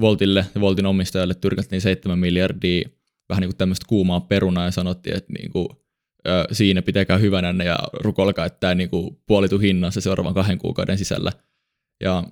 Voltille 0.02 0.46
ja 0.54 0.60
Voltin 0.60 0.86
omistajalle 0.86 1.34
tyrkättiin 1.34 1.80
7 1.80 2.18
miljardia 2.18 2.88
vähän 3.28 3.40
niin 3.40 3.48
kuin 3.48 3.56
tämmöistä 3.56 3.86
kuumaa 3.88 4.20
perunaa 4.20 4.64
ja 4.64 4.70
sanottiin, 4.70 5.16
että 5.16 5.32
niin 5.32 5.50
kuin, 5.50 5.68
ö, 6.26 6.44
siinä 6.52 6.82
pitäkää 6.82 7.18
hyvänä 7.18 7.64
ja 7.64 7.78
rukolkaa, 7.92 8.46
että 8.46 8.60
tämä 8.60 8.74
niin 8.74 8.90
kuin 8.90 9.16
puolitu 9.26 9.58
hinnassa 9.58 10.00
seuraavan 10.00 10.34
kahden 10.34 10.58
kuukauden 10.58 10.98
sisällä. 10.98 11.32
Ja 12.02 12.24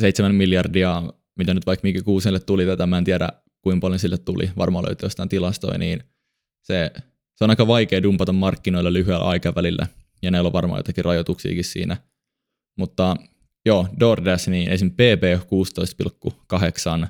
7 0.00 0.34
miljardia, 0.34 1.02
mitä 1.38 1.54
nyt 1.54 1.66
vaikka 1.66 1.86
Mikki 1.86 2.02
Kuuselle 2.02 2.40
tuli 2.40 2.66
tätä, 2.66 2.86
mä 2.86 2.98
en 2.98 3.04
tiedä 3.04 3.28
kuinka 3.62 3.80
paljon 3.80 3.98
sille 3.98 4.18
tuli, 4.18 4.50
varmaan 4.56 4.84
löytyy 4.86 5.06
jostain 5.06 5.28
tilastoja, 5.28 5.78
niin 5.78 6.02
se, 6.62 6.90
se 7.36 7.44
on 7.44 7.50
aika 7.50 7.66
vaikea 7.66 8.02
dumpata 8.02 8.32
markkinoilla 8.32 8.92
lyhyellä 8.92 9.24
aikavälillä, 9.24 9.86
ja 10.22 10.30
näillä 10.30 10.46
on 10.46 10.52
varmaan 10.52 10.78
jotakin 10.78 11.04
rajoituksiakin 11.04 11.64
siinä. 11.64 11.96
Mutta 12.78 13.16
Joo, 13.66 13.88
DoorDash, 14.00 14.48
niin 14.48 14.70
esim. 14.70 14.90
PP 14.90 15.22
16,8 17.02 17.06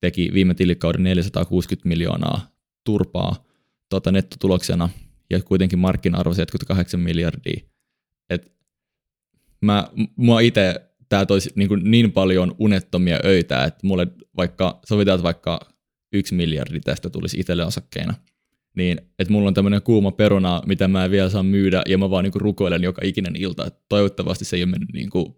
teki 0.00 0.30
viime 0.32 0.54
tilikauden 0.54 1.02
460 1.02 1.88
miljoonaa 1.88 2.50
turpaa 2.84 3.44
tuota 3.90 4.12
nettotuloksena 4.12 4.88
ja 5.30 5.42
kuitenkin 5.42 5.78
markkina-arvo 5.78 6.34
78 6.34 7.00
miljardia. 7.00 7.60
Et 8.30 8.52
mä, 9.60 9.88
mua 10.16 10.40
itse 10.40 10.74
tämä 11.08 11.26
toisi 11.26 11.50
niin, 11.54 11.70
niin 11.82 12.12
paljon 12.12 12.54
unettomia 12.58 13.20
öitä, 13.24 13.64
että 13.64 13.86
mulle 13.86 14.06
vaikka, 14.36 14.80
sovitaan, 14.84 15.22
vaikka 15.22 15.60
yksi 16.12 16.34
miljardi 16.34 16.80
tästä 16.80 17.10
tulisi 17.10 17.40
itselle 17.40 17.64
osakkeina, 17.64 18.14
niin 18.76 19.00
että 19.18 19.32
mulla 19.32 19.48
on 19.48 19.54
tämmöinen 19.54 19.82
kuuma 19.82 20.10
peruna, 20.10 20.62
mitä 20.66 20.88
mä 20.88 21.04
en 21.04 21.10
vielä 21.10 21.30
saa 21.30 21.42
myydä, 21.42 21.82
ja 21.88 21.98
mä 21.98 22.10
vaan 22.10 22.24
niin 22.24 22.32
rukoilen 22.34 22.82
joka 22.82 23.02
ikinen 23.04 23.36
ilta, 23.36 23.66
että 23.66 23.80
toivottavasti 23.88 24.44
se 24.44 24.56
ei 24.56 24.62
ole 24.62 24.70
mennyt 24.70 24.92
niin 24.92 25.10
kuin 25.10 25.36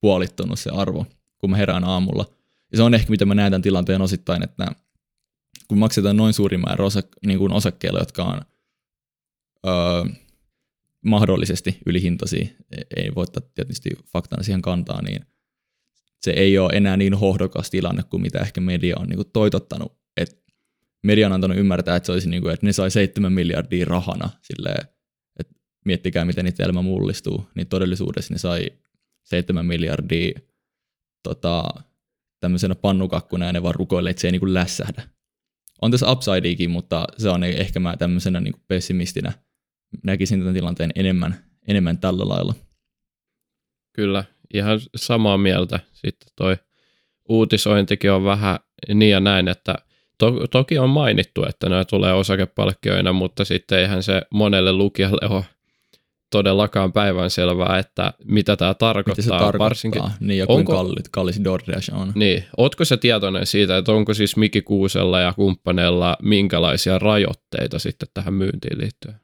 puolittunut 0.00 0.58
se 0.58 0.70
arvo, 0.70 1.06
kun 1.38 1.50
mä 1.50 1.56
herään 1.56 1.84
aamulla. 1.84 2.26
Ja 2.72 2.76
se 2.76 2.82
on 2.82 2.94
ehkä, 2.94 3.10
mitä 3.10 3.24
mä 3.24 3.34
näen 3.34 3.52
tämän 3.52 3.62
tilanteen 3.62 4.02
osittain, 4.02 4.42
että 4.42 4.66
kun 5.68 5.78
maksetaan 5.78 6.16
noin 6.16 6.34
suuri 6.34 6.58
määrä 6.58 6.84
osa, 6.84 7.02
niin 7.26 7.38
kuin 7.38 7.52
osakkeilla, 7.52 7.98
jotka 7.98 8.24
on 8.24 8.40
öö, 9.66 10.14
mahdollisesti 11.04 11.78
ylihintaisia, 11.86 12.48
e-, 12.70 13.02
ei 13.02 13.14
voi 13.14 13.24
tietysti 13.54 13.90
faktana 14.12 14.42
siihen 14.42 14.62
kantaa, 14.62 15.02
niin 15.02 15.26
se 16.20 16.30
ei 16.30 16.58
ole 16.58 16.72
enää 16.74 16.96
niin 16.96 17.14
hohdokas 17.14 17.70
tilanne 17.70 18.02
kuin 18.02 18.22
mitä 18.22 18.38
ehkä 18.38 18.60
media 18.60 18.96
on 18.98 19.08
niin 19.08 19.16
kuin 19.16 19.30
toitottanut. 19.32 19.98
Et 20.16 20.44
media 21.02 21.26
on 21.26 21.32
antanut 21.32 21.56
ymmärtää, 21.56 21.96
että, 21.96 22.06
se 22.06 22.12
olisi 22.12 22.28
niin 22.28 22.42
kuin, 22.42 22.54
että 22.54 22.66
ne 22.66 22.72
sai 22.72 22.90
7 22.90 23.32
miljardia 23.32 23.84
rahana, 23.84 24.30
silleen, 24.42 24.86
että 25.40 25.54
miettikää 25.84 26.24
miten 26.24 26.44
niitä 26.44 26.64
elämä 26.64 26.82
mullistuu, 26.82 27.48
niin 27.54 27.66
todellisuudessa 27.66 28.34
ne 28.34 28.38
sai 28.38 28.70
7 29.24 29.66
miljardia 29.66 30.40
tota, 31.22 31.64
tämmöisenä 32.40 32.74
pannukakkuna 32.74 33.46
ja 33.46 33.52
ne 33.52 33.62
vaan 33.62 33.74
rukoilee, 33.74 34.10
että 34.10 34.20
se 34.20 34.28
ei 34.28 34.32
niin 34.32 34.40
kuin 34.40 34.54
lässähdä. 34.54 35.02
On 35.82 35.90
tässä 35.90 36.10
upsideakin, 36.10 36.70
mutta 36.70 37.04
se 37.18 37.28
on 37.28 37.44
ehkä 37.44 37.80
mä 37.80 37.96
tämmöisenä 37.96 38.40
niin 38.40 38.52
kuin 38.52 38.62
pessimistinä 38.68 39.32
näkisin 40.02 40.38
tämän 40.38 40.54
tilanteen 40.54 40.90
enemmän, 40.94 41.44
enemmän 41.68 41.98
tällä 41.98 42.28
lailla. 42.28 42.54
Kyllä, 43.92 44.24
ihan 44.54 44.80
samaa 44.96 45.38
mieltä. 45.38 45.80
Sitten 45.92 46.28
toi 46.36 46.56
uutisointikin 47.28 48.12
on 48.12 48.24
vähän 48.24 48.58
niin 48.94 49.10
ja 49.10 49.20
näin, 49.20 49.48
että 49.48 49.74
to- 50.18 50.46
toki 50.46 50.78
on 50.78 50.90
mainittu, 50.90 51.44
että 51.44 51.68
nämä 51.68 51.84
tulee 51.84 52.12
osakepalkkioina, 52.12 53.12
mutta 53.12 53.44
sitten 53.44 53.78
eihän 53.78 54.02
se 54.02 54.22
monelle 54.30 54.72
lukijalle 54.72 55.28
ole 55.28 55.44
todellakaan 56.34 56.92
päivän 56.92 57.30
selvää, 57.30 57.78
että 57.78 58.12
mitä 58.24 58.56
tämä 58.56 58.74
tarkoittaa. 58.74 59.12
Mitä 59.12 59.22
se 59.22 59.28
tarkoittaa, 59.28 59.58
varsinkin, 59.58 60.02
niin 60.20 60.38
ja 60.38 60.44
onko, 60.48 60.72
kallis, 60.72 61.08
kallis 61.10 61.40
DoorDash 61.44 61.94
on. 61.94 62.12
Niin, 62.14 62.44
ootko 62.56 62.84
se 62.84 62.96
tietoinen 62.96 63.46
siitä, 63.46 63.76
että 63.76 63.92
onko 63.92 64.14
siis 64.14 64.36
Miki 64.36 64.62
Kuusella 64.62 65.20
ja 65.20 65.32
kumppaneilla 65.32 66.16
minkälaisia 66.22 66.98
rajoitteita 66.98 67.78
sitten 67.78 68.08
tähän 68.14 68.34
myyntiin 68.34 68.78
liittyen? 68.78 69.14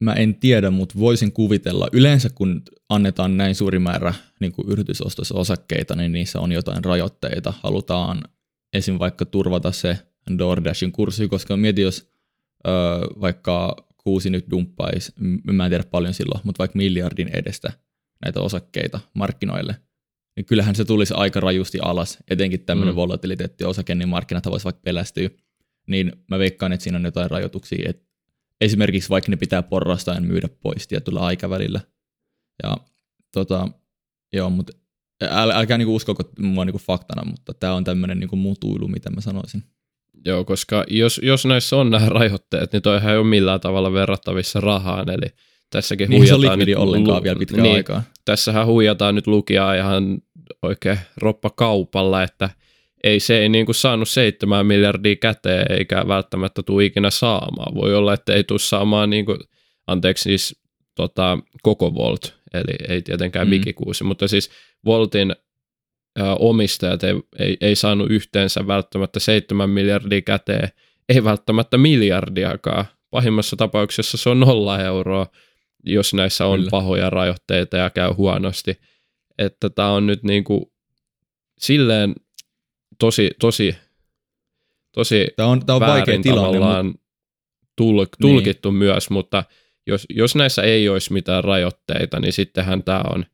Mä 0.00 0.12
en 0.12 0.34
tiedä, 0.34 0.70
mutta 0.70 0.98
voisin 0.98 1.32
kuvitella. 1.32 1.88
Yleensä 1.92 2.30
kun 2.34 2.62
annetaan 2.88 3.36
näin 3.36 3.54
suuri 3.54 3.78
määrä 3.78 4.14
niin 4.40 4.52
kuin 4.52 4.68
yritysostossa 4.68 5.34
osakkeita, 5.34 5.96
niin 5.96 6.12
niissä 6.12 6.40
on 6.40 6.52
jotain 6.52 6.84
rajoitteita. 6.84 7.52
Halutaan 7.62 8.22
esim. 8.72 8.98
vaikka 8.98 9.24
turvata 9.24 9.72
se 9.72 9.98
DoorDashin 10.38 10.92
kurssi, 10.92 11.28
koska 11.28 11.56
mieti, 11.56 11.80
jos 11.80 12.10
ö, 12.66 12.70
vaikka 13.20 13.76
kuusi 14.04 14.30
nyt 14.30 14.50
dumppaisi, 14.50 15.12
mä 15.52 15.64
en 15.64 15.70
tiedä 15.70 15.84
paljon 15.84 16.14
silloin, 16.14 16.40
mutta 16.44 16.58
vaikka 16.58 16.76
miljardin 16.76 17.28
edestä 17.28 17.72
näitä 18.24 18.40
osakkeita 18.40 19.00
markkinoille, 19.14 19.76
niin 20.36 20.46
kyllähän 20.46 20.74
se 20.74 20.84
tulisi 20.84 21.14
aika 21.16 21.40
rajusti 21.40 21.78
alas, 21.82 22.18
etenkin 22.30 22.64
tämmöinen 22.64 22.94
mm. 22.94 22.96
volatiliteetti 22.96 23.64
osake, 23.64 23.94
niin 23.94 24.08
markkinat 24.08 24.46
voisi 24.46 24.64
vaikka 24.64 24.82
pelästyä. 24.84 25.30
Niin 25.86 26.12
mä 26.30 26.38
veikkaan, 26.38 26.72
että 26.72 26.84
siinä 26.84 26.98
on 26.98 27.04
jotain 27.04 27.30
rajoituksia, 27.30 27.90
että 27.90 28.06
esimerkiksi 28.60 29.08
vaikka 29.08 29.30
ne 29.30 29.36
pitää 29.36 29.62
porrastaen 29.62 30.26
myydä 30.26 30.48
pois 30.48 30.88
tietyllä 30.88 31.20
aikavälillä. 31.20 31.80
Ja 32.62 32.76
tota, 33.32 33.68
joo, 34.32 34.50
mutta 34.50 34.72
äl, 35.22 35.50
älkää 35.50 35.78
niinku 35.78 35.94
uskoko 35.94 36.22
mua 36.38 36.64
niinku 36.64 36.78
faktana, 36.78 37.24
mutta 37.30 37.54
tämä 37.54 37.74
on 37.74 37.84
tämmöinen 37.84 38.20
niinku 38.20 38.36
mutuilu, 38.36 38.88
mitä 38.88 39.10
mä 39.10 39.20
sanoisin. 39.20 39.64
Joo, 40.24 40.44
koska 40.44 40.84
jos, 40.88 41.20
jos 41.22 41.46
näissä 41.46 41.76
on 41.76 41.90
nämä 41.90 42.08
rajoitteet, 42.08 42.72
niin 42.72 42.82
toihan 42.82 43.12
ei 43.12 43.18
ole 43.18 43.26
millään 43.26 43.60
tavalla 43.60 43.92
verrattavissa 43.92 44.60
rahaan, 44.60 45.10
eli 45.10 45.32
tässäkin 45.70 46.10
niin 46.10 46.20
huijataan 46.20 46.58
se 46.58 46.64
nyt, 46.64 46.76
ollenkaan 46.76 47.22
vielä 47.22 47.38
pitkään 47.38 47.62
niin, 47.62 47.76
aikaa. 47.76 48.02
Tässähän 48.24 48.66
huijataan 48.66 49.14
nyt 49.14 49.26
lukijaa 49.26 49.74
ihan 49.74 50.18
oikein 50.62 50.98
roppakaupalla, 51.16 52.22
että 52.22 52.50
ei 53.04 53.20
se 53.20 53.38
ei 53.38 53.48
niin 53.48 53.66
kuin 53.66 53.76
saanut 53.76 54.08
seitsemän 54.08 54.66
miljardia 54.66 55.16
käteen 55.16 55.72
eikä 55.72 56.04
välttämättä 56.08 56.62
tule 56.62 56.84
ikinä 56.84 57.10
saamaan. 57.10 57.74
Voi 57.74 57.94
olla, 57.94 58.14
että 58.14 58.34
ei 58.34 58.44
tule 58.44 58.58
saamaan, 58.58 59.10
niin 59.10 59.26
kuin, 59.26 59.38
anteeksi 59.86 60.22
siis 60.22 60.60
tota, 60.94 61.38
koko 61.62 61.94
Volt, 61.94 62.34
eli 62.54 62.74
ei 62.88 63.02
tietenkään 63.02 63.46
mm. 63.46 63.50
Mikikuusi, 63.50 64.04
mutta 64.04 64.28
siis 64.28 64.50
Voltin 64.84 65.36
omistajat 66.38 67.04
ei, 67.04 67.14
ei, 67.38 67.56
ei 67.60 67.76
saanut 67.76 68.10
yhteensä 68.10 68.66
välttämättä 68.66 69.20
seitsemän 69.20 69.70
miljardia 69.70 70.22
käteen, 70.22 70.68
ei 71.08 71.24
välttämättä 71.24 71.78
miljardiakaan. 71.78 72.84
Pahimmassa 73.10 73.56
tapauksessa 73.56 74.18
se 74.18 74.30
on 74.30 74.40
nolla 74.40 74.80
euroa, 74.80 75.26
jos 75.84 76.14
näissä 76.14 76.46
on 76.46 76.58
Kyllä. 76.58 76.70
pahoja 76.70 77.10
rajoitteita 77.10 77.76
ja 77.76 77.90
käy 77.90 78.12
huonosti. 78.12 78.80
Että 79.38 79.70
tämä 79.70 79.90
on 79.90 80.06
nyt 80.06 80.22
niin 80.22 80.44
kuin 80.44 80.64
silleen 81.58 82.14
tosi, 82.98 83.30
tosi, 83.40 83.76
tosi 84.92 85.26
tämä 85.36 85.48
on, 85.48 85.66
tämä 85.66 85.76
on 85.76 85.80
vaikea 85.80 86.20
tilanne, 86.22 86.58
mutta... 86.58 87.00
tul, 87.76 88.04
tulkittu 88.20 88.70
niin. 88.70 88.78
myös, 88.78 89.10
mutta 89.10 89.44
jos, 89.86 90.06
jos 90.10 90.34
näissä 90.34 90.62
ei 90.62 90.88
olisi 90.88 91.12
mitään 91.12 91.44
rajoitteita, 91.44 92.20
niin 92.20 92.32
sittenhän 92.32 92.82
tämä 92.82 93.02
on 93.14 93.26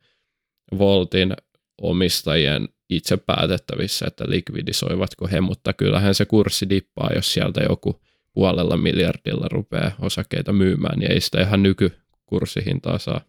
Voltin 0.78 1.34
omistajien 1.82 2.68
itse 2.90 3.16
päätettävissä, 3.16 4.06
että 4.06 4.24
likvidisoivatko 4.28 5.26
he, 5.26 5.40
mutta 5.40 5.72
kyllähän 5.72 6.14
se 6.14 6.24
kurssi 6.24 6.68
dippaa, 6.68 7.10
jos 7.14 7.32
sieltä 7.32 7.60
joku 7.60 8.00
puolella 8.32 8.76
miljardilla 8.76 9.48
rupeaa 9.48 9.96
osakkeita 10.00 10.52
myymään, 10.52 10.98
niin 10.98 11.12
ei 11.12 11.20
sitä 11.20 11.40
ihan 11.40 11.62
nykykurssihintaa 11.62 12.98
saa. 12.98 13.20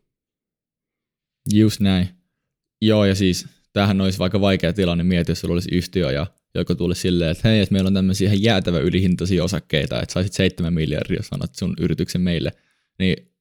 Just 1.53 1.79
näin. 1.79 2.09
Joo, 2.81 3.05
ja 3.05 3.15
siis 3.15 3.47
tämähän 3.73 4.01
olisi 4.01 4.19
vaikka 4.19 4.41
vaikea 4.41 4.73
tilanne 4.73 5.03
miettiä, 5.03 5.31
jos 5.31 5.39
sulla 5.39 5.53
olisi 5.53 5.75
yhtiö 5.75 6.11
ja 6.11 6.27
joku 6.55 6.75
tulisi 6.75 7.01
silleen, 7.01 7.31
että 7.31 7.49
hei, 7.49 7.59
että 7.59 7.73
meillä 7.73 7.87
on 7.87 7.93
tämmöisiä 7.93 8.27
ihan 8.27 8.43
jäätävä 8.43 8.79
ylihintaisia 8.79 9.43
osakkeita, 9.43 10.01
että 10.01 10.13
saisit 10.13 10.33
7 10.33 10.73
miljardia, 10.73 11.17
jos 11.17 11.27
annat 11.31 11.55
sun 11.55 11.73
yrityksen 11.79 12.21
meille, 12.21 12.51
niin 12.99 13.31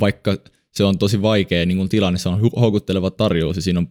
vaikka 0.00 0.36
se 0.70 0.84
on 0.84 0.98
tosi 0.98 1.22
vaikea 1.22 1.66
niin 1.66 1.78
kun 1.78 1.88
tilanne, 1.88 2.18
se 2.18 2.28
on 2.28 2.50
houkutteleva 2.60 3.10
tarjous 3.10 3.56
ja 3.56 3.62
siinä 3.62 3.80
on 3.80 3.88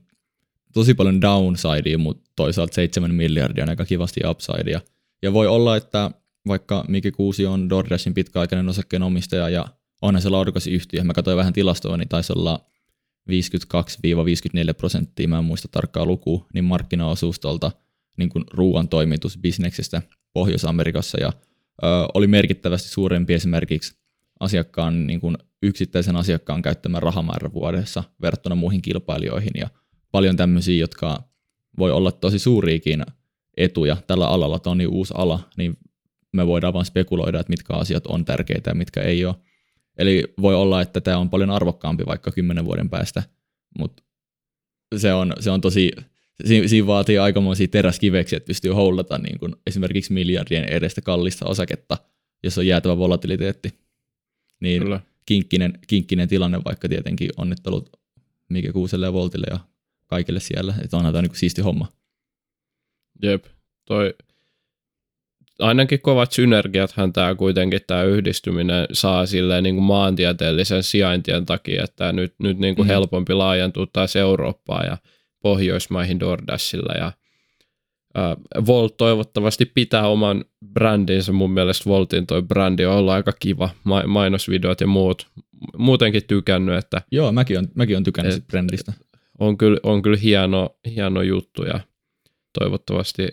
tosi 0.73 0.93
paljon 0.93 1.21
downsidea, 1.21 1.97
mutta 1.97 2.31
toisaalta 2.35 2.73
7 2.73 3.15
miljardia 3.15 3.63
on 3.63 3.69
aika 3.69 3.85
kivasti 3.85 4.21
upsidea. 4.27 4.81
Ja 5.21 5.33
voi 5.33 5.47
olla, 5.47 5.77
että 5.77 6.11
vaikka 6.47 6.85
Miki 6.87 7.11
Kuusi 7.11 7.45
on 7.45 7.69
DoorDashin 7.69 8.13
pitkäaikainen 8.13 8.69
osakkeenomistaja 8.69 9.49
ja 9.49 9.65
onhan 10.01 10.21
se 10.21 10.29
laadukas 10.29 10.67
yhtiö, 10.67 11.03
mä 11.03 11.13
katsoin 11.13 11.37
vähän 11.37 11.53
tilastoa, 11.53 11.97
niin 11.97 12.09
taisi 12.09 12.33
olla 12.35 12.65
52-54 13.29 13.33
prosenttia, 14.77 15.27
mä 15.27 15.37
en 15.37 15.43
muista 15.43 15.67
tarkkaa 15.71 16.05
lukua, 16.05 16.45
niin 16.53 16.63
markkinaosuus 16.63 17.39
tuolta 17.39 17.71
niin 18.17 18.29
ruoan 18.53 18.89
toimitusbisneksestä 18.89 20.01
Pohjois-Amerikassa 20.33 21.19
ja 21.19 21.33
ö, 21.83 21.87
oli 22.13 22.27
merkittävästi 22.27 22.89
suurempi 22.89 23.33
esimerkiksi 23.33 23.95
asiakkaan, 24.39 25.07
niin 25.07 25.19
kuin 25.19 25.37
yksittäisen 25.63 26.15
asiakkaan 26.15 26.61
käyttämä 26.61 26.99
rahamäärä 26.99 27.53
vuodessa 27.53 28.03
verrattuna 28.21 28.55
muihin 28.55 28.81
kilpailijoihin 28.81 29.51
ja 29.55 29.69
paljon 30.11 30.37
tämmöisiä, 30.37 30.77
jotka 30.77 31.23
voi 31.77 31.91
olla 31.91 32.11
tosi 32.11 32.39
suuriikin 32.39 33.03
etuja 33.57 33.97
tällä 34.07 34.27
alalla, 34.27 34.59
tämä 34.59 34.71
on 34.71 34.77
niin 34.77 34.89
uusi 34.89 35.13
ala, 35.17 35.39
niin 35.57 35.77
me 36.31 36.47
voidaan 36.47 36.73
vain 36.73 36.85
spekuloida, 36.85 37.39
että 37.39 37.51
mitkä 37.51 37.73
asiat 37.73 38.07
on 38.07 38.25
tärkeitä 38.25 38.69
ja 38.69 38.75
mitkä 38.75 39.01
ei 39.01 39.25
ole. 39.25 39.35
Eli 39.97 40.23
voi 40.41 40.55
olla, 40.55 40.81
että 40.81 41.01
tämä 41.01 41.17
on 41.17 41.29
paljon 41.29 41.49
arvokkaampi 41.49 42.05
vaikka 42.05 42.31
kymmenen 42.31 42.65
vuoden 42.65 42.89
päästä, 42.89 43.23
mutta 43.79 44.03
se 44.97 45.13
on, 45.13 45.33
se 45.39 45.51
on 45.51 45.61
tosi, 45.61 45.91
siinä, 46.45 46.67
siinä 46.67 46.87
vaatii 46.87 47.17
aikamoisia 47.17 47.67
teräskiveksiä, 47.67 48.37
että 48.37 48.47
pystyy 48.47 48.71
hollata 48.71 49.17
niin 49.17 49.39
kuin 49.39 49.55
esimerkiksi 49.67 50.13
miljardien 50.13 50.63
edestä 50.63 51.01
kallista 51.01 51.45
osaketta, 51.45 51.97
jos 52.43 52.57
on 52.57 52.67
jäätävä 52.67 52.97
volatiliteetti. 52.97 53.73
Niin 54.59 54.83
Kyllä. 54.83 55.01
kinkkinen, 55.25 55.79
kinkkinen 55.87 56.27
tilanne 56.27 56.61
vaikka 56.65 56.89
tietenkin 56.89 57.29
onnittelut 57.37 57.89
Mike 58.49 58.71
Kuuselle 58.71 59.05
ja 59.05 59.13
Voltille 59.13 59.47
ja 59.49 59.59
kaikille 60.09 60.39
siellä, 60.39 60.73
että 60.83 60.97
onhan 60.97 61.13
tämä 61.13 61.21
niin 61.21 61.35
siisti 61.35 61.61
homma. 61.61 61.87
Jep, 63.23 63.45
toi 63.85 64.13
ainakin 65.59 66.01
kovat 66.01 66.31
synergiathan 66.31 67.13
tämä 67.13 67.35
kuitenkin 67.35 67.81
tämä 67.87 68.03
yhdistyminen 68.03 68.87
saa 68.91 69.25
silleen 69.25 69.63
niin 69.63 69.75
kuin 69.75 69.85
maantieteellisen 69.85 70.83
sijaintien 70.83 71.45
takia, 71.45 71.83
että 71.83 72.11
nyt, 72.11 72.33
nyt 72.39 72.59
niin 72.59 72.75
kuin 72.75 72.85
mm. 72.85 72.89
helpompi 72.89 73.33
laajentua 73.33 73.87
taas 73.93 74.15
Eurooppaan 74.15 74.85
ja 74.85 74.97
Pohjoismaihin 75.41 76.19
DoorDashilla 76.19 76.93
ja 76.93 77.11
äh, 78.17 78.65
Volt 78.65 78.97
toivottavasti 78.97 79.65
pitää 79.65 80.07
oman 80.07 80.45
brändinsä. 80.73 81.31
Mun 81.31 81.51
mielestä 81.51 81.89
Voltin 81.89 82.27
toi 82.27 82.41
brändi 82.41 82.85
on 82.85 82.95
ollut 82.95 83.13
aika 83.13 83.31
kiva, 83.39 83.69
Ma- 83.83 84.07
mainosvideot 84.07 84.81
ja 84.81 84.87
muut. 84.87 85.27
Muutenkin 85.77 86.23
tykännyt, 86.27 86.75
että... 86.75 87.01
Joo, 87.11 87.31
mäkin 87.31 87.59
on, 87.59 87.67
mäkin 87.75 87.97
on 87.97 88.03
tykännyt 88.03 88.35
et, 88.35 88.47
brändistä. 88.47 88.93
On 89.39 89.57
kyllä, 89.57 89.79
on 89.83 90.01
kyllä 90.01 90.17
hieno, 90.17 90.79
hieno 90.85 91.21
juttu 91.21 91.63
ja 91.63 91.79
toivottavasti 92.59 93.27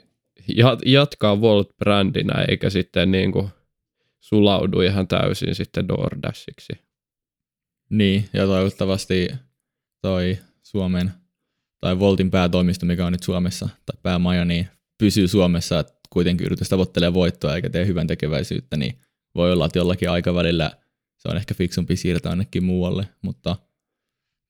jatkaa 0.86 1.40
Volt-brändinä 1.40 2.44
eikä 2.48 2.70
sitten 2.70 3.10
niin 3.10 3.32
kuin 3.32 3.48
sulaudu 4.20 4.80
ihan 4.80 5.08
täysin 5.08 5.54
sitten 5.54 5.88
DoorDashiksi. 5.88 6.72
Niin, 7.90 8.28
ja 8.32 8.46
toivottavasti 8.46 9.28
toi 10.02 10.38
Suomen 10.62 11.12
tai 11.80 11.98
Voltin 11.98 12.30
päätoimisto, 12.30 12.86
mikä 12.86 13.06
on 13.06 13.12
nyt 13.12 13.22
Suomessa, 13.22 13.68
tai 13.86 14.00
päämaja, 14.02 14.44
niin 14.44 14.68
pysyy 14.98 15.28
Suomessa, 15.28 15.78
että 15.78 15.92
kuitenkin 16.10 16.46
yritys 16.46 16.68
tavoittelee 16.68 17.14
voittoa 17.14 17.54
eikä 17.54 17.70
tee 17.70 17.86
hyvän 17.86 18.06
tekeväisyyttä, 18.06 18.76
niin 18.76 18.98
voi 19.34 19.52
olla, 19.52 19.66
että 19.66 19.78
jollakin 19.78 20.10
aikavälillä 20.10 20.70
se 21.16 21.28
on 21.28 21.36
ehkä 21.36 21.54
fiksumpi 21.54 21.96
siirtää 21.96 22.30
ainakin 22.30 22.64
muualle, 22.64 23.08
mutta 23.22 23.56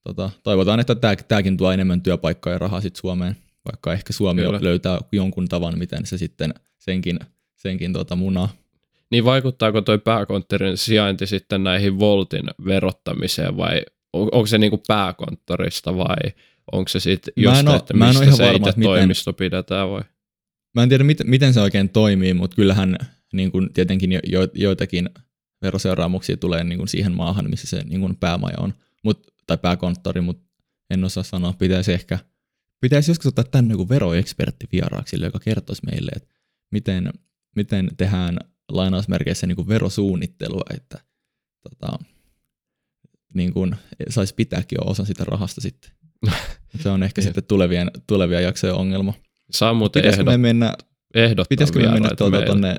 tota, 0.07 0.29
toivotaan, 0.43 0.79
että 0.79 0.95
tämä, 0.95 1.15
tämäkin 1.15 1.57
tuo 1.57 1.71
enemmän 1.71 2.01
työpaikkaa 2.01 2.53
ja 2.53 2.59
rahaa 2.59 2.81
sitten 2.81 3.01
Suomeen, 3.01 3.37
vaikka 3.71 3.93
ehkä 3.93 4.13
Suomi 4.13 4.41
Kyllä. 4.41 4.59
löytää 4.61 4.99
jonkun 5.11 5.47
tavan, 5.47 5.79
miten 5.79 6.05
se 6.05 6.17
sitten 6.17 6.53
senkin, 6.77 7.19
senkin 7.55 7.93
tota 7.93 8.15
munaa. 8.15 8.49
Niin 9.11 9.25
vaikuttaako 9.25 9.81
toi 9.81 9.97
pääkonttorin 9.99 10.77
sijainti 10.77 11.27
sitten 11.27 11.63
näihin 11.63 11.99
Voltin 11.99 12.45
verottamiseen 12.65 13.57
vai 13.57 13.81
onko 14.13 14.45
se 14.45 14.57
niinku 14.57 14.81
pääkonttorista 14.87 15.97
vai 15.97 16.31
onko 16.71 16.89
se 16.89 16.99
sitten 16.99 17.33
just, 17.35 17.67
että 17.75 17.93
mistä 17.93 18.35
se 18.35 18.43
varma, 18.43 18.69
itse 18.69 18.81
toimisto 18.81 19.31
miten, 19.31 19.45
pidetään 19.45 19.89
vai? 19.89 20.01
Mä 20.75 20.83
en 20.83 20.89
tiedä, 20.89 21.03
miten, 21.03 21.29
miten 21.29 21.53
se 21.53 21.61
oikein 21.61 21.89
toimii, 21.89 22.33
mutta 22.33 22.55
kyllähän 22.55 22.97
niin 23.33 23.51
kuin 23.51 23.73
tietenkin 23.73 24.11
jo, 24.11 24.19
jo, 24.23 24.47
joitakin 24.53 25.09
veroseuraamuksia 25.61 26.37
tulee 26.37 26.63
niin 26.63 26.77
kuin 26.77 26.87
siihen 26.87 27.11
maahan, 27.11 27.49
missä 27.49 27.67
se 27.67 27.83
niin 27.83 28.01
kuin 28.01 28.15
päämaja 28.15 28.57
on, 28.59 28.73
Mut, 29.03 29.27
tai 29.47 29.57
pääkonttori, 29.57 30.21
mutta 30.21 30.47
en 30.89 31.03
osaa 31.03 31.23
sanoa, 31.23 31.53
pitäisi 31.53 31.93
ehkä, 31.93 32.19
pitäisi 32.81 33.11
joskus 33.11 33.25
ottaa 33.25 33.43
tänne 33.43 33.73
joku 33.73 33.89
veroekspertti 33.89 34.67
vieraaksi, 34.71 35.23
joka 35.23 35.39
kertoisi 35.39 35.81
meille, 35.91 36.11
että 36.15 36.35
miten, 36.71 37.13
miten 37.55 37.89
tehdään 37.97 38.37
lainausmerkeissä 38.71 39.47
niin 39.47 39.55
kuin 39.55 39.67
verosuunnittelua, 39.67 40.63
että 40.73 40.99
tota, 41.61 41.99
niin 43.33 43.53
kuin 43.53 43.75
saisi 44.09 44.35
pitääkin 44.35 44.77
jo 44.81 44.91
osa 44.91 45.05
sitä 45.05 45.23
rahasta 45.23 45.61
sitten. 45.61 45.91
Se 46.83 46.89
on 46.89 47.03
ehkä 47.03 47.21
sitten 47.21 47.43
tulevien, 47.43 47.91
tulevia 48.07 48.41
jaksojen 48.41 48.75
ongelma. 48.75 49.13
Saa 49.51 49.73
muuten 49.73 50.01
Pitäisikö 50.01 50.21
ehdot, 50.21 50.33
me 50.33 50.37
mennä, 50.37 50.73
ehdottaa 51.13 51.49
Pitäisikö 51.49 51.79
me 51.79 51.91
mennä 51.91 52.09
tonne, 52.45 52.75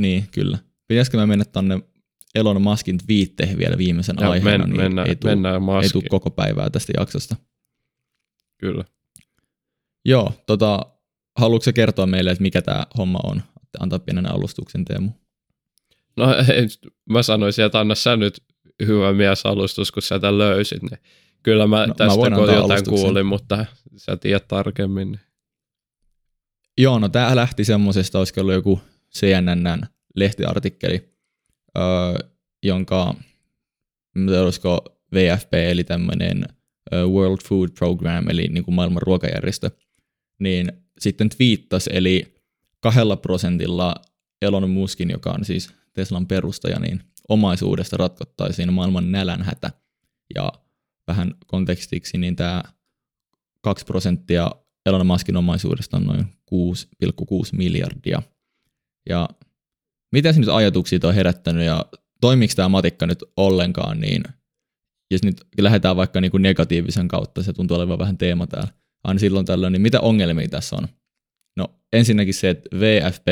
niin 0.00 0.28
kyllä. 0.32 0.58
Pitäisikö 0.88 1.16
me 1.16 1.26
mennä 1.26 1.44
tonne 1.44 1.80
Elon 2.36 2.62
Muskin 2.62 2.98
twiitteihin 2.98 3.58
vielä 3.58 3.78
viimeisen 3.78 4.16
ja 4.20 4.30
aiheena, 4.30 4.66
men, 4.66 4.70
niin 4.70 4.82
mennään, 4.82 5.08
ei 5.08 5.16
tule 5.16 5.32
ei 5.82 5.90
tuu 5.90 6.02
koko 6.10 6.30
päivää 6.30 6.70
tästä 6.70 6.92
jaksosta. 6.96 7.36
Kyllä. 8.58 8.84
Joo, 10.04 10.32
tota, 10.46 10.86
haluatko 11.36 11.70
kertoa 11.74 12.06
meille, 12.06 12.30
että 12.30 12.42
mikä 12.42 12.62
tämä 12.62 12.86
homma 12.98 13.18
on? 13.24 13.42
Antaa 13.80 13.98
pienen 13.98 14.32
alustuksen, 14.32 14.84
Teemu. 14.84 15.10
No 16.16 16.34
ei, 16.54 16.66
mä 17.10 17.22
sanoisin, 17.22 17.64
että 17.64 17.80
anna 17.80 17.94
sä 17.94 18.16
nyt 18.16 18.42
hyvä 18.86 19.12
mies 19.12 19.46
alustus, 19.46 19.92
kun 19.92 20.02
sä 20.02 20.18
tämän 20.18 20.38
löysit. 20.38 20.82
Niin 20.82 21.00
kyllä 21.42 21.66
mä 21.66 21.86
no, 21.86 21.94
tästä 21.94 22.30
mä 22.30 22.36
jotain 22.36 22.58
alustuksen. 22.58 23.04
kuulin, 23.04 23.26
mutta 23.26 23.66
sä 23.96 24.16
tiedät 24.16 24.48
tarkemmin. 24.48 25.12
Niin. 25.12 25.20
Joo, 26.78 26.98
no 26.98 27.08
tämä 27.08 27.36
lähti 27.36 27.64
semmoisesta, 27.64 28.18
olisiko 28.18 28.40
ollut 28.40 28.54
joku 28.54 28.80
CNN 29.14 29.80
lehtiartikkeli, 30.14 31.15
jonka, 32.62 33.14
olisiko 34.42 34.84
VFP, 35.14 35.54
eli 35.54 35.84
tämmöinen 35.84 36.44
World 36.92 37.38
Food 37.48 37.68
Program, 37.78 38.28
eli 38.28 38.48
niin 38.48 38.64
kuin 38.64 38.74
maailman 38.74 39.02
ruokajärjestö, 39.02 39.70
niin 40.38 40.72
sitten 40.98 41.28
twiittasi, 41.28 41.90
eli 41.92 42.34
kahdella 42.80 43.16
prosentilla 43.16 43.94
Elon 44.42 44.70
Muskin, 44.70 45.10
joka 45.10 45.30
on 45.30 45.44
siis 45.44 45.74
Teslan 45.92 46.26
perustaja, 46.26 46.78
niin 46.78 47.02
omaisuudesta 47.28 47.96
ratkottaisiin 47.96 48.72
maailman 48.72 49.12
nälänhätä. 49.12 49.70
Ja 50.34 50.52
vähän 51.06 51.34
kontekstiksi, 51.46 52.18
niin 52.18 52.36
tämä 52.36 52.62
2 53.60 53.84
prosenttia 53.84 54.50
Elon 54.86 55.06
Muskin 55.06 55.36
omaisuudesta 55.36 55.96
on 55.96 56.04
noin 56.04 56.24
6,6 56.24 56.26
miljardia. 57.52 58.22
Ja 59.08 59.28
mitä 60.12 60.32
nyt 60.32 60.48
ajatuksia 60.48 60.98
on 61.04 61.14
herättänyt 61.14 61.66
ja 61.66 61.86
toimiiko 62.20 62.52
tämä 62.56 62.68
matikka 62.68 63.06
nyt 63.06 63.24
ollenkaan, 63.36 64.00
niin 64.00 64.22
jos 65.10 65.22
nyt 65.22 65.36
lähdetään 65.60 65.96
vaikka 65.96 66.20
niin 66.20 66.30
kuin 66.30 66.42
negatiivisen 66.42 67.08
kautta, 67.08 67.42
se 67.42 67.52
tuntuu 67.52 67.76
olevan 67.76 67.98
vähän 67.98 68.18
teema 68.18 68.46
täällä, 68.46 68.68
aina 69.04 69.18
silloin 69.18 69.46
tällöin, 69.46 69.72
niin 69.72 69.82
mitä 69.82 70.00
ongelmia 70.00 70.48
tässä 70.48 70.76
on? 70.76 70.88
No 71.56 71.74
ensinnäkin 71.92 72.34
se, 72.34 72.50
että 72.50 72.76
VFP, 72.76 73.28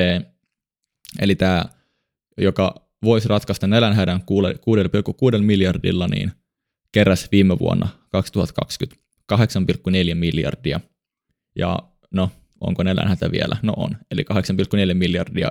eli 1.20 1.34
tämä, 1.34 1.64
joka 2.38 2.88
voisi 3.04 3.28
ratkaista 3.28 3.66
nälänhädän 3.66 4.20
6,6 5.34 5.38
miljardilla, 5.38 6.08
niin 6.08 6.32
keräs 6.92 7.28
viime 7.32 7.58
vuonna 7.58 7.88
2020 8.08 9.04
8,4 9.32 10.14
miljardia. 10.14 10.80
Ja 11.56 11.78
no, 12.10 12.30
onko 12.60 12.82
nälänhätä 12.82 13.30
vielä? 13.30 13.56
No 13.62 13.72
on. 13.76 13.96
Eli 14.10 14.24
8,4 14.88 14.94
miljardia 14.94 15.48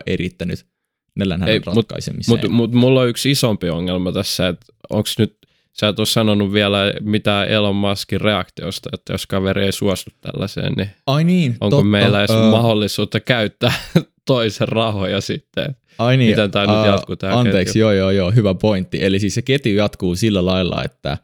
ei 1.20 1.26
riittänyt 1.26 1.39
nälänhädän 1.39 1.76
ratkaisemiseen. 1.76 2.34
Mutta 2.34 2.49
mut, 2.49 2.72
mut 2.72 2.82
mulla 2.82 3.01
on 3.01 3.09
yksi 3.09 3.32
isompi 3.32 3.70
ongelma 3.70 4.11
tässä, 4.11 4.47
että 4.47 4.66
onko 4.89 5.09
nyt, 5.18 5.38
sä 5.74 5.88
et 5.88 5.99
ole 5.99 6.05
sanonut 6.05 6.53
vielä 6.53 6.93
mitään 7.01 7.47
Elon 7.47 7.76
Muskin 7.76 8.22
reaktiosta, 8.22 8.89
että 8.93 9.14
jos 9.14 9.28
kaveri 9.28 9.66
ei 9.66 9.72
suostu 9.72 10.11
tällaiseen, 10.22 10.74
niin, 10.74 10.89
Ai 11.07 11.24
niin 11.24 11.57
onko 11.61 11.76
totta. 11.76 11.86
meillä 11.86 12.20
edes 12.20 12.30
uh, 12.30 12.51
mahdollisuutta 12.51 13.20
käyttää 13.20 13.74
toisen 14.26 14.68
rahoja 14.68 15.22
sitten? 15.22 15.76
Ai 15.97 16.18
niin, 16.18 16.30
Miten 16.30 16.51
tämä 16.51 16.66
uh, 16.66 16.78
nyt 16.78 16.93
jatkuu 16.93 17.16
tämä 17.16 17.39
Anteeksi, 17.39 17.74
ketju? 17.74 17.82
joo 17.82 17.91
joo 17.91 18.11
joo, 18.11 18.32
hyvä 18.32 18.53
pointti. 18.53 19.03
Eli 19.03 19.20
siis 19.20 19.36
se 19.36 19.41
ketju 19.41 19.76
jatkuu 19.76 20.16
sillä 20.16 20.45
lailla, 20.45 20.84
että 20.84 21.18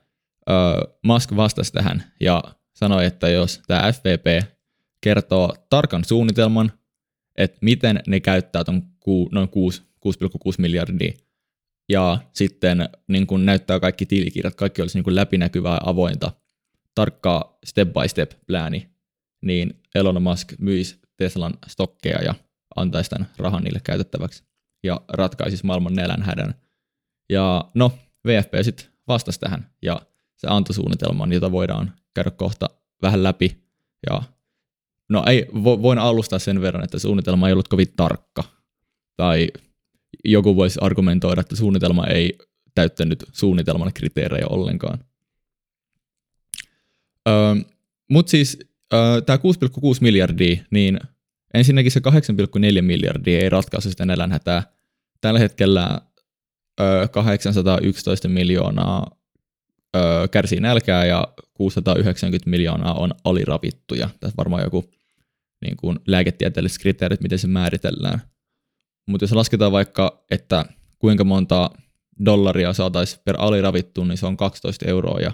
uh, 0.49 0.95
Musk 1.03 1.35
vastasi 1.35 1.73
tähän 1.73 2.03
ja 2.19 2.43
sanoi, 2.73 3.05
että 3.05 3.29
jos 3.29 3.61
tämä 3.67 3.91
FVP 3.91 4.45
kertoo 5.01 5.53
tarkan 5.69 6.05
suunnitelman, 6.05 6.71
että 7.37 7.57
miten 7.61 7.99
ne 8.07 8.19
käyttää 8.19 8.63
ton 8.63 8.81
noin 9.31 9.49
6, 9.49 9.81
6,6 9.81 10.53
miljardia, 10.57 11.13
ja 11.89 12.17
sitten 12.33 12.89
niin 13.07 13.27
kun 13.27 13.45
näyttää 13.45 13.79
kaikki 13.79 14.05
tilikirjat, 14.05 14.55
kaikki 14.55 14.81
olisi 14.81 14.97
niin 14.97 15.03
kun 15.03 15.15
läpinäkyvää 15.15 15.77
avointa, 15.85 16.31
tarkkaa 16.95 17.57
step 17.65 17.87
by 17.93 18.07
step 18.07 18.31
plääni, 18.47 18.89
niin 19.41 19.81
Elon 19.95 20.21
Musk 20.21 20.53
myisi 20.59 20.99
Teslan 21.17 21.53
stokkeja 21.67 22.23
ja 22.23 22.35
antaisi 22.75 23.09
tämän 23.09 23.29
rahan 23.37 23.63
niille 23.63 23.79
käytettäväksi 23.83 24.43
ja 24.83 25.01
ratkaisisi 25.07 25.65
maailman 25.65 25.93
nälänhädän. 25.93 26.55
Ja 27.29 27.65
no, 27.73 27.91
VFP 28.27 28.53
sitten 28.61 28.85
vastasi 29.07 29.39
tähän 29.39 29.69
ja 29.81 30.01
se 30.37 30.47
antoi 30.49 30.75
suunnitelman, 30.75 31.33
jota 31.33 31.51
voidaan 31.51 31.93
käydä 32.13 32.31
kohta 32.31 32.69
vähän 33.01 33.23
läpi. 33.23 33.63
Ja 34.09 34.23
no 35.09 35.23
ei, 35.27 35.47
voin 35.53 35.99
alustaa 35.99 36.39
sen 36.39 36.61
verran, 36.61 36.83
että 36.83 36.99
suunnitelma 36.99 37.47
ei 37.47 37.53
ollut 37.53 37.67
kovin 37.67 37.93
tarkka. 37.95 38.43
Tai 39.19 39.47
joku 40.25 40.55
voisi 40.55 40.79
argumentoida, 40.81 41.41
että 41.41 41.55
suunnitelma 41.55 42.07
ei 42.07 42.37
täyttänyt 42.75 43.25
suunnitelman 43.31 43.93
kriteerejä 43.93 44.47
ollenkaan. 44.47 44.99
Öö, 47.27 47.55
Mutta 48.09 48.29
siis 48.29 48.59
öö, 48.93 49.21
tämä 49.21 49.37
6,6 49.37 49.41
miljardia, 50.01 50.63
niin 50.71 50.99
ensinnäkin 51.53 51.91
se 51.91 52.01
8,4 52.75 52.81
miljardia 52.81 53.39
ei 53.39 53.49
ratkaise 53.49 53.89
sitä 53.89 54.05
nälänhätää. 54.05 54.63
Tällä 55.21 55.39
hetkellä 55.39 56.01
öö, 56.81 57.07
811 57.07 58.27
miljoonaa 58.27 59.17
öö, 59.95 60.27
kärsii 60.27 60.59
nälkää 60.59 61.05
ja 61.05 61.27
690 61.53 62.49
miljoonaa 62.49 62.93
on 62.93 63.13
aliravittuja. 63.23 64.09
Tässä 64.19 64.37
varmaan 64.37 64.63
joku 64.63 64.91
niin 65.61 65.77
kuin 65.77 65.99
lääketieteelliset 66.07 66.81
kriteerit, 66.81 67.21
miten 67.21 67.39
se 67.39 67.47
määritellään. 67.47 68.21
Mutta 69.09 69.23
jos 69.23 69.31
lasketaan 69.31 69.71
vaikka, 69.71 70.23
että 70.31 70.65
kuinka 70.99 71.23
monta 71.23 71.69
dollaria 72.25 72.73
saataisiin 72.73 73.21
per 73.25 73.35
aliravittu, 73.37 74.03
niin 74.03 74.17
se 74.17 74.25
on 74.25 74.37
12 74.37 74.85
euroa 74.85 75.19
ja 75.19 75.31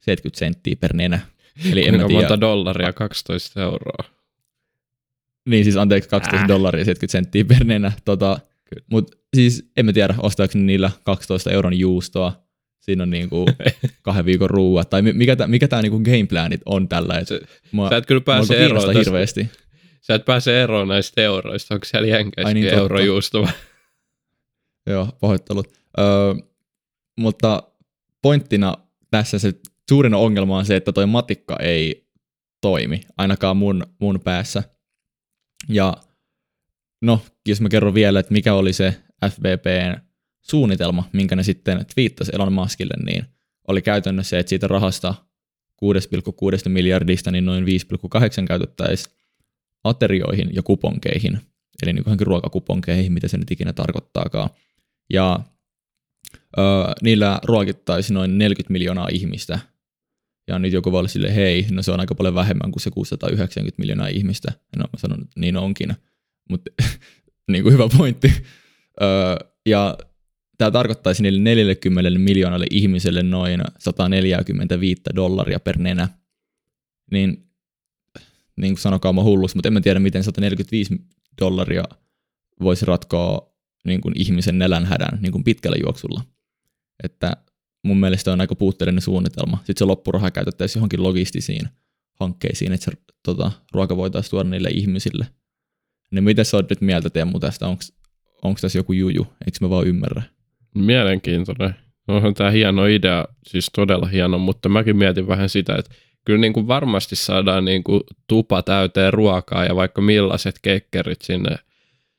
70 0.00 0.38
senttiä 0.38 0.76
per 0.80 0.96
nenä. 0.96 1.20
Eli 1.72 1.88
kuinka 1.88 2.06
tiedä, 2.06 2.20
monta 2.20 2.40
dollaria 2.40 2.92
12 2.92 3.62
euroa? 3.62 4.04
Niin 5.48 5.64
siis 5.64 5.76
anteeksi, 5.76 6.08
12 6.08 6.42
äh. 6.42 6.48
dollaria 6.48 6.84
70 6.84 7.12
senttiä 7.12 7.44
per 7.44 7.64
nenä. 7.64 7.92
Tota, 8.04 8.38
Mutta 8.90 9.16
siis 9.36 9.70
en 9.76 9.86
mä 9.86 9.92
tiedä, 9.92 10.14
ostaako 10.18 10.58
niillä 10.58 10.90
12 11.04 11.50
euron 11.50 11.78
juustoa 11.78 12.32
siinä 12.80 13.02
on 13.02 13.10
niinku 13.10 13.46
kahden 14.02 14.24
viikon 14.24 14.50
ruuat, 14.50 14.90
tai 14.90 15.02
mikä, 15.02 15.36
tämä 15.36 15.48
mikä 15.48 15.68
tää 15.68 15.82
niinku 15.82 16.00
gameplanit 16.00 16.60
on 16.66 16.88
tällä, 16.88 17.18
että 17.18 17.34
sä 17.90 17.96
et 17.96 18.06
kyllä 18.06 18.20
pääse 18.20 18.64
eroon 18.64 18.94
hirveästi. 18.94 19.50
Sä 20.08 20.14
et 20.14 20.24
pääse 20.24 20.62
eroon 20.62 20.88
näistä 20.88 21.22
euroista, 21.22 21.74
onko 21.74 21.84
siellä 21.84 22.08
jenkeissäkin 22.08 22.62
niin, 22.62 22.74
eurojuusto 22.74 23.48
Joo, 24.86 25.08
pahoittelut. 25.20 25.72
Öö, 25.98 26.34
mutta 27.16 27.62
pointtina 28.22 28.74
tässä 29.10 29.38
se 29.38 29.54
suurin 29.88 30.14
ongelma 30.14 30.58
on 30.58 30.66
se, 30.66 30.76
että 30.76 30.92
toi 30.92 31.06
matikka 31.06 31.56
ei 31.60 32.08
toimi, 32.60 33.00
ainakaan 33.16 33.56
mun, 33.56 33.86
mun 34.00 34.20
päässä. 34.24 34.62
Ja 35.68 35.94
no, 37.02 37.20
jos 37.48 37.60
mä 37.60 37.68
kerron 37.68 37.94
vielä, 37.94 38.20
että 38.20 38.32
mikä 38.32 38.54
oli 38.54 38.72
se 38.72 39.02
FBPn 39.30 40.00
suunnitelma, 40.40 41.08
minkä 41.12 41.36
ne 41.36 41.42
sitten 41.42 41.86
twiittasi 41.94 42.32
Elon 42.34 42.52
Muskille, 42.52 42.94
niin 43.04 43.24
oli 43.68 43.82
käytännössä 43.82 44.30
se, 44.30 44.38
että 44.38 44.50
siitä 44.50 44.66
rahasta 44.66 45.14
6,6 45.84 46.68
miljardista, 46.68 47.30
niin 47.30 47.44
noin 47.44 47.64
5,8 47.64 48.46
käytettäisiin 48.48 49.17
aterioihin 49.88 50.50
ja 50.52 50.62
kuponkeihin, 50.62 51.40
eli 51.82 51.92
niin 51.92 52.20
ruokakuponkeihin, 52.20 53.12
mitä 53.12 53.28
se 53.28 53.38
nyt 53.38 53.50
ikinä 53.50 53.72
tarkoittaakaan. 53.72 54.50
Ja 55.12 55.40
ö, 56.58 56.62
niillä 57.02 57.40
ruokittaisiin 57.44 58.14
noin 58.14 58.38
40 58.38 58.72
miljoonaa 58.72 59.08
ihmistä. 59.12 59.58
Ja 60.48 60.58
nyt 60.58 60.72
joku 60.72 60.92
voi 60.92 60.98
olla 60.98 61.08
sille, 61.08 61.34
hei, 61.34 61.66
no 61.70 61.82
se 61.82 61.92
on 61.92 62.00
aika 62.00 62.14
paljon 62.14 62.34
vähemmän 62.34 62.72
kuin 62.72 62.82
se 62.82 62.90
690 62.90 63.80
miljoonaa 63.82 64.08
ihmistä. 64.08 64.52
No 64.76 64.82
mä 64.82 64.98
sanon, 64.98 65.22
että 65.22 65.40
niin 65.40 65.56
onkin, 65.56 65.94
mutta 66.50 66.70
niin 67.50 67.62
kuin 67.62 67.72
hyvä 67.72 67.88
pointti. 67.98 68.32
Ö, 69.02 69.04
ja 69.66 69.98
tämä 70.58 70.70
tarkoittaisi 70.70 71.22
niille 71.22 71.40
40 71.40 72.18
miljoonalle 72.18 72.66
ihmiselle 72.70 73.22
noin 73.22 73.60
145 73.78 75.02
dollaria 75.16 75.60
per 75.60 75.78
nenä. 75.78 76.08
Niin, 77.10 77.47
niin 78.58 78.74
kuin 78.74 78.80
sanokaa 78.80 79.12
mä 79.12 79.22
hullus, 79.22 79.54
mutta 79.54 79.68
en 79.68 79.72
mä 79.72 79.80
tiedä, 79.80 80.00
miten 80.00 80.24
145 80.24 80.96
dollaria 81.40 81.84
voisi 82.60 82.86
ratkoa 82.86 83.54
niin 83.84 84.00
kuin 84.00 84.14
ihmisen 84.16 84.58
nelänhädän 84.58 85.18
niin 85.20 85.32
kuin 85.32 85.44
pitkällä 85.44 85.76
juoksulla. 85.84 86.22
Että 87.04 87.36
mun 87.84 87.96
mielestä 87.96 88.32
on 88.32 88.40
aika 88.40 88.54
puutteellinen 88.54 89.02
suunnitelma. 89.02 89.56
Sitten 89.56 89.76
se 89.76 89.84
loppuraha 89.84 90.30
käytettäisiin 90.30 90.80
johonkin 90.80 91.02
logistisiin 91.02 91.68
hankkeisiin, 92.20 92.72
että 92.72 92.84
se 92.84 92.92
tota, 93.24 93.52
ruoka 93.72 93.96
voitaisiin 93.96 94.30
tuoda 94.30 94.48
niille 94.48 94.68
ihmisille. 94.68 95.26
Niin 96.10 96.24
miten 96.24 96.44
sä 96.44 96.56
oot 96.56 96.70
nyt 96.70 96.80
mieltä 96.80 97.10
Teemu 97.10 97.40
tästä? 97.40 97.68
Onko 98.42 98.58
tässä 98.60 98.78
joku 98.78 98.92
juju? 98.92 99.26
Eikö 99.46 99.58
me 99.60 99.70
vaan 99.70 99.86
ymmärrä? 99.86 100.22
Mielenkiintoinen. 100.74 101.74
Onhan 102.08 102.34
tämä 102.34 102.50
hieno 102.50 102.86
idea, 102.86 103.24
siis 103.46 103.70
todella 103.74 104.06
hieno, 104.06 104.38
mutta 104.38 104.68
mäkin 104.68 104.96
mietin 104.96 105.28
vähän 105.28 105.48
sitä, 105.48 105.76
että 105.76 105.94
kyllä 106.28 106.40
niin 106.40 106.52
kuin 106.52 106.68
varmasti 106.68 107.16
saadaan 107.16 107.64
niin 107.64 107.84
kuin 107.84 108.00
tupa 108.26 108.62
täyteen 108.62 109.12
ruokaa 109.12 109.64
ja 109.64 109.76
vaikka 109.76 110.00
millaiset 110.00 110.58
kekkerit 110.62 111.22
sinne, 111.22 111.56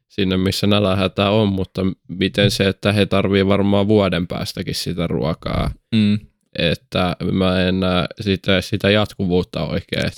sinne 0.08 0.38
missä 0.38 0.68
nälähätä 0.68 1.30
on, 1.30 1.48
mutta 1.50 1.82
miten 2.08 2.52
se, 2.52 2.68
että 2.68 2.92
he 2.92 3.06
tarvii 3.06 3.48
varmaan 3.48 3.88
vuoden 3.88 4.28
päästäkin 4.28 4.76
sitä 4.76 5.08
ruokaa, 5.08 5.72
mm. 5.96 6.20
että 6.58 7.16
mä 7.32 7.62
en 7.62 7.80
näe 7.80 8.06
sitä, 8.22 8.62
sitä 8.62 8.90
jatkuvuutta 8.90 9.66
oikein. 9.66 10.12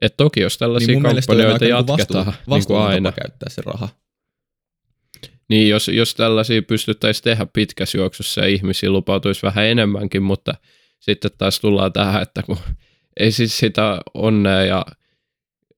Et 0.00 0.16
toki 0.16 0.40
jos 0.40 0.58
tällaisia 0.58 0.86
niin 0.86 1.02
kampanjoita 1.02 1.64
jatketaan 1.64 2.26
vastu, 2.26 2.50
niin 2.54 2.66
kuin 2.66 2.78
aina. 2.78 3.12
käyttää 3.12 3.48
se 3.48 3.62
raha. 3.66 3.88
Niin, 5.48 5.68
jos, 5.68 5.88
jos 5.88 6.14
tällaisia 6.14 6.62
pystyttäisiin 6.62 7.24
tehdä 7.24 7.46
pitkässä 7.52 7.98
juoksussa 7.98 8.40
ja 8.40 8.46
ihmisiä 8.46 8.90
lupautuisi 8.90 9.42
vähän 9.42 9.64
enemmänkin, 9.64 10.22
mutta 10.22 10.54
sitten 11.02 11.30
taas 11.38 11.60
tullaan 11.60 11.92
tähän, 11.92 12.22
että 12.22 12.42
kun 12.42 12.58
ei 13.16 13.32
siis 13.32 13.58
sitä 13.58 14.00
onnea 14.14 14.64
ja 14.64 14.86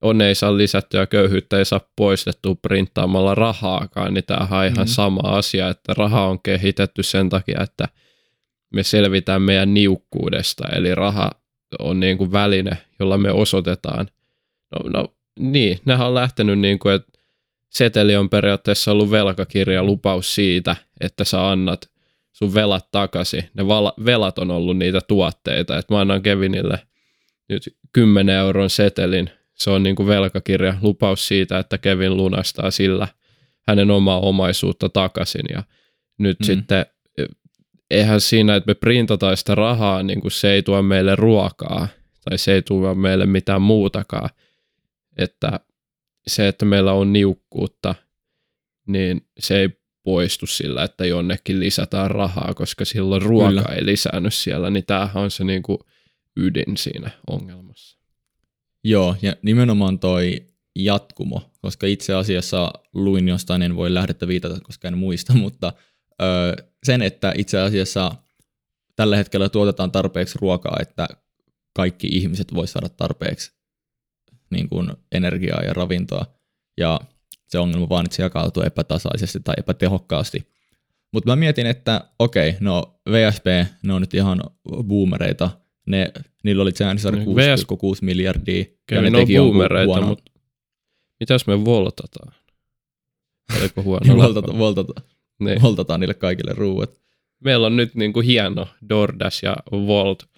onnea 0.02 0.28
ei 0.28 0.34
saa 0.34 0.56
lisättyä 0.56 1.00
ja 1.00 1.06
köyhyyttä 1.06 1.58
ei 1.58 1.64
saa 1.64 1.90
poistettua 1.96 2.54
printtaamalla 2.54 3.34
rahaakaan, 3.34 4.14
niin 4.14 4.24
tämähän 4.24 4.58
on 4.58 4.64
ihan 4.64 4.76
mm-hmm. 4.76 4.86
sama 4.86 5.20
asia, 5.24 5.68
että 5.68 5.94
raha 5.94 6.26
on 6.26 6.42
kehitetty 6.42 7.02
sen 7.02 7.28
takia, 7.28 7.62
että 7.62 7.88
me 8.74 8.82
selvitään 8.82 9.42
meidän 9.42 9.74
niukkuudesta, 9.74 10.68
eli 10.68 10.94
raha 10.94 11.30
on 11.78 12.00
niin 12.00 12.18
kuin 12.18 12.32
väline, 12.32 12.78
jolla 13.00 13.18
me 13.18 13.30
osoitetaan. 13.30 14.08
No, 14.72 14.90
no 14.90 15.14
niin, 15.38 15.78
nehän 15.84 16.06
on 16.06 16.14
lähtenyt 16.14 16.58
niin 16.58 16.78
kuin, 16.78 16.94
että 16.94 17.18
seteli 17.70 18.16
on 18.16 18.30
periaatteessa 18.30 18.92
ollut 18.92 19.10
velkakirja, 19.10 19.84
lupaus 19.84 20.34
siitä, 20.34 20.76
että 21.00 21.24
sä 21.24 21.50
annat 21.50 21.93
sun 22.34 22.54
velat 22.54 22.88
takaisin. 22.92 23.44
Ne 23.54 23.66
velat 24.04 24.38
on 24.38 24.50
ollut 24.50 24.76
niitä 24.76 25.00
tuotteita, 25.08 25.78
että 25.78 25.94
mä 25.94 26.00
annan 26.00 26.22
Kevinille 26.22 26.78
nyt 27.48 27.76
10 27.92 28.34
euron 28.34 28.70
setelin. 28.70 29.30
Se 29.54 29.70
on 29.70 29.82
niin 29.82 29.96
kuin 29.96 30.06
velkakirja, 30.06 30.74
lupaus 30.82 31.28
siitä, 31.28 31.58
että 31.58 31.78
Kevin 31.78 32.16
lunastaa 32.16 32.70
sillä 32.70 33.08
hänen 33.68 33.90
omaa 33.90 34.20
omaisuutta 34.20 34.88
takaisin. 34.88 35.44
Ja 35.50 35.62
nyt 36.18 36.40
mm. 36.40 36.44
sitten 36.44 36.86
eihän 37.90 38.20
siinä, 38.20 38.56
että 38.56 38.70
me 38.70 38.74
printataan 38.74 39.36
sitä 39.36 39.54
rahaa, 39.54 40.02
niin 40.02 40.20
kuin 40.20 40.30
se 40.30 40.52
ei 40.52 40.62
tuo 40.62 40.82
meille 40.82 41.16
ruokaa 41.16 41.88
tai 42.24 42.38
se 42.38 42.54
ei 42.54 42.62
tuo 42.62 42.94
meille 42.94 43.26
mitään 43.26 43.62
muutakaan. 43.62 44.30
Että 45.16 45.60
se, 46.26 46.48
että 46.48 46.64
meillä 46.64 46.92
on 46.92 47.12
niukkuutta, 47.12 47.94
niin 48.86 49.28
se 49.38 49.60
ei 49.60 49.68
poistu 50.04 50.46
sillä, 50.46 50.84
että 50.84 51.06
jonnekin 51.06 51.60
lisätään 51.60 52.10
rahaa, 52.10 52.54
koska 52.54 52.84
silloin 52.84 53.22
ruoka 53.22 53.48
Kyllä. 53.48 53.74
ei 53.76 53.86
lisännyt 53.86 54.34
siellä, 54.34 54.70
niin 54.70 54.86
tämähän 54.86 55.22
on 55.22 55.30
se 55.30 55.44
niin 55.44 55.62
kuin 55.62 55.78
ydin 56.36 56.76
siinä 56.76 57.10
ongelmassa. 57.30 57.98
Joo, 58.84 59.16
ja 59.22 59.36
nimenomaan 59.42 59.98
toi 59.98 60.46
jatkumo, 60.76 61.50
koska 61.60 61.86
itse 61.86 62.14
asiassa 62.14 62.72
luin 62.94 63.28
jostain, 63.28 63.62
en 63.62 63.76
voi 63.76 63.94
lähdettä 63.94 64.28
viitata, 64.28 64.60
koska 64.60 64.88
en 64.88 64.98
muista, 64.98 65.34
mutta 65.44 65.72
ö, 66.22 66.64
sen, 66.84 67.02
että 67.02 67.32
itse 67.36 67.60
asiassa 67.60 68.14
tällä 68.96 69.16
hetkellä 69.16 69.48
tuotetaan 69.48 69.92
tarpeeksi 69.92 70.38
ruokaa, 70.40 70.76
että 70.80 71.08
kaikki 71.72 72.06
ihmiset 72.06 72.54
voi 72.54 72.68
saada 72.68 72.88
tarpeeksi 72.88 73.52
niin 74.50 74.68
kuin 74.68 74.92
energiaa 75.12 75.62
ja 75.62 75.72
ravintoa, 75.72 76.26
ja 76.76 77.00
se 77.48 77.58
ongelma 77.58 77.88
vaan, 77.88 78.04
että 78.04 78.16
se 78.16 78.22
jakautuu 78.22 78.62
epätasaisesti 78.62 79.40
tai 79.40 79.54
epätehokkaasti. 79.58 80.48
Mutta 81.12 81.30
mä 81.30 81.36
mietin, 81.36 81.66
että 81.66 82.08
okei, 82.18 82.56
no 82.60 83.00
VSP, 83.10 83.46
ne 83.82 83.92
on 83.92 84.00
nyt 84.00 84.14
ihan 84.14 84.40
boomereita, 84.82 85.50
ne, 85.86 86.12
niillä 86.44 86.62
oli 86.62 86.70
se 86.74 86.84
6,6 86.84 86.90
miljardia, 88.02 88.64
ja 88.90 89.02
ne, 89.02 89.10
ne 89.10 89.18
teki 89.18 89.38
boomereita, 89.38 90.00
mutta 90.00 90.32
mitäs 91.20 91.46
me 91.46 91.64
voltataan? 91.64 92.32
Oliko 93.60 93.82
huono 93.82 94.16
voltata, 94.16 94.58
voltata, 94.58 95.00
niin. 95.40 95.62
voltataan 95.62 96.00
niille 96.00 96.14
kaikille 96.14 96.52
ruuat. 96.54 96.90
Meillä 97.40 97.66
on 97.66 97.76
nyt 97.76 97.94
niin 97.94 98.12
kuin 98.12 98.26
hieno 98.26 98.68
DoorDash 98.88 99.44
ja 99.44 99.56
Volt 99.72 100.28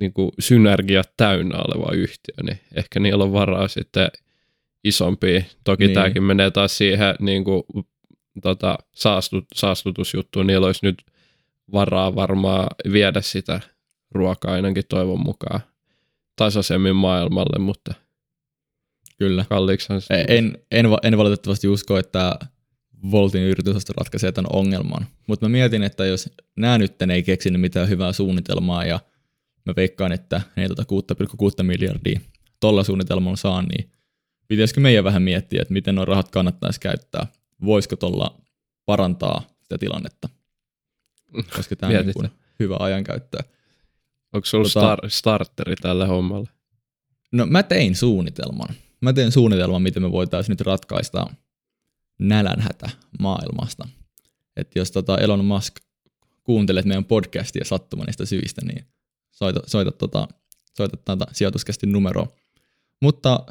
niin 0.00 0.12
kuin 0.12 0.30
synergiat 0.38 1.10
täynnä 1.16 1.58
oleva 1.58 1.92
yhtiö, 1.92 2.34
niin 2.42 2.60
ehkä 2.74 3.00
niillä 3.00 3.24
on 3.24 3.32
varaa 3.32 3.68
sitten 3.68 4.08
isompi. 4.88 5.46
Toki 5.64 5.84
niin. 5.84 5.94
tämäkin 5.94 6.22
menee 6.22 6.50
taas 6.50 6.78
siihen 6.78 7.14
niin 7.20 7.44
kuin, 7.44 7.62
tota, 8.42 8.78
saastut, 8.92 9.44
saastutusjuttuun. 9.54 10.46
Niillä 10.46 10.66
olisi 10.66 10.86
nyt 10.86 11.02
varaa 11.72 12.14
varmaan 12.14 12.66
viedä 12.92 13.20
sitä 13.20 13.60
ruokaa 14.10 14.52
ainakin 14.52 14.84
toivon 14.88 15.20
mukaan 15.20 15.60
tasaisemmin 16.36 16.96
maailmalle, 16.96 17.58
mutta 17.58 17.94
Kyllä. 19.18 19.44
kalliiksihan 19.48 20.00
se 20.00 20.24
en, 20.28 20.58
en, 20.70 20.88
en 21.02 21.18
valitettavasti 21.18 21.68
usko, 21.68 21.98
että 21.98 22.38
Voltin 23.10 23.42
yritysosto 23.42 23.92
ratkaisee 23.96 24.32
tämän 24.32 24.50
ongelman. 24.52 25.06
Mutta 25.26 25.48
mä 25.48 25.52
mietin, 25.52 25.82
että 25.82 26.06
jos 26.06 26.30
nämä 26.56 26.78
nyt 26.78 27.02
ei 27.02 27.22
keksinyt 27.22 27.60
mitään 27.60 27.88
hyvää 27.88 28.12
suunnitelmaa 28.12 28.84
ja 28.84 29.00
mä 29.64 29.72
veikkaan, 29.76 30.12
että 30.12 30.40
ne 30.56 30.68
tota 30.68 30.82
6,6 30.82 31.62
miljardia 31.62 32.20
tuolla 32.60 32.84
suunnitelmalla 32.84 33.36
saa, 33.36 33.62
niin 33.62 33.90
pitäisikö 34.48 34.80
meidän 34.80 35.04
vähän 35.04 35.22
miettiä, 35.22 35.62
että 35.62 35.74
miten 35.74 35.94
nuo 35.94 36.04
rahat 36.04 36.30
kannattaisi 36.30 36.80
käyttää? 36.80 37.26
Voisiko 37.64 37.96
tuolla 37.96 38.40
parantaa 38.86 39.42
sitä 39.62 39.78
tilannetta? 39.78 40.28
Koska 41.56 41.76
tämä 41.76 41.98
on 41.98 42.06
niin 42.06 42.30
hyvä 42.58 42.76
ajankäyttö. 42.78 43.38
Onko 44.32 44.46
sulla 44.46 44.68
tota, 44.68 44.94
star- 44.94 45.10
starteri 45.10 45.76
tälle 45.76 46.06
hommalle? 46.06 46.48
No 47.32 47.46
mä 47.46 47.62
tein 47.62 47.96
suunnitelman. 47.96 48.68
Mä 49.00 49.12
tein 49.12 49.32
suunnitelman, 49.32 49.82
miten 49.82 50.02
me 50.02 50.12
voitaisiin 50.12 50.52
nyt 50.52 50.60
ratkaista 50.60 51.26
nälänhätä 52.18 52.90
maailmasta. 53.18 53.88
Että 54.56 54.78
jos 54.78 54.90
tota 54.90 55.18
Elon 55.18 55.44
Musk 55.44 55.74
kuuntelet 56.44 56.84
meidän 56.84 57.04
podcastia 57.04 57.64
sattumanista 57.64 58.26
syistä, 58.26 58.60
niin 58.64 58.84
soita, 59.30 59.60
soita, 59.66 59.92
tota, 59.92 60.28
soita 60.76 60.96
tätä 60.96 61.26
sijoituskästi 61.32 61.86
numeroa. 61.86 62.32
Mutta 63.02 63.46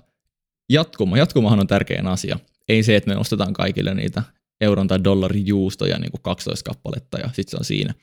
jatkumo, 0.69 1.15
jatkumohan 1.15 1.59
on 1.59 1.67
tärkein 1.67 2.07
asia. 2.07 2.39
Ei 2.67 2.83
se, 2.83 2.95
että 2.95 3.09
me 3.09 3.17
ostetaan 3.17 3.53
kaikille 3.53 3.93
niitä 3.93 4.23
euron 4.61 4.87
tai 4.87 5.03
dollarin 5.03 5.47
juustoja 5.47 5.99
niin 5.99 6.11
kuin 6.11 6.21
12 6.21 6.71
kappaletta 6.71 7.19
ja 7.19 7.27
sitten 7.27 7.51
se 7.51 7.57
on 7.57 7.65
siinä. 7.65 7.93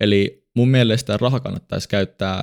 Eli 0.00 0.48
mun 0.56 0.68
mielestä 0.68 1.16
raha 1.16 1.40
kannattaisi 1.40 1.88
käyttää 1.88 2.42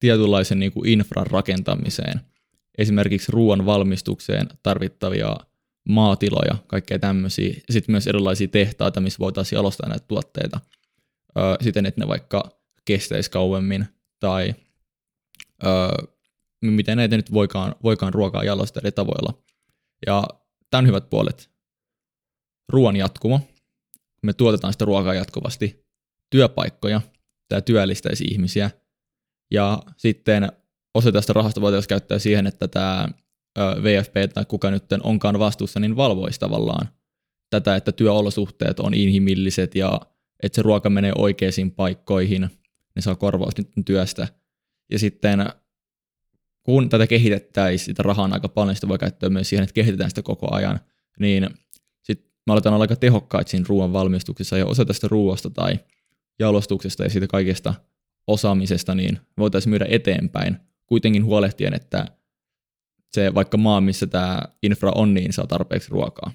tietynlaisen 0.00 0.58
niin 0.58 0.72
kuin 0.72 0.88
infran 0.88 1.26
rakentamiseen, 1.26 2.20
esimerkiksi 2.78 3.32
ruoan 3.32 3.66
valmistukseen 3.66 4.48
tarvittavia 4.62 5.36
maatiloja, 5.88 6.56
kaikkea 6.66 6.98
tämmöisiä, 6.98 7.54
sitten 7.70 7.92
myös 7.92 8.06
erilaisia 8.06 8.48
tehtaita, 8.48 9.00
missä 9.00 9.18
voitaisiin 9.18 9.56
jalostaa 9.56 9.88
näitä 9.88 10.04
tuotteita 10.08 10.60
siten, 11.60 11.86
että 11.86 12.00
ne 12.00 12.08
vaikka 12.08 12.50
kestäisi 12.84 13.30
kauemmin, 13.30 13.86
tai 14.20 14.54
miten 16.72 16.96
näitä 16.96 17.16
nyt 17.16 17.32
voikaan, 17.32 17.74
voikaan 17.82 18.14
ruokaa 18.14 18.44
jalostaa 18.44 18.80
eri 18.80 18.92
tavoilla. 18.92 19.42
Ja 20.06 20.24
tämän 20.70 20.86
hyvät 20.86 21.10
puolet. 21.10 21.50
Ruoan 22.68 22.96
jatkumo. 22.96 23.40
Me 24.22 24.32
tuotetaan 24.32 24.72
sitä 24.72 24.84
ruokaa 24.84 25.14
jatkuvasti. 25.14 25.86
Työpaikkoja. 26.30 27.00
Tämä 27.48 27.60
työllistäisi 27.60 28.24
ihmisiä. 28.24 28.70
Ja 29.50 29.82
sitten 29.96 30.52
osa 30.94 31.12
tästä 31.12 31.32
rahasta 31.32 31.60
voitaisiin 31.60 31.88
käyttää 31.88 32.18
siihen, 32.18 32.46
että 32.46 32.68
tämä 32.68 33.08
VFP 33.58 34.14
tai 34.34 34.44
kuka 34.44 34.70
nyt 34.70 34.84
onkaan 35.02 35.38
vastuussa, 35.38 35.80
niin 35.80 35.96
valvoisi 35.96 36.40
tavallaan 36.40 36.88
tätä, 37.50 37.76
että 37.76 37.92
työolosuhteet 37.92 38.80
on 38.80 38.94
inhimilliset 38.94 39.74
ja 39.74 40.00
että 40.42 40.56
se 40.56 40.62
ruoka 40.62 40.90
menee 40.90 41.12
oikeisiin 41.18 41.70
paikkoihin, 41.70 42.50
ne 42.96 43.02
saa 43.02 43.16
korvaus 43.16 43.58
nyt 43.58 43.68
työstä. 43.86 44.28
Ja 44.90 44.98
sitten 44.98 45.46
kun 46.66 46.88
tätä 46.88 47.06
kehitettäisiin, 47.06 47.86
sitä 47.86 48.02
rahaa 48.02 48.24
on 48.24 48.32
aika 48.32 48.48
paljon, 48.48 48.74
sitä 48.74 48.88
voi 48.88 48.98
käyttää 48.98 49.28
myös 49.28 49.48
siihen, 49.48 49.62
että 49.62 49.74
kehitetään 49.74 50.10
sitä 50.10 50.22
koko 50.22 50.54
ajan, 50.54 50.80
niin 51.18 51.50
sitten 52.02 52.30
mä 52.46 52.52
aletaan 52.52 52.74
olla 52.74 52.82
aika 52.84 52.96
tehokkaita 52.96 53.50
siinä 53.50 53.66
ruoan 53.68 53.92
valmistuksessa 53.92 54.58
ja 54.58 54.66
osa 54.66 54.84
tästä 54.84 55.08
ruoasta 55.08 55.50
tai 55.50 55.78
jalostuksesta 56.38 57.04
ja 57.04 57.10
siitä 57.10 57.26
kaikesta 57.26 57.74
osaamisesta, 58.26 58.94
niin 58.94 59.18
voitaisiin 59.38 59.70
myydä 59.70 59.86
eteenpäin, 59.88 60.56
kuitenkin 60.86 61.24
huolehtien, 61.24 61.74
että 61.74 62.06
se 63.12 63.34
vaikka 63.34 63.56
maa, 63.56 63.80
missä 63.80 64.06
tämä 64.06 64.42
infra 64.62 64.92
on, 64.94 65.14
niin 65.14 65.32
saa 65.32 65.46
tarpeeksi 65.46 65.90
ruokaa. 65.90 66.32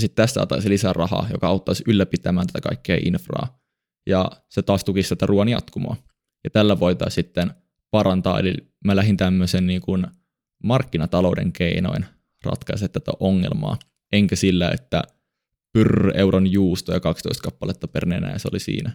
Sitten 0.00 0.22
tästä 0.22 0.34
saataisiin 0.34 0.70
lisää 0.70 0.92
rahaa, 0.92 1.26
joka 1.32 1.48
auttaisi 1.48 1.84
ylläpitämään 1.86 2.46
tätä 2.46 2.60
kaikkea 2.68 2.98
infraa. 3.04 3.60
Ja 4.06 4.30
se 4.48 4.62
taas 4.62 4.84
tukisi 4.84 5.08
tätä 5.08 5.26
ruoan 5.26 5.48
jatkumoa. 5.48 5.96
Ja 6.44 6.50
tällä 6.50 6.80
voitaisiin 6.80 7.24
sitten 7.24 7.50
parantaa, 7.90 8.38
eli 8.38 8.54
mä 8.84 8.96
lähdin 8.96 9.16
tämmöisen 9.16 9.66
niin 9.66 9.80
kuin 9.80 10.06
markkinatalouden 10.64 11.52
keinoin 11.52 12.06
ratkaise 12.44 12.88
tätä 12.88 13.12
ongelmaa, 13.20 13.78
enkä 14.12 14.36
sillä, 14.36 14.70
että 14.70 15.02
pyrr 15.72 16.12
euron 16.16 16.52
juusto 16.52 16.92
ja 16.92 17.00
12 17.00 17.42
kappaletta 17.42 17.88
per 17.88 18.06
nenä 18.06 18.30
ja 18.30 18.38
se 18.38 18.48
oli 18.52 18.60
siinä. 18.60 18.92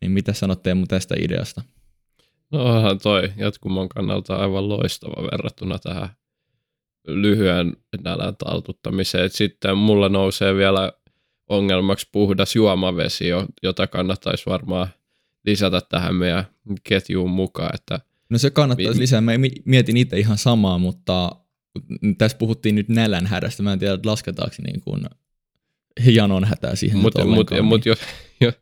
Niin 0.00 0.12
mitä 0.12 0.32
sanot 0.32 0.62
Teemu 0.62 0.86
tästä 0.86 1.14
ideasta? 1.18 1.62
No 2.50 2.64
onhan 2.64 2.98
toi 2.98 3.32
jatkumon 3.36 3.88
kannalta 3.88 4.36
aivan 4.36 4.68
loistava 4.68 5.22
verrattuna 5.22 5.78
tähän 5.78 6.08
lyhyen 7.06 7.76
nälän 8.04 8.36
taltuttamiseen. 8.36 9.30
Sitten 9.30 9.78
mulla 9.78 10.08
nousee 10.08 10.54
vielä 10.54 10.92
ongelmaksi 11.48 12.08
puhdas 12.12 12.56
juomavesi, 12.56 13.24
jota 13.62 13.86
kannattaisi 13.86 14.46
varmaan 14.46 14.88
lisätä 15.44 15.80
tähän 15.80 16.14
meidän 16.14 16.44
ketjuun 16.82 17.30
mukaan. 17.30 17.74
Että 17.74 18.00
no 18.30 18.38
se 18.38 18.50
kannattaisi 18.50 19.00
lisää. 19.00 19.20
Mä 19.20 19.32
mietin 19.64 19.96
itse 19.96 20.18
ihan 20.18 20.38
samaa, 20.38 20.78
mutta 20.78 21.36
tässä 22.18 22.36
puhuttiin 22.36 22.74
nyt 22.74 22.88
nälän 22.88 23.26
hädästä. 23.26 23.62
Mä 23.62 23.72
en 23.72 23.78
tiedä, 23.78 23.98
lasketaanko 24.04 24.56
niin 24.66 24.80
kuin 24.80 25.04
janon 26.06 26.44
hätää 26.44 26.76
siihen 26.76 26.98
Mutta 26.98 27.24
mut, 27.24 27.50
niin. 27.50 27.64
mut 27.64 27.86
jos, 27.86 27.98
jos, 28.40 28.54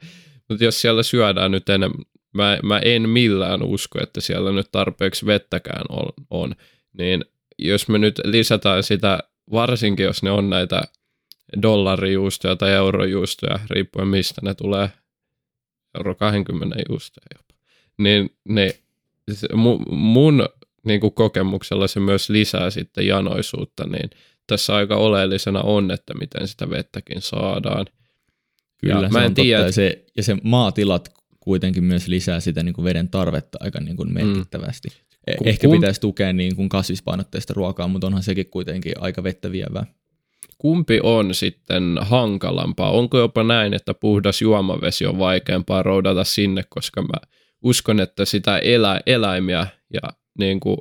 mut 0.49 0.61
jos 0.61 0.81
siellä 0.81 1.03
syödään 1.03 1.51
nyt 1.51 1.69
enemmän, 1.69 2.05
mä, 2.33 2.59
mä 2.63 2.79
en 2.79 3.09
millään 3.09 3.63
usko, 3.63 4.03
että 4.03 4.21
siellä 4.21 4.53
nyt 4.53 4.69
tarpeeksi 4.73 5.27
vettäkään 5.27 5.85
on, 5.89 6.13
on 6.31 6.55
niin 6.99 7.25
jos 7.59 7.89
me 7.89 7.99
nyt 7.99 8.21
lisätään 8.25 8.83
sitä, 8.83 9.19
varsinkin 9.53 10.05
jos 10.05 10.23
ne 10.23 10.31
on 10.31 10.51
näitä 10.51 10.83
dollarijuustoja 11.63 12.57
tai 12.57 12.73
eurojuustoja, 12.73 13.59
riippuen 13.71 14.09
mistä 14.09 14.41
ne 14.45 14.55
tulee, 14.55 14.89
euro 15.99 16.15
20 16.15 16.77
juustoja 16.89 17.27
jopa, 17.37 17.61
niin 17.99 18.37
ne, 18.45 18.75
se, 19.33 19.49
mun 19.91 20.49
niin 20.85 21.01
kuin 21.01 21.12
kokemuksella 21.12 21.87
se 21.87 22.01
myös 22.01 22.31
lisää 22.31 22.70
sitten 22.70 23.07
janoisuutta, 23.07 23.87
niin 23.87 24.11
tässä 24.47 24.75
aika 24.75 24.97
oleellisena 24.97 25.61
on, 25.61 25.91
että 25.91 26.14
miten 26.14 26.49
sitä 26.49 26.70
vettäkin 26.70 27.23
saadaan. 27.23 27.87
Kyllä, 28.79 28.95
ja 28.95 29.09
se 29.09 29.12
mä 29.12 29.25
en 29.25 29.35
tiedä, 29.35 29.64
ja, 29.64 29.73
se, 29.73 30.05
ja 30.16 30.23
se 30.23 30.37
maatilat 30.43 31.09
kuitenkin 31.41 31.85
myös 31.85 32.09
lisää 32.09 32.41
sitä 32.41 32.62
niin 32.62 32.75
kuin 32.75 32.85
veden 32.85 33.09
tarvetta 33.09 33.59
aika 33.61 33.81
niin 33.81 33.97
kuin 33.97 34.09
mm. 34.09 34.14
merkittävästi. 34.14 34.89
Mm. 34.89 34.95
Eh, 35.27 35.37
kun, 35.37 35.49
Ehkä 35.49 35.66
kun... 35.66 35.77
pitäisi 35.77 36.01
tukea 36.01 36.33
niin 36.33 36.57
kuin 36.57 36.68
kasvispainotteista 36.68 37.55
ruokaa, 37.55 37.89
mutta 37.89 38.07
onhan 38.07 38.23
sekin 38.23 38.51
kuitenkin 38.51 38.93
aika 39.01 39.23
vettä 39.23 39.53
vievää. 39.53 39.87
Kumpi 40.59 41.01
on 41.03 41.35
sitten 41.35 41.99
hankalampaa? 42.01 42.91
Onko 42.91 43.18
jopa 43.18 43.43
näin, 43.43 43.75
että 43.75 43.95
puhdas 43.95 44.43
juomavesi 44.43 45.07
on 45.07 45.18
vaikeampaa 45.18 45.83
roudata 45.83 46.25
sinne, 46.25 46.64
koska 46.68 47.03
mä 47.03 47.33
uskon, 47.63 48.01
että 48.01 48.25
sitä 48.25 48.59
elä, 48.59 49.01
eläimiä 49.07 49.67
ja 49.93 50.01
niin 50.39 50.61
kuin 50.61 50.79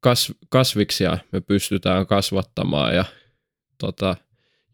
kas, 0.00 0.32
kasviksia 0.48 1.18
me 1.32 1.40
pystytään 1.40 2.06
kasvattamaan 2.06 2.94
ja 2.94 3.04
tota, 3.78 4.16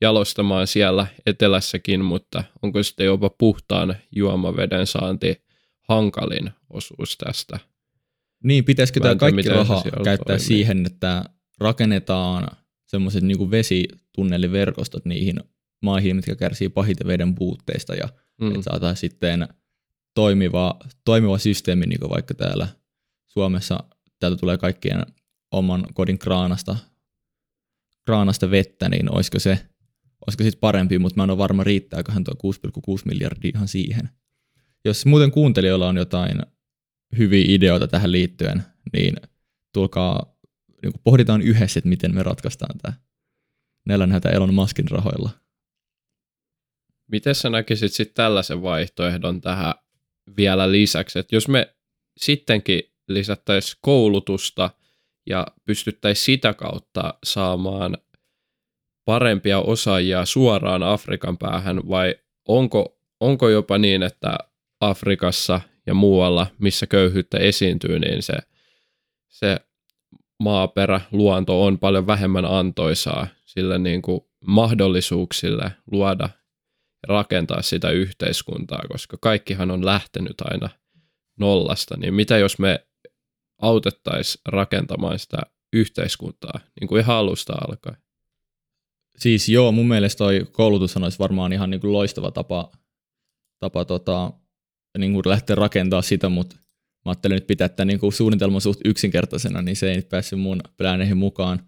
jalostamaan 0.00 0.66
siellä 0.66 1.06
etelässäkin, 1.26 2.04
mutta 2.04 2.44
onko 2.62 2.82
sitten 2.82 3.06
jopa 3.06 3.30
puhtaan 3.30 3.96
juomaveden 4.12 4.86
saanti 4.86 5.44
hankalin 5.88 6.50
osuus 6.70 7.18
tästä? 7.18 7.58
Niin, 8.44 8.64
pitäisikö 8.64 9.00
tämä 9.00 9.14
kaikki 9.14 9.48
raha 9.48 9.82
käyttää 10.04 10.24
toimii. 10.26 10.44
siihen, 10.44 10.86
että 10.86 11.24
rakennetaan 11.60 12.48
semmoiset 12.86 13.22
niin 13.22 13.50
vesitunneliverkostot 13.50 15.04
niihin 15.04 15.40
maihin, 15.82 16.16
mitkä 16.16 16.36
kärsii 16.36 16.68
pahiten 16.68 17.06
veden 17.06 17.34
puutteista 17.34 17.94
ja 17.94 18.08
mm. 18.40 18.48
että 18.48 18.62
saataisiin 18.62 19.10
sitten 19.10 19.48
toimiva, 20.16 20.78
toimiva 21.04 21.38
systeemi, 21.38 21.86
niin 21.86 22.00
kuin 22.00 22.10
vaikka 22.10 22.34
täällä 22.34 22.68
Suomessa 23.26 23.84
täältä 24.20 24.36
tulee 24.36 24.58
kaikkien 24.58 25.02
oman 25.52 25.86
kodin 25.94 26.18
kraanasta, 26.18 26.76
kraanasta 28.04 28.50
vettä, 28.50 28.88
niin 28.88 29.14
olisiko 29.14 29.38
se 29.38 29.66
olisiko 30.26 30.44
sitten 30.44 30.60
parempi, 30.60 30.98
mutta 30.98 31.16
mä 31.16 31.24
en 31.24 31.30
ole 31.30 31.38
varma 31.38 31.64
riittääköhän 31.64 32.24
tuo 32.24 32.52
6,6 32.52 33.02
miljardia 33.04 33.50
ihan 33.54 33.68
siihen. 33.68 34.08
Jos 34.84 35.06
muuten 35.06 35.30
kuuntelijoilla 35.30 35.88
on 35.88 35.96
jotain 35.96 36.38
hyviä 37.18 37.44
ideoita 37.48 37.88
tähän 37.88 38.12
liittyen, 38.12 38.62
niin 38.92 39.16
tulkaa, 39.74 40.36
niin 40.82 40.92
pohditaan 41.04 41.42
yhdessä, 41.42 41.78
että 41.78 41.88
miten 41.88 42.14
me 42.14 42.22
ratkaistaan 42.22 42.78
tämä 42.78 42.94
nälänhätä 43.86 44.30
Elon 44.30 44.54
Muskin 44.54 44.90
rahoilla. 44.90 45.30
Miten 47.10 47.34
sä 47.34 47.50
näkisit 47.50 47.92
sitten 47.92 48.14
tällaisen 48.14 48.62
vaihtoehdon 48.62 49.40
tähän 49.40 49.74
vielä 50.36 50.72
lisäksi, 50.72 51.18
että 51.18 51.36
jos 51.36 51.48
me 51.48 51.74
sittenkin 52.16 52.82
lisättäisiin 53.08 53.78
koulutusta 53.80 54.70
ja 55.26 55.46
pystyttäisiin 55.64 56.24
sitä 56.24 56.54
kautta 56.54 57.14
saamaan 57.24 57.98
parempia 59.04 59.60
osaajia 59.60 60.24
suoraan 60.24 60.82
Afrikan 60.82 61.38
päähän 61.38 61.88
vai 61.88 62.14
onko, 62.48 62.98
onko 63.20 63.48
jopa 63.48 63.78
niin, 63.78 64.02
että 64.02 64.38
Afrikassa 64.80 65.60
ja 65.86 65.94
muualla, 65.94 66.46
missä 66.58 66.86
köyhyyttä 66.86 67.38
esiintyy, 67.38 67.98
niin 67.98 68.22
se, 68.22 68.34
se 69.28 69.60
maaperä, 70.42 71.00
luonto 71.12 71.64
on 71.64 71.78
paljon 71.78 72.06
vähemmän 72.06 72.44
antoisaa 72.44 73.26
sille 73.44 73.78
niin 73.78 74.02
kuin 74.02 74.20
mahdollisuuksille 74.46 75.72
luoda 75.90 76.28
rakentaa 77.08 77.62
sitä 77.62 77.90
yhteiskuntaa, 77.90 78.82
koska 78.88 79.16
kaikkihan 79.20 79.70
on 79.70 79.86
lähtenyt 79.86 80.40
aina 80.40 80.68
nollasta, 81.38 81.96
niin 81.96 82.14
mitä 82.14 82.38
jos 82.38 82.58
me 82.58 82.86
autettaisiin 83.62 84.42
rakentamaan 84.48 85.18
sitä 85.18 85.38
yhteiskuntaa 85.72 86.60
niin 86.80 86.88
kuin 86.88 87.00
ihan 87.00 87.16
alusta 87.16 87.52
alkaen? 87.68 87.96
Siis 89.18 89.48
joo, 89.48 89.72
mun 89.72 89.88
mielestä 89.88 90.18
toi 90.18 90.46
koulutus 90.52 90.96
olisi 90.96 91.18
varmaan 91.18 91.52
ihan 91.52 91.70
niin 91.70 91.80
kuin 91.80 91.92
loistava 91.92 92.30
tapa, 92.30 92.70
tapa 93.58 93.84
tota, 93.84 94.32
niin 94.98 95.12
kuin 95.12 95.22
lähteä 95.26 95.56
rakentaa 95.56 96.02
sitä, 96.02 96.28
mutta 96.28 96.56
mä 96.56 97.10
ajattelin 97.10 97.34
nyt 97.34 97.46
pitää 97.46 97.68
tämän 97.68 97.88
niin 97.88 98.00
kuin 98.00 98.12
suunnitelman 98.12 98.60
suht 98.60 98.80
yksinkertaisena, 98.84 99.62
niin 99.62 99.76
se 99.76 99.90
ei 99.90 99.96
nyt 99.96 100.08
päässyt 100.08 100.40
mun 100.40 100.60
plääneihin 100.76 101.16
mukaan. 101.16 101.66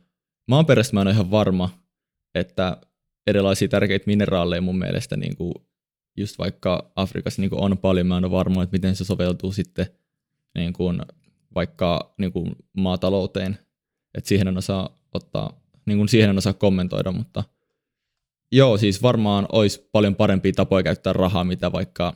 Maanperästä 0.48 0.94
mä 0.94 1.00
en 1.00 1.06
ole 1.06 1.14
ihan 1.14 1.30
varma, 1.30 1.70
että 2.34 2.76
erilaisia 3.28 3.68
tärkeitä 3.68 4.06
mineraaleja 4.06 4.62
mun 4.62 4.78
mielestä 4.78 5.16
niin 5.16 5.36
kuin 5.36 5.54
just 6.16 6.38
vaikka 6.38 6.92
Afrikassa 6.96 7.42
niin 7.42 7.50
kuin 7.50 7.60
on 7.60 7.78
paljon, 7.78 8.06
mä 8.06 8.18
en 8.18 8.24
ole 8.24 8.32
varma, 8.32 8.62
että 8.62 8.74
miten 8.74 8.96
se 8.96 9.04
soveltuu 9.04 9.52
sitten 9.52 9.86
niin 10.54 10.72
kuin 10.72 11.02
vaikka 11.54 12.14
niin 12.18 12.32
kuin 12.32 12.56
maatalouteen, 12.72 13.58
että 14.14 14.28
siihen 14.28 14.48
en 14.48 14.58
osaa 14.58 14.98
ottaa, 15.14 15.60
niin 15.86 15.98
kuin 15.98 16.08
siihen 16.08 16.30
en 16.30 16.38
osaa 16.38 16.52
kommentoida, 16.52 17.12
mutta 17.12 17.44
joo, 18.52 18.76
siis 18.76 19.02
varmaan 19.02 19.46
olisi 19.52 19.88
paljon 19.92 20.14
parempia 20.14 20.52
tapoja 20.52 20.82
käyttää 20.82 21.12
rahaa, 21.12 21.44
mitä 21.44 21.72
vaikka 21.72 22.14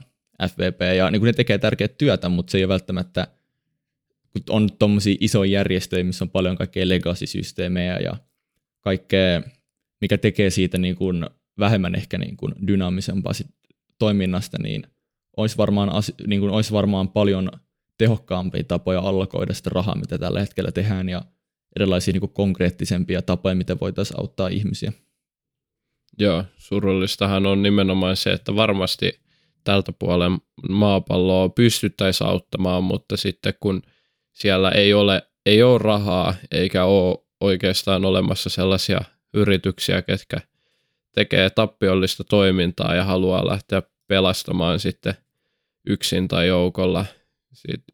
FVP, 0.48 0.80
ja 0.96 1.10
niin 1.10 1.20
kuin 1.20 1.26
ne 1.26 1.32
tekee 1.32 1.58
tärkeää 1.58 1.88
työtä, 1.88 2.28
mutta 2.28 2.50
se 2.50 2.58
ei 2.58 2.64
ole 2.64 2.72
välttämättä, 2.72 3.26
kun 4.32 4.42
on 4.50 4.68
tuommoisia 4.78 5.16
isoja 5.20 5.50
järjestöjä, 5.50 6.04
missä 6.04 6.24
on 6.24 6.30
paljon 6.30 6.56
kaikkea 6.56 6.88
legacy-systeemejä 6.88 7.98
ja 7.98 8.16
kaikkea, 8.80 9.42
mikä 10.02 10.18
tekee 10.18 10.50
siitä 10.50 10.78
niin 10.78 10.96
kuin 10.96 11.26
vähemmän 11.58 11.94
ehkä 11.94 12.18
niin 12.18 12.36
kuin 12.36 12.54
dynaamisempaa 12.66 13.32
sit 13.32 13.46
toiminnasta, 13.98 14.58
niin 14.62 14.86
olisi 15.36 15.56
varmaan, 15.56 15.90
niin 16.26 16.40
kuin 16.40 16.52
olisi 16.52 16.72
varmaan 16.72 17.08
paljon 17.08 17.50
tehokkaampia 17.98 18.64
tapoja 18.64 19.00
allokoida 19.00 19.54
sitä 19.54 19.70
rahaa, 19.74 19.98
mitä 19.98 20.18
tällä 20.18 20.40
hetkellä 20.40 20.72
tehdään, 20.72 21.08
ja 21.08 21.22
erilaisia 21.76 22.12
niin 22.12 22.20
kuin 22.20 22.32
konkreettisempia 22.32 23.22
tapoja, 23.22 23.54
miten 23.54 23.80
voitaisiin 23.80 24.20
auttaa 24.20 24.48
ihmisiä. 24.48 24.92
Joo, 26.18 26.44
surullistahan 26.56 27.46
on 27.46 27.62
nimenomaan 27.62 28.16
se, 28.16 28.30
että 28.30 28.56
varmasti 28.56 29.20
tältä 29.64 29.92
puolen 29.92 30.38
maapalloa 30.68 31.48
pystyttäisiin 31.48 32.28
auttamaan, 32.28 32.84
mutta 32.84 33.16
sitten 33.16 33.54
kun 33.60 33.82
siellä 34.32 34.70
ei 34.70 34.94
ole, 34.94 35.22
ei 35.46 35.62
ole 35.62 35.78
rahaa 35.78 36.34
eikä 36.50 36.84
ole 36.84 37.18
oikeastaan 37.40 38.04
olemassa 38.04 38.50
sellaisia 38.50 39.00
yrityksiä, 39.34 40.02
ketkä 40.02 40.40
tekee 41.12 41.50
tappiollista 41.50 42.24
toimintaa 42.24 42.94
ja 42.94 43.04
haluaa 43.04 43.46
lähteä 43.46 43.82
pelastamaan 44.06 44.80
sitten 44.80 45.14
yksin 45.86 46.28
tai 46.28 46.48
joukolla 46.48 47.06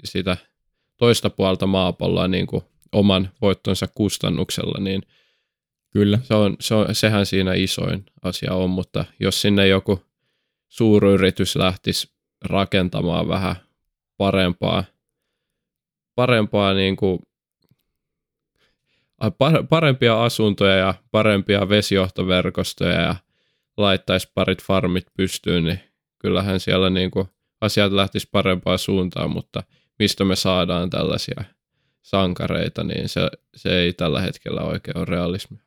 sitä 0.05 0.36
toista 0.97 1.30
puolta 1.30 1.66
maapalloa 1.66 2.28
niin 2.28 2.47
kuin 2.47 2.62
oman 2.93 3.30
voittonsa 3.41 3.89
kustannuksella, 3.95 4.80
niin 4.80 5.03
Kyllä. 5.91 6.18
Se 6.22 6.34
on, 6.34 6.57
se 6.61 6.74
on, 6.74 6.95
sehän 6.95 7.26
siinä 7.26 7.55
isoin 7.55 8.07
asia 8.22 8.55
on, 8.55 8.70
mutta 8.70 9.05
jos 9.20 9.41
sinne 9.41 9.68
joku 9.68 10.03
suuryritys 10.68 11.57
lähtisi 11.57 12.11
rakentamaan 12.45 13.28
vähän 13.28 13.57
parempaa, 14.16 14.84
parempaa 16.14 16.74
niin 16.74 16.97
kuin, 16.97 17.18
parempia 19.68 20.24
asuntoja 20.24 20.76
ja 20.76 20.94
parempia 21.10 21.68
vesijohtoverkostoja 21.68 23.00
ja 23.00 23.16
laittaisi 23.76 24.32
parit 24.34 24.62
farmit 24.62 25.06
pystyyn, 25.16 25.64
niin 25.64 25.80
kyllähän 26.18 26.60
siellä 26.60 26.90
niin 26.90 27.10
kuin 27.10 27.28
asiat 27.60 27.92
lähtisi 27.92 28.28
parempaan 28.32 28.78
suuntaan, 28.78 29.30
mutta 29.30 29.62
mistä 29.98 30.24
me 30.24 30.36
saadaan 30.36 30.90
tällaisia 30.90 31.44
sankareita, 32.02 32.84
niin 32.84 33.08
se, 33.08 33.20
se 33.56 33.78
ei 33.78 33.92
tällä 33.92 34.20
hetkellä 34.20 34.60
oikein 34.60 34.98
ole 34.98 35.04
realismi. 35.04 35.58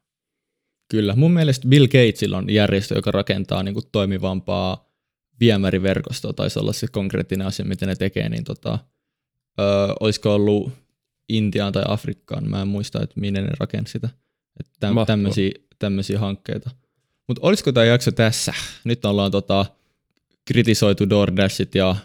Kyllä. 0.92 1.16
Mun 1.16 1.32
mielestä 1.32 1.68
Bill 1.68 1.88
Gatesilla 1.88 2.38
on 2.38 2.50
järjestö, 2.50 2.96
joka 2.96 3.12
rakentaa 3.12 3.64
niin 3.64 3.74
kuin 3.74 3.86
toimivampaa 3.92 4.92
viemäriverkostoa, 5.40 6.34
tai 6.34 6.48
olla 6.56 6.74
se 6.74 6.88
konkreettinen 6.92 7.48
asia, 7.48 7.66
miten 7.66 7.88
ne 7.90 7.96
tekee, 7.96 8.30
niin 8.30 8.44
tota, 8.44 8.80
ö, 9.60 9.64
olisiko 10.00 10.36
ollut 10.36 10.72
Intiaan 11.30 11.74
tai 11.74 11.84
Afrikkaan, 11.88 12.50
mä 12.50 12.62
en 12.62 12.68
muista, 12.68 13.04
että 13.04 13.20
minne 13.20 13.42
ne 13.42 13.50
rakensi 13.60 13.92
sitä. 13.92 14.10
tämmöisiä, 15.06 15.52
tämmöisiä 15.80 16.20
hankkeita. 16.20 16.70
Mutta 17.28 17.48
olisiko 17.48 17.72
tämä 17.72 17.86
jakso 17.86 18.12
tässä? 18.12 18.54
Nyt 18.84 19.06
ollaan 19.06 19.32
tota, 19.32 19.66
kritisoitu 20.46 21.10
DoorDashit 21.10 21.76
ja 21.76 21.96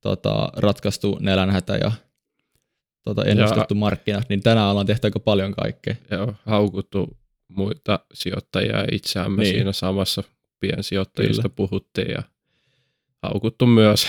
tota, 0.00 0.52
ratkaistu 0.56 1.18
nälänhätä 1.20 1.76
ja 1.76 1.92
tota, 3.04 3.24
ennustettu 3.24 3.74
ja, 3.74 3.78
markkinat, 3.78 4.28
niin 4.28 4.42
tänään 4.42 4.70
ollaan 4.70 4.86
tehty 4.86 5.06
aika 5.06 5.20
paljon 5.20 5.54
kaikkea. 5.54 5.94
Joo, 6.10 6.34
haukuttu 6.46 7.16
muita 7.48 8.00
sijoittajia 8.14 8.84
itseämme 8.92 9.42
niin. 9.42 9.54
siinä 9.54 9.72
samassa 9.72 10.22
piensijoittajista 10.60 11.42
Kyllä. 11.42 11.54
puhuttiin 11.56 12.10
ja 12.10 12.22
haukuttu 13.22 13.66
myös 13.66 14.06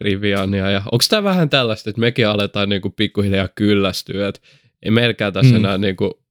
Riviania. 0.00 0.70
Ja 0.70 0.82
onko 0.92 1.04
tämä 1.08 1.22
vähän 1.22 1.50
tällaista, 1.50 1.90
että 1.90 2.00
mekin 2.00 2.28
aletaan 2.28 2.68
niinku 2.68 2.90
pikkuhiljaa 2.90 3.48
kyllästyä, 3.48 4.28
että 4.28 4.40
ei 4.82 4.90
meilläkään 4.90 5.32
tässä 5.32 5.52
mm. 5.52 5.56
enää 5.56 5.78
niinku, 5.78 6.22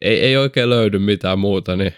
ei, 0.00 0.20
ei 0.20 0.36
oikein 0.36 0.70
löydy 0.70 0.98
mitään 0.98 1.38
muuta, 1.38 1.76
niin 1.76 1.92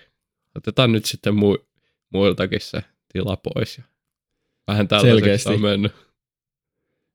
otetaan 0.56 0.92
nyt 0.92 1.04
sitten 1.04 1.34
mu- 1.34 1.66
muiltakin 2.12 2.60
se 2.60 2.80
tila 3.12 3.36
pois. 3.36 3.78
Ja 3.78 3.84
vähän 4.66 4.88
tällaiseksi 4.88 5.48
on 5.48 5.60
mennyt. 5.60 5.92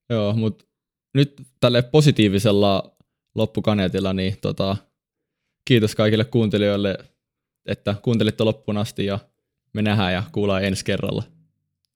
Joo, 0.09 0.33
mutta 0.33 0.65
nyt 1.13 1.41
tälle 1.59 1.81
positiivisella 1.81 2.97
loppukaneetilla, 3.35 4.13
niin 4.13 4.37
tota, 4.41 4.77
kiitos 5.65 5.95
kaikille 5.95 6.25
kuuntelijoille, 6.25 6.97
että 7.65 7.95
kuuntelitte 8.01 8.43
loppuun 8.43 8.77
asti 8.77 9.05
ja 9.05 9.19
me 9.73 9.81
nähdään 9.81 10.13
ja 10.13 10.23
kuullaan 10.31 10.63
ensi 10.63 10.85
kerralla. 10.85 11.23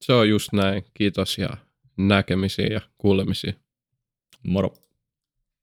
Se 0.03 0.13
on 0.13 0.29
just 0.29 0.53
näin. 0.53 0.83
Kiitos 0.93 1.37
ja 1.37 1.49
näkemisiin 1.97 2.71
ja 2.71 2.81
kuulemisiin. 2.97 3.55
Moro. 4.43 4.73